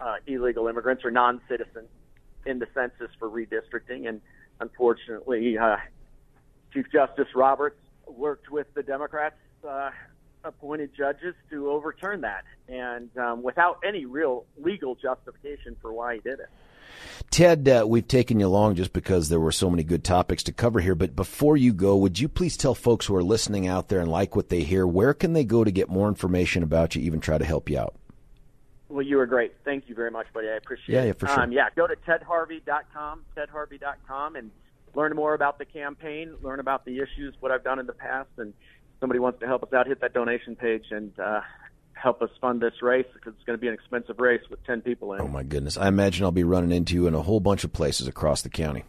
uh, 0.00 0.16
illegal 0.26 0.66
immigrants 0.66 1.04
or 1.04 1.10
non-citizens 1.10 1.88
in 2.44 2.58
the 2.58 2.66
census 2.74 3.10
for 3.18 3.30
redistricting. 3.30 4.08
And 4.08 4.20
unfortunately, 4.60 5.56
uh, 5.56 5.76
Chief 6.72 6.86
Justice 6.90 7.28
Roberts 7.34 7.78
worked 8.06 8.50
with 8.50 8.66
the 8.74 8.82
Democrats. 8.82 9.36
Uh, 9.66 9.90
appointed 10.44 10.90
judges 10.96 11.34
to 11.50 11.70
overturn 11.70 12.20
that, 12.20 12.44
and 12.68 13.08
um, 13.16 13.42
without 13.42 13.78
any 13.84 14.04
real 14.04 14.44
legal 14.58 14.94
justification 14.94 15.76
for 15.80 15.92
why 15.92 16.16
he 16.16 16.20
did 16.20 16.38
it. 16.38 16.48
Ted, 17.30 17.68
uh, 17.68 17.84
we've 17.86 18.06
taken 18.06 18.38
you 18.38 18.48
long 18.48 18.74
just 18.74 18.92
because 18.92 19.28
there 19.28 19.40
were 19.40 19.52
so 19.52 19.68
many 19.68 19.82
good 19.82 20.04
topics 20.04 20.42
to 20.44 20.52
cover 20.52 20.80
here. 20.80 20.94
But 20.94 21.16
before 21.16 21.56
you 21.56 21.72
go, 21.72 21.96
would 21.96 22.18
you 22.18 22.28
please 22.28 22.56
tell 22.56 22.74
folks 22.74 23.06
who 23.06 23.16
are 23.16 23.24
listening 23.24 23.66
out 23.66 23.88
there 23.88 24.00
and 24.00 24.10
like 24.10 24.36
what 24.36 24.48
they 24.48 24.62
hear, 24.62 24.86
where 24.86 25.14
can 25.14 25.32
they 25.32 25.44
go 25.44 25.64
to 25.64 25.70
get 25.70 25.88
more 25.88 26.08
information 26.08 26.62
about 26.62 26.94
you, 26.94 27.02
even 27.02 27.20
try 27.20 27.38
to 27.38 27.44
help 27.44 27.68
you 27.68 27.78
out? 27.78 27.94
Well, 28.88 29.04
you 29.04 29.16
were 29.16 29.26
great. 29.26 29.54
Thank 29.64 29.88
you 29.88 29.94
very 29.94 30.12
much, 30.12 30.26
buddy. 30.32 30.48
I 30.48 30.54
appreciate 30.54 30.94
yeah, 30.94 31.02
it. 31.02 31.06
Yeah, 31.06 31.12
for 31.14 31.26
sure. 31.26 31.40
Um, 31.40 31.50
yeah, 31.52 31.68
go 31.74 31.86
to 31.86 31.96
tedharvey.com, 31.96 33.24
tedharvey.com, 33.36 34.36
and 34.36 34.50
learn 34.94 35.16
more 35.16 35.34
about 35.34 35.58
the 35.58 35.64
campaign, 35.64 36.34
learn 36.42 36.60
about 36.60 36.84
the 36.84 36.98
issues, 36.98 37.34
what 37.40 37.50
I've 37.50 37.64
done 37.64 37.80
in 37.80 37.86
the 37.86 37.92
past, 37.92 38.28
and 38.38 38.54
somebody 39.00 39.18
wants 39.18 39.40
to 39.40 39.46
help 39.46 39.64
us 39.64 39.72
out, 39.72 39.88
hit 39.88 40.00
that 40.00 40.12
donation 40.14 40.54
page, 40.54 40.84
and 40.90 41.18
uh, 41.18 41.40
help 42.04 42.22
us 42.22 42.30
fund 42.40 42.60
this 42.60 42.82
race 42.82 43.06
because 43.12 43.32
it's 43.34 43.44
going 43.44 43.58
to 43.58 43.60
be 43.60 43.66
an 43.66 43.74
expensive 43.74 44.20
race 44.20 44.42
with 44.50 44.64
10 44.64 44.82
people 44.82 45.14
in. 45.14 45.22
Oh, 45.22 45.26
my 45.26 45.42
goodness. 45.42 45.76
I 45.76 45.88
imagine 45.88 46.24
I'll 46.24 46.30
be 46.30 46.44
running 46.44 46.70
into 46.70 46.94
you 46.94 47.06
in 47.08 47.14
a 47.14 47.22
whole 47.22 47.40
bunch 47.40 47.64
of 47.64 47.72
places 47.72 48.06
across 48.06 48.42
the 48.42 48.50
county. 48.50 48.84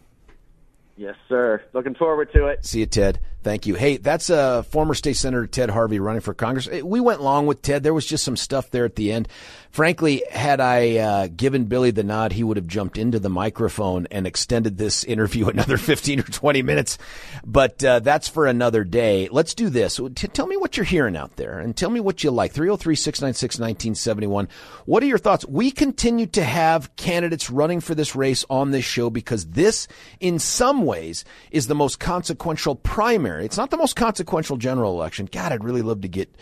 Yes, 0.98 1.16
sir. 1.28 1.62
Looking 1.74 1.96
forward 1.96 2.32
to 2.34 2.48
it. 2.48 2.66
See 2.66 2.80
you, 2.80 2.86
Ted. 2.86 3.20
Thank 3.44 3.66
you. 3.66 3.76
Hey, 3.76 3.98
that's 3.98 4.30
uh, 4.30 4.64
former 4.64 4.94
state 4.94 5.18
senator 5.18 5.46
Ted 5.46 5.70
Harvey 5.70 6.00
running 6.00 6.22
for 6.22 6.34
Congress. 6.34 6.70
We 6.70 7.02
went 7.02 7.22
long 7.22 7.48
with 7.48 7.62
Ted. 7.62 7.84
There 7.84 7.94
was 7.94 8.06
just 8.06 8.24
some 8.24 8.38
stuff 8.38 8.72
there 8.72 8.86
at 8.86 8.96
the 8.96 9.12
end. 9.12 9.28
Frankly, 9.76 10.24
had 10.32 10.62
I 10.62 10.96
uh, 10.96 11.28
given 11.28 11.66
Billy 11.66 11.92
the 11.92 12.02
nod, 12.02 12.32
he 12.32 12.46
would 12.46 12.56
have 12.56 12.66
jumped 12.66 12.98
into 12.98 13.20
the 13.20 13.30
microphone 13.30 14.08
and 14.10 14.26
extended 14.26 14.78
this 14.78 15.04
interview 15.04 15.48
another 15.50 15.76
15 15.76 16.22
or 16.22 16.24
20 16.24 16.62
minutes. 16.62 16.98
But 17.46 17.84
uh, 17.84 18.00
that's 18.00 18.30
for 18.30 18.46
another 18.46 18.86
day. 18.86 19.28
Let's 19.30 19.54
do 19.54 19.68
this. 19.68 20.00
T- 20.16 20.30
tell 20.30 20.48
me 20.48 20.56
what 20.56 20.78
you're 20.78 20.86
hearing 20.86 21.18
out 21.18 21.36
there 21.36 21.60
and 21.60 21.76
tell 21.76 21.90
me 21.90 22.00
what 22.00 22.24
you 22.24 22.32
like. 22.32 22.54
303 22.54 22.96
696 22.96 23.56
1971. 23.56 24.48
What 24.86 25.04
are 25.04 25.08
your 25.08 25.18
thoughts? 25.18 25.46
We 25.46 25.72
continue 25.72 26.28
to 26.28 26.44
have 26.46 26.96
candidates 26.96 27.50
running 27.50 27.82
for 27.82 27.96
this 27.96 28.16
race 28.16 28.46
on 28.50 28.72
this 28.72 28.86
show 28.86 29.10
because 29.10 29.46
this, 29.46 29.90
in 30.22 30.40
some 30.40 30.86
ways, 30.86 31.26
is 31.52 31.68
the 31.68 31.76
most 31.76 32.00
consequential 32.00 32.76
primary. 32.76 33.44
It's 33.44 33.58
not 33.58 33.72
the 33.72 33.78
most 33.78 33.98
consequential 33.98 34.56
general 34.56 34.94
election. 34.94 35.28
God, 35.30 35.52
I'd 35.52 35.66
really 35.66 35.82
love 35.82 36.00
to 36.00 36.08
get 36.08 36.34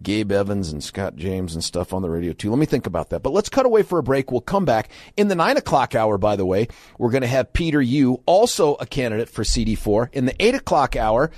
Gabe 0.00 0.32
Evans 0.32 0.72
and 0.72 0.82
Scott 0.82 1.16
James 1.16 1.54
and 1.54 1.62
stuff 1.62 1.92
on 1.92 2.02
the 2.02 2.10
radio 2.10 2.32
too. 2.32 2.50
Let 2.50 2.58
me 2.58 2.66
think 2.66 2.81
about 2.86 3.10
that. 3.10 3.22
But 3.22 3.32
let's 3.32 3.48
cut 3.48 3.66
away 3.66 3.82
for 3.82 3.98
a 3.98 4.02
break. 4.02 4.30
We'll 4.30 4.40
come 4.40 4.64
back 4.64 4.90
in 5.16 5.28
the 5.28 5.34
nine 5.34 5.56
o'clock 5.56 5.94
hour. 5.94 6.18
By 6.18 6.36
the 6.36 6.46
way, 6.46 6.68
we're 6.98 7.10
going 7.10 7.22
to 7.22 7.28
have 7.28 7.52
Peter 7.52 7.80
Yu, 7.80 8.20
also 8.26 8.74
a 8.74 8.86
candidate 8.86 9.28
for 9.28 9.42
CD4. 9.42 10.12
In 10.12 10.26
the 10.26 10.34
eight 10.42 10.54
o'clock 10.54 10.96
hour, 10.96 11.30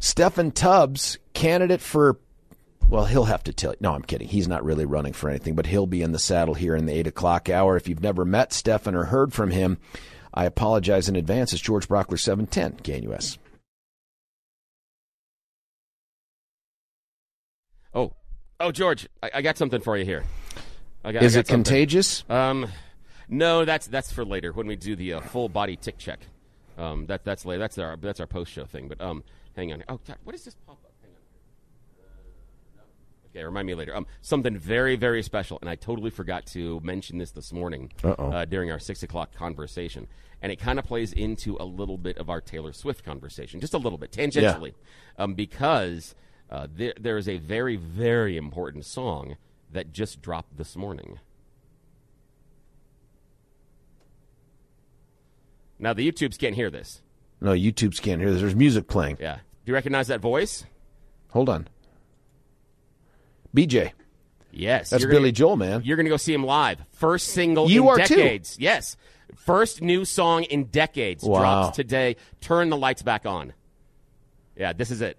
Steffan 0.00 0.52
Tubbs, 0.54 1.18
candidate 1.34 1.80
for 1.80 2.18
well, 2.88 3.04
he'll 3.04 3.24
have 3.24 3.42
to 3.44 3.52
tell 3.52 3.72
you. 3.72 3.78
No, 3.80 3.94
I'm 3.94 4.02
kidding. 4.02 4.28
He's 4.28 4.46
not 4.46 4.64
really 4.64 4.84
running 4.84 5.12
for 5.12 5.28
anything, 5.28 5.54
but 5.54 5.66
he'll 5.66 5.88
be 5.88 6.02
in 6.02 6.12
the 6.12 6.18
saddle 6.18 6.54
here 6.54 6.76
in 6.76 6.86
the 6.86 6.94
8 6.94 7.08
o'clock 7.08 7.48
hour. 7.48 7.76
If 7.76 7.88
you've 7.88 8.02
never 8.02 8.24
met 8.24 8.50
Steffan 8.50 8.94
or 8.94 9.06
heard 9.06 9.32
from 9.32 9.50
him, 9.50 9.78
I 10.32 10.44
apologize 10.44 11.08
in 11.08 11.16
advance. 11.16 11.52
It's 11.52 11.62
George 11.62 11.88
Brauchler, 11.88 12.18
710 12.18 12.84
KNUS. 12.84 13.38
Oh, 17.92 18.12
oh, 18.60 18.70
George, 18.70 19.08
I, 19.22 19.30
I 19.34 19.42
got 19.42 19.58
something 19.58 19.80
for 19.80 19.96
you 19.96 20.04
here. 20.04 20.22
I 21.06 21.12
got, 21.12 21.22
Is 21.22 21.36
I 21.36 21.38
got 21.38 21.40
it 21.40 21.46
something. 21.46 21.64
contagious? 21.64 22.24
Um, 22.28 22.66
no, 23.28 23.64
that's 23.64 23.86
that's 23.86 24.10
for 24.12 24.24
later 24.24 24.50
when 24.52 24.66
we 24.66 24.74
do 24.74 24.96
the 24.96 25.14
uh, 25.14 25.20
full 25.20 25.48
body 25.48 25.76
tick 25.76 25.98
check. 25.98 26.18
Um, 26.76 27.06
that 27.06 27.24
that's 27.24 27.44
later. 27.46 27.60
That's 27.60 27.78
our 27.78 27.96
that's 27.96 28.18
our 28.18 28.26
post 28.26 28.50
show 28.50 28.64
thing. 28.64 28.88
But 28.88 29.00
um, 29.00 29.22
hang 29.54 29.72
on. 29.72 29.84
Oh, 29.88 30.00
God, 30.04 30.16
what 30.24 30.34
is 30.34 30.44
this 30.44 30.56
pop 30.66 30.78
up? 30.84 30.92
Hang 31.00 31.12
on. 31.12 32.04
Uh, 32.04 32.82
no. 32.82 32.82
Okay, 33.30 33.44
remind 33.44 33.68
me 33.68 33.74
later. 33.74 33.94
Um, 33.94 34.06
something 34.20 34.58
very 34.58 34.96
very 34.96 35.22
special, 35.22 35.58
and 35.60 35.70
I 35.70 35.76
totally 35.76 36.10
forgot 36.10 36.44
to 36.46 36.80
mention 36.82 37.18
this 37.18 37.30
this 37.30 37.52
morning 37.52 37.92
uh, 38.02 38.44
during 38.44 38.72
our 38.72 38.80
six 38.80 39.04
o'clock 39.04 39.32
conversation, 39.32 40.08
and 40.42 40.50
it 40.50 40.56
kind 40.56 40.76
of 40.80 40.84
plays 40.84 41.12
into 41.12 41.56
a 41.60 41.64
little 41.64 41.98
bit 41.98 42.18
of 42.18 42.28
our 42.28 42.40
Taylor 42.40 42.72
Swift 42.72 43.04
conversation, 43.04 43.60
just 43.60 43.74
a 43.74 43.78
little 43.78 43.98
bit 43.98 44.10
tangentially, 44.10 44.74
um, 45.18 45.34
because 45.34 46.16
uh, 46.50 46.66
there 46.68 46.94
there 47.00 47.16
is 47.16 47.28
a 47.28 47.38
very 47.38 47.76
very 47.76 48.36
important 48.36 48.84
song 48.84 49.36
that 49.72 49.92
just 49.92 50.22
dropped 50.22 50.56
this 50.56 50.76
morning. 50.76 51.18
Now 55.78 55.92
the 55.92 56.10
YouTubes 56.10 56.38
can't 56.38 56.54
hear 56.54 56.70
this. 56.70 57.02
No, 57.40 57.52
YouTube's 57.52 58.00
can't 58.00 58.20
hear 58.20 58.30
this. 58.30 58.40
There's 58.40 58.56
music 58.56 58.88
playing. 58.88 59.18
Yeah. 59.20 59.36
Do 59.36 59.70
you 59.70 59.74
recognize 59.74 60.08
that 60.08 60.20
voice? 60.20 60.64
Hold 61.32 61.48
on. 61.48 61.68
BJ. 63.54 63.92
Yes. 64.52 64.90
That's 64.90 65.02
You're 65.02 65.10
gonna- 65.10 65.20
Billy 65.20 65.32
Joel, 65.32 65.56
man. 65.56 65.82
You're 65.84 65.96
going 65.96 66.06
to 66.06 66.10
go 66.10 66.16
see 66.16 66.32
him 66.32 66.44
live. 66.44 66.80
First 66.92 67.28
single 67.28 67.70
You 67.70 67.82
in 67.82 67.88
are 68.00 68.06
too. 68.06 68.16
decades. 68.16 68.56
Yes. 68.58 68.96
First 69.34 69.82
new 69.82 70.04
song 70.06 70.44
in 70.44 70.64
decades 70.64 71.24
Wow. 71.24 71.40
drops 71.40 71.76
today. 71.76 72.16
Turn 72.40 72.70
the 72.70 72.76
lights 72.76 73.02
back 73.02 73.26
on. 73.26 73.52
Yeah, 74.56 74.72
this 74.72 74.90
is 74.90 75.02
it. 75.02 75.18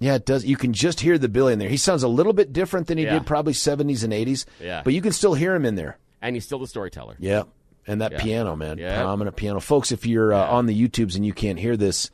Yeah, 0.00 0.14
it 0.16 0.26
does. 0.26 0.44
You 0.44 0.56
can 0.56 0.72
just 0.72 1.00
hear 1.00 1.16
the 1.18 1.28
Billy 1.28 1.52
in 1.52 1.58
there. 1.58 1.68
He 1.68 1.76
sounds 1.76 2.02
a 2.02 2.08
little 2.08 2.32
bit 2.32 2.52
different 2.52 2.88
than 2.88 2.98
he 2.98 3.04
Yeah. 3.04 3.14
did 3.14 3.26
probably 3.26 3.52
70s 3.52 4.02
and 4.04 4.12
80s. 4.12 4.44
Yeah. 4.60 4.82
But 4.84 4.92
you 4.92 5.00
can 5.00 5.12
still 5.12 5.34
hear 5.34 5.54
him 5.54 5.64
in 5.64 5.76
there. 5.76 5.98
And 6.20 6.34
he's 6.36 6.44
still 6.44 6.58
the 6.58 6.66
storyteller. 6.66 7.16
Yeah. 7.18 7.44
And 7.86 8.00
that 8.00 8.12
Yeah. 8.12 8.22
piano, 8.22 8.56
man. 8.56 8.78
Yeah. 8.78 9.00
Prominent 9.02 9.36
piano. 9.36 9.60
Folks, 9.60 9.92
if 9.92 10.06
you're 10.06 10.32
uh, 10.32 10.46
on 10.46 10.66
the 10.66 10.74
YouTubes 10.88 11.16
and 11.16 11.24
you 11.24 11.32
can't 11.32 11.58
hear 11.58 11.76
this, 11.76 12.10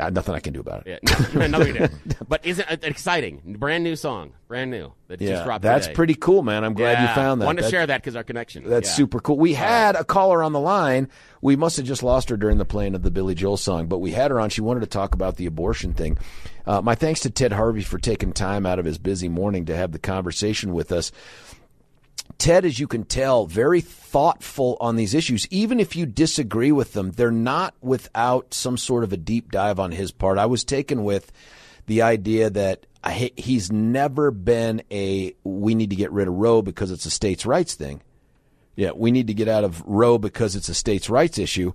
uh, 0.00 0.10
nothing 0.10 0.34
I 0.34 0.40
can 0.40 0.52
do 0.52 0.60
about 0.60 0.86
it. 0.86 1.00
Yeah, 1.02 1.46
no. 1.48 1.88
But 2.28 2.44
isn't 2.46 2.70
it 2.70 2.84
exciting? 2.84 3.56
Brand 3.58 3.84
new 3.84 3.96
song, 3.96 4.32
brand 4.46 4.70
new 4.70 4.92
that 5.08 5.18
just 5.20 5.44
dropped. 5.44 5.62
that's 5.62 5.86
today. 5.86 5.94
pretty 5.94 6.14
cool, 6.14 6.42
man. 6.42 6.64
I'm 6.64 6.74
glad 6.74 6.92
Yeah. 6.92 7.08
you 7.08 7.14
found 7.14 7.40
that. 7.40 7.46
Wanted 7.46 7.62
to 7.62 7.70
share 7.70 7.86
that 7.86 8.00
because 8.02 8.16
our 8.16 8.22
connection. 8.24 8.68
That's 8.68 8.88
Yeah. 8.90 8.94
super 8.94 9.20
cool. 9.20 9.36
We 9.38 9.54
had 9.54 9.96
a 9.96 10.04
caller 10.04 10.42
on 10.42 10.52
the 10.52 10.60
line. 10.60 11.08
We 11.42 11.56
must 11.56 11.76
have 11.78 11.86
just 11.86 12.02
lost 12.02 12.28
her 12.30 12.36
during 12.36 12.58
the 12.58 12.64
playing 12.64 12.94
of 12.94 13.02
the 13.02 13.10
Billy 13.10 13.34
Joel 13.34 13.56
song, 13.56 13.86
but 13.86 13.98
we 13.98 14.12
had 14.12 14.30
her 14.30 14.40
on. 14.40 14.50
She 14.50 14.60
wanted 14.60 14.80
to 14.80 14.86
talk 14.86 15.14
about 15.14 15.36
the 15.36 15.46
abortion 15.46 15.92
thing. 15.94 16.18
Uh, 16.66 16.80
my 16.82 16.94
thanks 16.94 17.20
to 17.20 17.30
Ted 17.30 17.52
Harvey 17.52 17.82
for 17.82 17.98
taking 17.98 18.32
time 18.32 18.66
out 18.66 18.78
of 18.78 18.84
his 18.84 18.98
busy 18.98 19.28
morning 19.28 19.64
to 19.66 19.76
have 19.76 19.92
the 19.92 19.98
conversation 19.98 20.74
with 20.74 20.92
us. 20.92 21.10
Ted, 22.38 22.64
as 22.64 22.78
you 22.78 22.86
can 22.86 23.04
tell, 23.04 23.46
very 23.46 23.80
thoughtful 23.80 24.76
on 24.80 24.94
these 24.94 25.12
issues. 25.12 25.46
Even 25.50 25.80
if 25.80 25.96
you 25.96 26.06
disagree 26.06 26.70
with 26.70 26.92
them, 26.92 27.10
they're 27.10 27.30
not 27.32 27.74
without 27.80 28.54
some 28.54 28.76
sort 28.76 29.02
of 29.02 29.12
a 29.12 29.16
deep 29.16 29.50
dive 29.50 29.80
on 29.80 29.90
his 29.90 30.12
part. 30.12 30.38
I 30.38 30.46
was 30.46 30.64
taken 30.64 31.02
with 31.02 31.32
the 31.86 32.02
idea 32.02 32.48
that 32.50 32.86
I- 33.02 33.32
he's 33.36 33.72
never 33.72 34.30
been 34.30 34.82
a 34.90 35.34
we 35.44 35.74
need 35.74 35.90
to 35.90 35.96
get 35.96 36.12
rid 36.12 36.28
of 36.28 36.34
Roe 36.34 36.62
because 36.62 36.90
it's 36.90 37.06
a 37.06 37.10
states' 37.10 37.46
rights 37.46 37.74
thing. 37.74 38.02
Yeah, 38.76 38.90
we 38.94 39.10
need 39.10 39.26
to 39.26 39.34
get 39.34 39.48
out 39.48 39.64
of 39.64 39.82
Roe 39.84 40.18
because 40.18 40.54
it's 40.54 40.68
a 40.68 40.74
states' 40.74 41.10
rights 41.10 41.38
issue. 41.38 41.72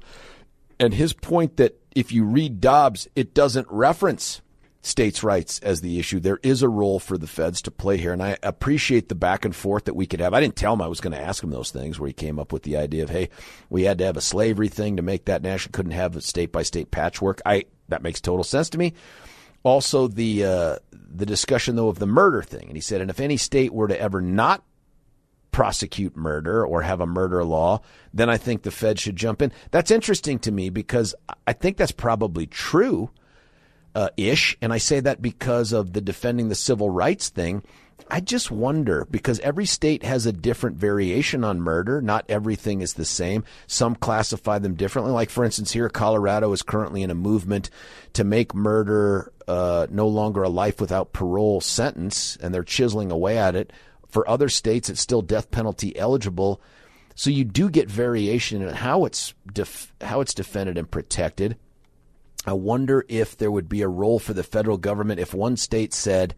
And 0.79 0.93
his 0.93 1.13
point 1.13 1.57
that 1.57 1.77
if 1.95 2.11
you 2.11 2.23
read 2.23 2.61
Dobbs, 2.61 3.07
it 3.15 3.33
doesn't 3.33 3.67
reference 3.69 4.41
states' 4.83 5.23
rights 5.23 5.59
as 5.59 5.79
the 5.79 5.97
issue. 5.97 6.19
There 6.19 6.39
is 6.43 6.61
a 6.61 6.69
role 6.69 6.99
for 6.99 7.17
the 7.17 7.25
feds 7.25 7.61
to 7.63 7.71
play 7.71 7.97
here. 7.97 8.11
And 8.11 8.21
I 8.21 8.37
appreciate 8.43 9.07
the 9.07 9.15
back 9.15 9.45
and 9.45 9.55
forth 9.55 9.85
that 9.85 9.95
we 9.95 10.05
could 10.05 10.19
have. 10.19 10.33
I 10.33 10.41
didn't 10.41 10.57
tell 10.57 10.73
him 10.73 10.81
I 10.81 10.87
was 10.87 10.99
going 10.99 11.13
to 11.13 11.21
ask 11.21 11.41
him 11.41 11.51
those 11.51 11.71
things 11.71 11.99
where 11.99 12.07
he 12.07 12.13
came 12.13 12.37
up 12.37 12.51
with 12.51 12.63
the 12.63 12.75
idea 12.75 13.03
of, 13.03 13.09
hey, 13.09 13.29
we 13.69 13.83
had 13.83 13.97
to 13.99 14.05
have 14.05 14.17
a 14.17 14.21
slavery 14.21 14.67
thing 14.67 14.97
to 14.97 15.01
make 15.01 15.25
that 15.25 15.41
national, 15.41 15.71
couldn't 15.71 15.93
have 15.93 16.17
a 16.17 16.21
state 16.21 16.51
by 16.51 16.63
state 16.63 16.91
patchwork. 16.91 17.41
I, 17.45 17.65
that 17.87 18.03
makes 18.03 18.19
total 18.19 18.43
sense 18.43 18.69
to 18.71 18.77
me. 18.77 18.93
Also, 19.63 20.09
the, 20.09 20.43
uh, 20.43 20.75
the 20.91 21.25
discussion 21.25 21.77
though 21.77 21.87
of 21.87 21.99
the 21.99 22.05
murder 22.05 22.43
thing. 22.43 22.67
And 22.67 22.75
he 22.75 22.81
said, 22.81 22.99
and 22.99 23.09
if 23.09 23.21
any 23.21 23.37
state 23.37 23.73
were 23.73 23.87
to 23.87 23.99
ever 23.99 24.19
not 24.19 24.65
prosecute 25.51 26.17
murder 26.17 26.65
or 26.65 26.81
have 26.81 26.99
a 26.99 27.05
murder 27.05 27.45
law, 27.45 27.79
then 28.13 28.29
I 28.29 28.35
think 28.35 28.63
the 28.63 28.71
Fed 28.71 28.99
should 28.99 29.15
jump 29.15 29.41
in. 29.41 29.53
That's 29.71 29.91
interesting 29.91 30.39
to 30.39 30.51
me 30.51 30.69
because 30.69 31.15
I 31.47 31.53
think 31.53 31.77
that's 31.77 31.93
probably 31.93 32.47
true 32.47 33.11
uh, 33.95 34.09
ish. 34.17 34.57
And 34.61 34.73
I 34.73 34.77
say 34.77 34.99
that 34.99 35.21
because 35.21 35.73
of 35.73 35.93
the 35.93 36.01
defending 36.01 36.49
the 36.49 36.55
civil 36.55 36.89
rights 36.89 37.29
thing. 37.29 37.63
I 38.09 38.19
just 38.19 38.51
wonder 38.51 39.07
because 39.09 39.39
every 39.39 39.65
state 39.65 40.03
has 40.03 40.25
a 40.25 40.33
different 40.33 40.77
variation 40.77 41.43
on 41.43 41.61
murder. 41.61 42.01
Not 42.01 42.25
everything 42.27 42.81
is 42.81 42.93
the 42.93 43.05
same. 43.05 43.43
Some 43.67 43.95
classify 43.95 44.59
them 44.59 44.75
differently. 44.75 45.13
Like, 45.13 45.29
for 45.29 45.43
instance, 45.45 45.71
here, 45.71 45.89
Colorado 45.89 46.51
is 46.51 46.63
currently 46.63 47.01
in 47.01 47.11
a 47.11 47.15
movement 47.15 47.69
to 48.13 48.23
make 48.23 48.53
murder 48.53 49.31
uh, 49.47 49.87
no 49.89 50.07
longer 50.07 50.43
a 50.43 50.49
life 50.49 50.81
without 50.81 51.13
parole 51.13 51.61
sentence, 51.61 52.37
and 52.37 52.53
they're 52.53 52.63
chiseling 52.63 53.11
away 53.11 53.37
at 53.37 53.55
it. 53.55 53.71
For 54.09 54.29
other 54.29 54.49
states, 54.49 54.89
it's 54.89 55.01
still 55.01 55.21
death 55.21 55.49
penalty 55.49 55.97
eligible. 55.97 56.61
So 57.15 57.29
you 57.29 57.43
do 57.43 57.69
get 57.69 57.89
variation 57.89 58.61
in 58.61 58.69
how 58.73 59.05
it's 59.05 59.33
def- 59.51 59.93
how 60.01 60.21
it's 60.21 60.33
defended 60.33 60.77
and 60.77 60.89
protected. 60.89 61.57
I 62.45 62.53
wonder 62.53 63.05
if 63.07 63.37
there 63.37 63.51
would 63.51 63.69
be 63.69 63.81
a 63.81 63.87
role 63.87 64.19
for 64.19 64.33
the 64.33 64.43
federal 64.43 64.77
government 64.77 65.19
if 65.19 65.33
one 65.33 65.57
state 65.57 65.93
said, 65.93 66.35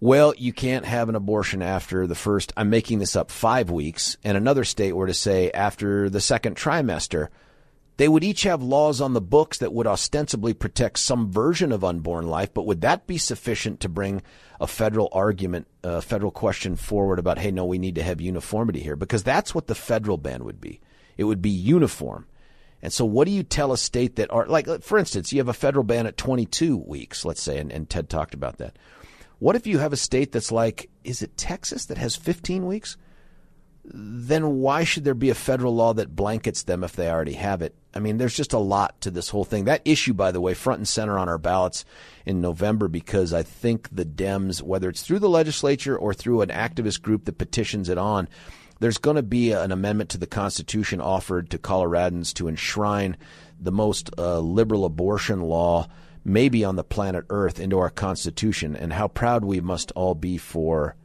well, 0.00 0.34
you 0.36 0.52
can't 0.52 0.84
have 0.84 1.08
an 1.08 1.14
abortion 1.14 1.62
after 1.62 2.06
the 2.06 2.16
first, 2.16 2.52
I'm 2.56 2.70
making 2.70 2.98
this 2.98 3.14
up, 3.14 3.30
five 3.30 3.70
weeks, 3.70 4.16
and 4.24 4.36
another 4.36 4.64
state 4.64 4.94
were 4.94 5.06
to 5.06 5.14
say 5.14 5.50
after 5.52 6.10
the 6.10 6.20
second 6.20 6.56
trimester. 6.56 7.28
They 7.98 8.08
would 8.08 8.24
each 8.24 8.42
have 8.42 8.62
laws 8.62 9.00
on 9.00 9.12
the 9.12 9.20
books 9.20 9.58
that 9.58 9.72
would 9.72 9.86
ostensibly 9.86 10.54
protect 10.54 10.98
some 10.98 11.30
version 11.30 11.70
of 11.70 11.84
unborn 11.84 12.26
life, 12.26 12.52
but 12.52 12.66
would 12.66 12.80
that 12.80 13.06
be 13.06 13.16
sufficient 13.16 13.80
to 13.80 13.88
bring 13.88 14.22
a 14.60 14.66
federal 14.66 15.08
argument, 15.12 15.68
a 15.84 16.02
federal 16.02 16.32
question 16.32 16.74
forward 16.74 17.18
about, 17.18 17.38
hey, 17.38 17.52
no, 17.52 17.64
we 17.64 17.78
need 17.78 17.94
to 17.94 18.02
have 18.02 18.20
uniformity 18.20 18.80
here? 18.80 18.96
Because 18.96 19.22
that's 19.22 19.54
what 19.54 19.68
the 19.68 19.74
federal 19.74 20.18
ban 20.18 20.44
would 20.44 20.60
be. 20.60 20.80
It 21.16 21.24
would 21.24 21.42
be 21.42 21.50
uniform. 21.50 22.26
And 22.82 22.92
so, 22.92 23.04
what 23.04 23.26
do 23.26 23.30
you 23.30 23.44
tell 23.44 23.72
a 23.72 23.78
state 23.78 24.16
that 24.16 24.30
are 24.32 24.46
like, 24.46 24.66
for 24.82 24.98
instance, 24.98 25.32
you 25.32 25.38
have 25.38 25.48
a 25.48 25.54
federal 25.54 25.84
ban 25.84 26.06
at 26.06 26.16
22 26.16 26.76
weeks, 26.76 27.24
let's 27.24 27.42
say, 27.42 27.58
and, 27.58 27.70
and 27.70 27.88
Ted 27.88 28.10
talked 28.10 28.34
about 28.34 28.58
that. 28.58 28.76
What 29.38 29.56
if 29.56 29.66
you 29.66 29.78
have 29.78 29.92
a 29.92 29.96
state 29.96 30.32
that's 30.32 30.52
like, 30.52 30.90
is 31.04 31.22
it 31.22 31.36
Texas 31.36 31.86
that 31.86 31.98
has 31.98 32.16
15 32.16 32.66
weeks? 32.66 32.96
Then 33.84 34.58
why 34.60 34.84
should 34.84 35.04
there 35.04 35.14
be 35.14 35.30
a 35.30 35.34
federal 35.34 35.74
law 35.74 35.92
that 35.94 36.14
blankets 36.14 36.62
them 36.62 36.84
if 36.84 36.94
they 36.94 37.10
already 37.10 37.32
have 37.32 37.62
it? 37.62 37.74
I 37.94 37.98
mean, 37.98 38.18
there's 38.18 38.36
just 38.36 38.52
a 38.52 38.58
lot 38.58 39.00
to 39.00 39.10
this 39.10 39.28
whole 39.28 39.44
thing. 39.44 39.64
That 39.64 39.82
issue, 39.84 40.14
by 40.14 40.30
the 40.30 40.40
way, 40.40 40.54
front 40.54 40.78
and 40.78 40.88
center 40.88 41.18
on 41.18 41.28
our 41.28 41.38
ballots 41.38 41.84
in 42.24 42.40
November 42.40 42.88
because 42.88 43.32
I 43.32 43.42
think 43.42 43.88
the 43.90 44.04
Dems, 44.04 44.62
whether 44.62 44.88
it's 44.88 45.02
through 45.02 45.18
the 45.18 45.28
legislature 45.28 45.96
or 45.96 46.14
through 46.14 46.42
an 46.42 46.48
activist 46.48 47.02
group 47.02 47.24
that 47.24 47.38
petitions 47.38 47.88
it 47.88 47.98
on, 47.98 48.28
there's 48.82 48.98
going 48.98 49.14
to 49.14 49.22
be 49.22 49.52
an 49.52 49.70
amendment 49.70 50.10
to 50.10 50.18
the 50.18 50.26
Constitution 50.26 51.00
offered 51.00 51.50
to 51.50 51.58
Coloradans 51.58 52.34
to 52.34 52.48
enshrine 52.48 53.16
the 53.60 53.70
most 53.70 54.10
uh, 54.18 54.40
liberal 54.40 54.84
abortion 54.84 55.40
law 55.40 55.86
maybe 56.24 56.64
on 56.64 56.74
the 56.74 56.82
planet 56.82 57.24
Earth 57.30 57.60
into 57.60 57.78
our 57.78 57.90
Constitution, 57.90 58.74
and 58.74 58.92
how 58.92 59.06
proud 59.06 59.44
we 59.44 59.60
must 59.60 59.92
all 59.92 60.16
be 60.16 60.36
for 60.36 60.96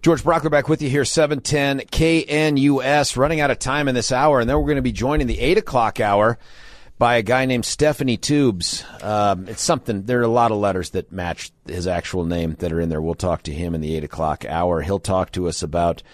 George 0.00 0.22
Brauchler 0.22 0.50
back 0.50 0.68
with 0.68 0.80
you 0.80 0.88
here, 0.88 1.04
710 1.04 1.80
KNUS, 1.90 3.16
running 3.16 3.40
out 3.40 3.50
of 3.50 3.58
time 3.58 3.88
in 3.88 3.96
this 3.96 4.12
hour, 4.12 4.38
and 4.38 4.48
then 4.48 4.56
we're 4.56 4.62
going 4.62 4.76
to 4.76 4.82
be 4.82 4.92
joining 4.92 5.26
the 5.26 5.40
8 5.40 5.58
o'clock 5.58 5.98
hour 5.98 6.38
by 6.98 7.16
a 7.16 7.22
guy 7.22 7.46
named 7.46 7.64
Stephanie 7.64 8.16
Tubes. 8.16 8.84
Um, 9.02 9.48
it's 9.48 9.60
something, 9.60 10.04
there 10.04 10.20
are 10.20 10.22
a 10.22 10.28
lot 10.28 10.52
of 10.52 10.58
letters 10.58 10.90
that 10.90 11.10
match 11.10 11.50
his 11.66 11.88
actual 11.88 12.24
name 12.24 12.54
that 12.60 12.72
are 12.72 12.80
in 12.80 12.90
there. 12.90 13.02
We'll 13.02 13.14
talk 13.16 13.42
to 13.44 13.52
him 13.52 13.74
in 13.74 13.80
the 13.80 13.96
8 13.96 14.04
o'clock 14.04 14.44
hour. 14.44 14.82
He'll 14.82 15.00
talk 15.00 15.32
to 15.32 15.48
us 15.48 15.64
about 15.64 16.04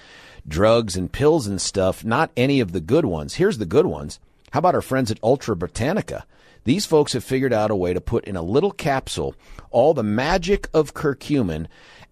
drugs 0.48 0.96
and 0.96 1.12
pills 1.12 1.46
and 1.46 1.60
stuff, 1.60 2.02
not 2.02 2.30
any 2.38 2.60
of 2.60 2.72
the 2.72 2.80
good 2.80 3.04
ones. 3.04 3.34
Here's 3.34 3.58
the 3.58 3.66
good 3.66 3.86
ones. 3.86 4.18
How 4.52 4.60
about 4.60 4.74
our 4.74 4.82
friends 4.82 5.10
at 5.10 5.22
Ultra 5.22 5.56
Botanica? 5.56 6.22
These 6.64 6.86
folks 6.86 7.12
have 7.12 7.22
figured 7.22 7.52
out 7.52 7.70
a 7.70 7.76
way 7.76 7.92
to 7.92 8.00
put 8.00 8.24
in 8.24 8.36
a 8.36 8.42
little 8.42 8.72
capsule 8.72 9.34
all 9.70 9.92
the 9.92 10.02
magic 10.02 10.68
of 10.72 10.94
curcumin 10.94 11.66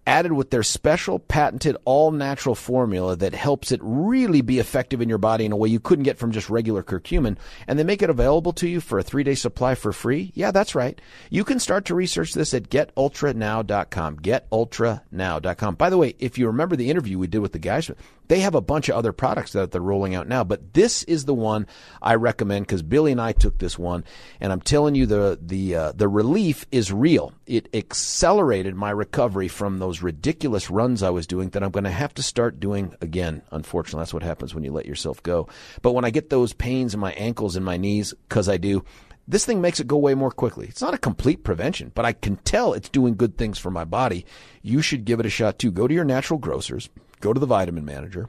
added 0.05 0.33
with 0.33 0.49
their 0.49 0.63
special 0.63 1.19
patented 1.19 1.77
all 1.85 2.11
natural 2.11 2.55
formula 2.55 3.15
that 3.15 3.33
helps 3.33 3.71
it 3.71 3.79
really 3.83 4.41
be 4.41 4.59
effective 4.59 5.01
in 5.01 5.09
your 5.09 5.17
body 5.17 5.45
in 5.45 5.51
a 5.51 5.55
way 5.55 5.69
you 5.69 5.79
couldn't 5.79 6.03
get 6.03 6.17
from 6.17 6.31
just 6.31 6.49
regular 6.49 6.83
curcumin. 6.83 7.37
And 7.67 7.77
they 7.79 7.83
make 7.83 8.01
it 8.01 8.09
available 8.09 8.53
to 8.53 8.67
you 8.67 8.81
for 8.81 8.99
a 8.99 9.03
three 9.03 9.23
day 9.23 9.35
supply 9.35 9.75
for 9.75 9.93
free. 9.93 10.31
Yeah, 10.35 10.51
that's 10.51 10.75
right. 10.75 10.99
You 11.29 11.43
can 11.43 11.59
start 11.59 11.85
to 11.85 11.95
research 11.95 12.33
this 12.33 12.53
at 12.53 12.69
getultranow.com. 12.69 14.17
Getultranow.com. 14.17 15.75
By 15.75 15.89
the 15.89 15.97
way, 15.97 16.15
if 16.19 16.37
you 16.37 16.47
remember 16.47 16.75
the 16.75 16.89
interview 16.89 17.17
we 17.17 17.27
did 17.27 17.39
with 17.39 17.53
the 17.53 17.59
guys, 17.59 17.89
they 18.27 18.39
have 18.39 18.55
a 18.55 18.61
bunch 18.61 18.89
of 18.89 18.95
other 18.95 19.13
products 19.13 19.51
that 19.51 19.71
they're 19.71 19.81
rolling 19.81 20.15
out 20.15 20.27
now, 20.27 20.43
but 20.43 20.73
this 20.73 21.03
is 21.03 21.25
the 21.25 21.33
one 21.33 21.67
I 22.01 22.15
recommend 22.15 22.65
because 22.65 22.81
Billy 22.81 23.11
and 23.11 23.21
I 23.21 23.33
took 23.33 23.59
this 23.59 23.77
one, 23.77 24.03
and 24.39 24.51
I'm 24.51 24.61
telling 24.61 24.95
you 24.95 25.05
the 25.05 25.37
the 25.41 25.75
uh, 25.75 25.91
the 25.91 26.07
relief 26.07 26.65
is 26.71 26.91
real. 26.91 27.33
It 27.45 27.69
accelerated 27.73 28.75
my 28.75 28.89
recovery 28.89 29.47
from 29.47 29.79
those 29.79 30.01
ridiculous 30.01 30.69
runs 30.69 31.03
I 31.03 31.09
was 31.09 31.27
doing 31.27 31.49
that 31.49 31.63
I'm 31.63 31.71
going 31.71 31.83
to 31.83 31.91
have 31.91 32.13
to 32.15 32.23
start 32.23 32.59
doing 32.59 32.95
again. 33.01 33.41
Unfortunately, 33.51 34.01
that's 34.01 34.13
what 34.13 34.23
happens 34.23 34.55
when 34.55 34.63
you 34.63 34.71
let 34.71 34.85
yourself 34.85 35.21
go. 35.23 35.47
But 35.81 35.91
when 35.91 36.05
I 36.05 36.09
get 36.09 36.29
those 36.29 36.53
pains 36.53 36.93
in 36.93 36.99
my 36.99 37.11
ankles 37.13 37.55
and 37.55 37.65
my 37.65 37.77
knees, 37.77 38.13
because 38.29 38.47
I 38.47 38.57
do, 38.57 38.85
this 39.27 39.45
thing 39.45 39.61
makes 39.61 39.79
it 39.79 39.87
go 39.87 39.97
away 39.97 40.15
more 40.15 40.31
quickly. 40.31 40.67
It's 40.67 40.81
not 40.81 40.93
a 40.93 40.97
complete 40.97 41.43
prevention, 41.43 41.91
but 41.93 42.05
I 42.05 42.13
can 42.13 42.37
tell 42.37 42.73
it's 42.73 42.89
doing 42.89 43.15
good 43.15 43.37
things 43.37 43.59
for 43.59 43.71
my 43.71 43.83
body. 43.83 44.25
You 44.61 44.81
should 44.81 45.05
give 45.05 45.19
it 45.19 45.25
a 45.25 45.29
shot 45.29 45.59
too. 45.59 45.71
Go 45.71 45.87
to 45.87 45.93
your 45.93 46.05
natural 46.05 46.39
grocers 46.39 46.89
Go 47.23 47.31
to 47.31 47.39
the 47.39 47.45
vitamin 47.45 47.85
manager, 47.85 48.27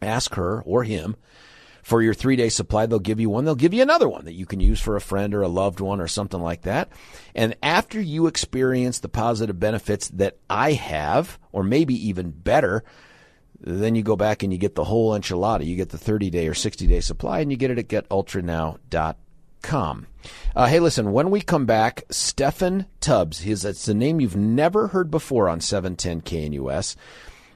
ask 0.00 0.34
her 0.34 0.62
or 0.62 0.84
him 0.84 1.16
for 1.84 2.02
your 2.02 2.14
three 2.14 2.34
day 2.34 2.48
supply. 2.48 2.86
They'll 2.86 2.98
give 2.98 3.20
you 3.20 3.30
one. 3.30 3.44
They'll 3.44 3.54
give 3.54 3.74
you 3.74 3.82
another 3.82 4.08
one 4.08 4.24
that 4.24 4.32
you 4.32 4.46
can 4.46 4.58
use 4.58 4.80
for 4.80 4.96
a 4.96 5.00
friend 5.00 5.34
or 5.34 5.42
a 5.42 5.48
loved 5.48 5.80
one 5.80 6.00
or 6.00 6.08
something 6.08 6.40
like 6.40 6.62
that. 6.62 6.88
And 7.34 7.54
after 7.62 8.00
you 8.00 8.26
experience 8.26 8.98
the 8.98 9.08
positive 9.08 9.60
benefits 9.60 10.08
that 10.08 10.38
I 10.48 10.72
have, 10.72 11.38
or 11.52 11.62
maybe 11.62 12.08
even 12.08 12.30
better, 12.30 12.82
then 13.60 13.94
you 13.94 14.02
go 14.02 14.16
back 14.16 14.42
and 14.42 14.52
you 14.52 14.58
get 14.58 14.74
the 14.74 14.84
whole 14.84 15.12
enchilada. 15.12 15.64
You 15.64 15.76
get 15.76 15.90
the 15.90 15.98
30 15.98 16.30
day 16.30 16.48
or 16.48 16.54
60 16.54 16.86
day 16.86 17.00
supply 17.00 17.40
and 17.40 17.50
you 17.50 17.58
get 17.58 17.70
it 17.70 17.78
at 17.78 17.88
getultranow.com. 17.88 20.06
Uh, 20.56 20.66
hey, 20.66 20.80
listen, 20.80 21.12
when 21.12 21.30
we 21.30 21.42
come 21.42 21.66
back, 21.66 22.04
Steffan 22.08 22.86
Tubbs, 23.00 23.40
his, 23.40 23.64
it's 23.64 23.88
a 23.88 23.94
name 23.94 24.20
you've 24.20 24.36
never 24.36 24.88
heard 24.88 25.10
before 25.10 25.48
on 25.48 25.60
710 25.60 26.22
KNUS. 26.22 26.96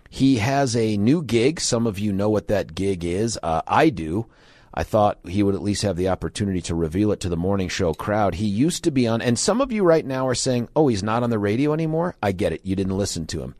He 0.08 0.36
has 0.36 0.74
a 0.74 0.96
new 0.96 1.22
gig. 1.22 1.60
Some 1.60 1.86
of 1.86 1.98
you 1.98 2.12
know 2.12 2.30
what 2.30 2.48
that 2.48 2.74
gig 2.74 3.04
is. 3.04 3.38
Uh, 3.42 3.62
I 3.66 3.90
do. 3.90 4.26
I 4.72 4.84
thought 4.84 5.18
he 5.26 5.42
would 5.42 5.54
at 5.54 5.62
least 5.62 5.82
have 5.82 5.96
the 5.96 6.08
opportunity 6.08 6.60
to 6.62 6.74
reveal 6.74 7.10
it 7.10 7.20
to 7.20 7.28
the 7.28 7.36
morning 7.36 7.68
show 7.68 7.94
crowd. 7.94 8.36
He 8.36 8.46
used 8.46 8.84
to 8.84 8.90
be 8.90 9.08
on, 9.08 9.20
and 9.20 9.38
some 9.38 9.60
of 9.60 9.72
you 9.72 9.82
right 9.82 10.04
now 10.04 10.28
are 10.28 10.34
saying, 10.34 10.68
oh, 10.76 10.88
he's 10.88 11.02
not 11.02 11.22
on 11.22 11.30
the 11.30 11.38
radio 11.38 11.72
anymore. 11.72 12.14
I 12.22 12.32
get 12.32 12.52
it. 12.52 12.64
You 12.64 12.76
didn't 12.76 12.96
listen 12.96 13.26
to 13.26 13.42
him. 13.42 13.54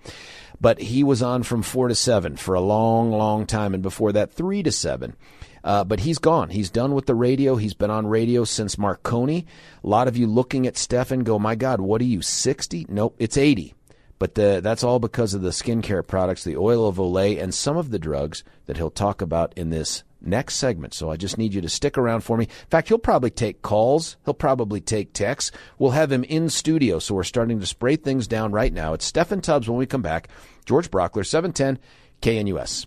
But 0.60 0.80
he 0.80 1.02
was 1.04 1.22
on 1.22 1.42
from 1.42 1.62
4 1.62 1.88
to 1.88 1.94
7 1.94 2.36
for 2.36 2.54
a 2.54 2.60
long, 2.60 3.10
long 3.10 3.46
time, 3.46 3.74
and 3.74 3.82
before 3.82 4.12
that, 4.12 4.32
3 4.32 4.62
to 4.62 4.72
7. 4.72 5.16
Uh, 5.64 5.84
but 5.84 6.00
he's 6.00 6.18
gone. 6.18 6.50
He's 6.50 6.70
done 6.70 6.94
with 6.94 7.06
the 7.06 7.14
radio. 7.14 7.56
He's 7.56 7.74
been 7.74 7.90
on 7.90 8.06
radio 8.06 8.44
since 8.44 8.78
Marconi. 8.78 9.44
A 9.82 9.86
lot 9.86 10.08
of 10.08 10.16
you 10.16 10.26
looking 10.26 10.66
at 10.66 10.74
Steffan 10.74 11.24
go, 11.24 11.38
my 11.38 11.54
God, 11.54 11.80
what 11.80 12.00
are 12.00 12.04
you, 12.04 12.22
60? 12.22 12.86
Nope, 12.88 13.16
it's 13.18 13.36
80. 13.36 13.74
But 14.18 14.34
the, 14.34 14.60
that's 14.62 14.82
all 14.82 14.98
because 14.98 15.34
of 15.34 15.42
the 15.42 15.50
skincare 15.50 16.06
products, 16.06 16.44
the 16.44 16.56
oil 16.56 16.88
of 16.88 16.96
Olay, 16.96 17.40
and 17.40 17.54
some 17.54 17.76
of 17.76 17.90
the 17.90 17.98
drugs 17.98 18.42
that 18.66 18.76
he'll 18.76 18.90
talk 18.90 19.22
about 19.22 19.52
in 19.56 19.70
this 19.70 20.02
next 20.20 20.56
segment. 20.56 20.94
So 20.94 21.10
I 21.10 21.16
just 21.16 21.38
need 21.38 21.54
you 21.54 21.60
to 21.60 21.68
stick 21.68 21.96
around 21.96 22.22
for 22.22 22.36
me. 22.36 22.44
In 22.44 22.68
fact, 22.70 22.88
he'll 22.88 22.98
probably 22.98 23.30
take 23.30 23.62
calls. 23.62 24.16
He'll 24.24 24.34
probably 24.34 24.80
take 24.80 25.12
texts. 25.12 25.52
We'll 25.78 25.92
have 25.92 26.10
him 26.10 26.24
in 26.24 26.50
studio. 26.50 26.98
So 26.98 27.14
we're 27.14 27.22
starting 27.22 27.60
to 27.60 27.66
spray 27.66 27.96
things 27.96 28.26
down 28.26 28.52
right 28.52 28.72
now. 28.72 28.94
It's 28.94 29.10
Steffan 29.10 29.42
Tubbs 29.42 29.68
when 29.68 29.78
we 29.78 29.86
come 29.86 30.02
back. 30.02 30.28
George 30.64 30.90
Brauchler, 30.90 31.24
710 31.24 31.78
KNUS. 32.20 32.86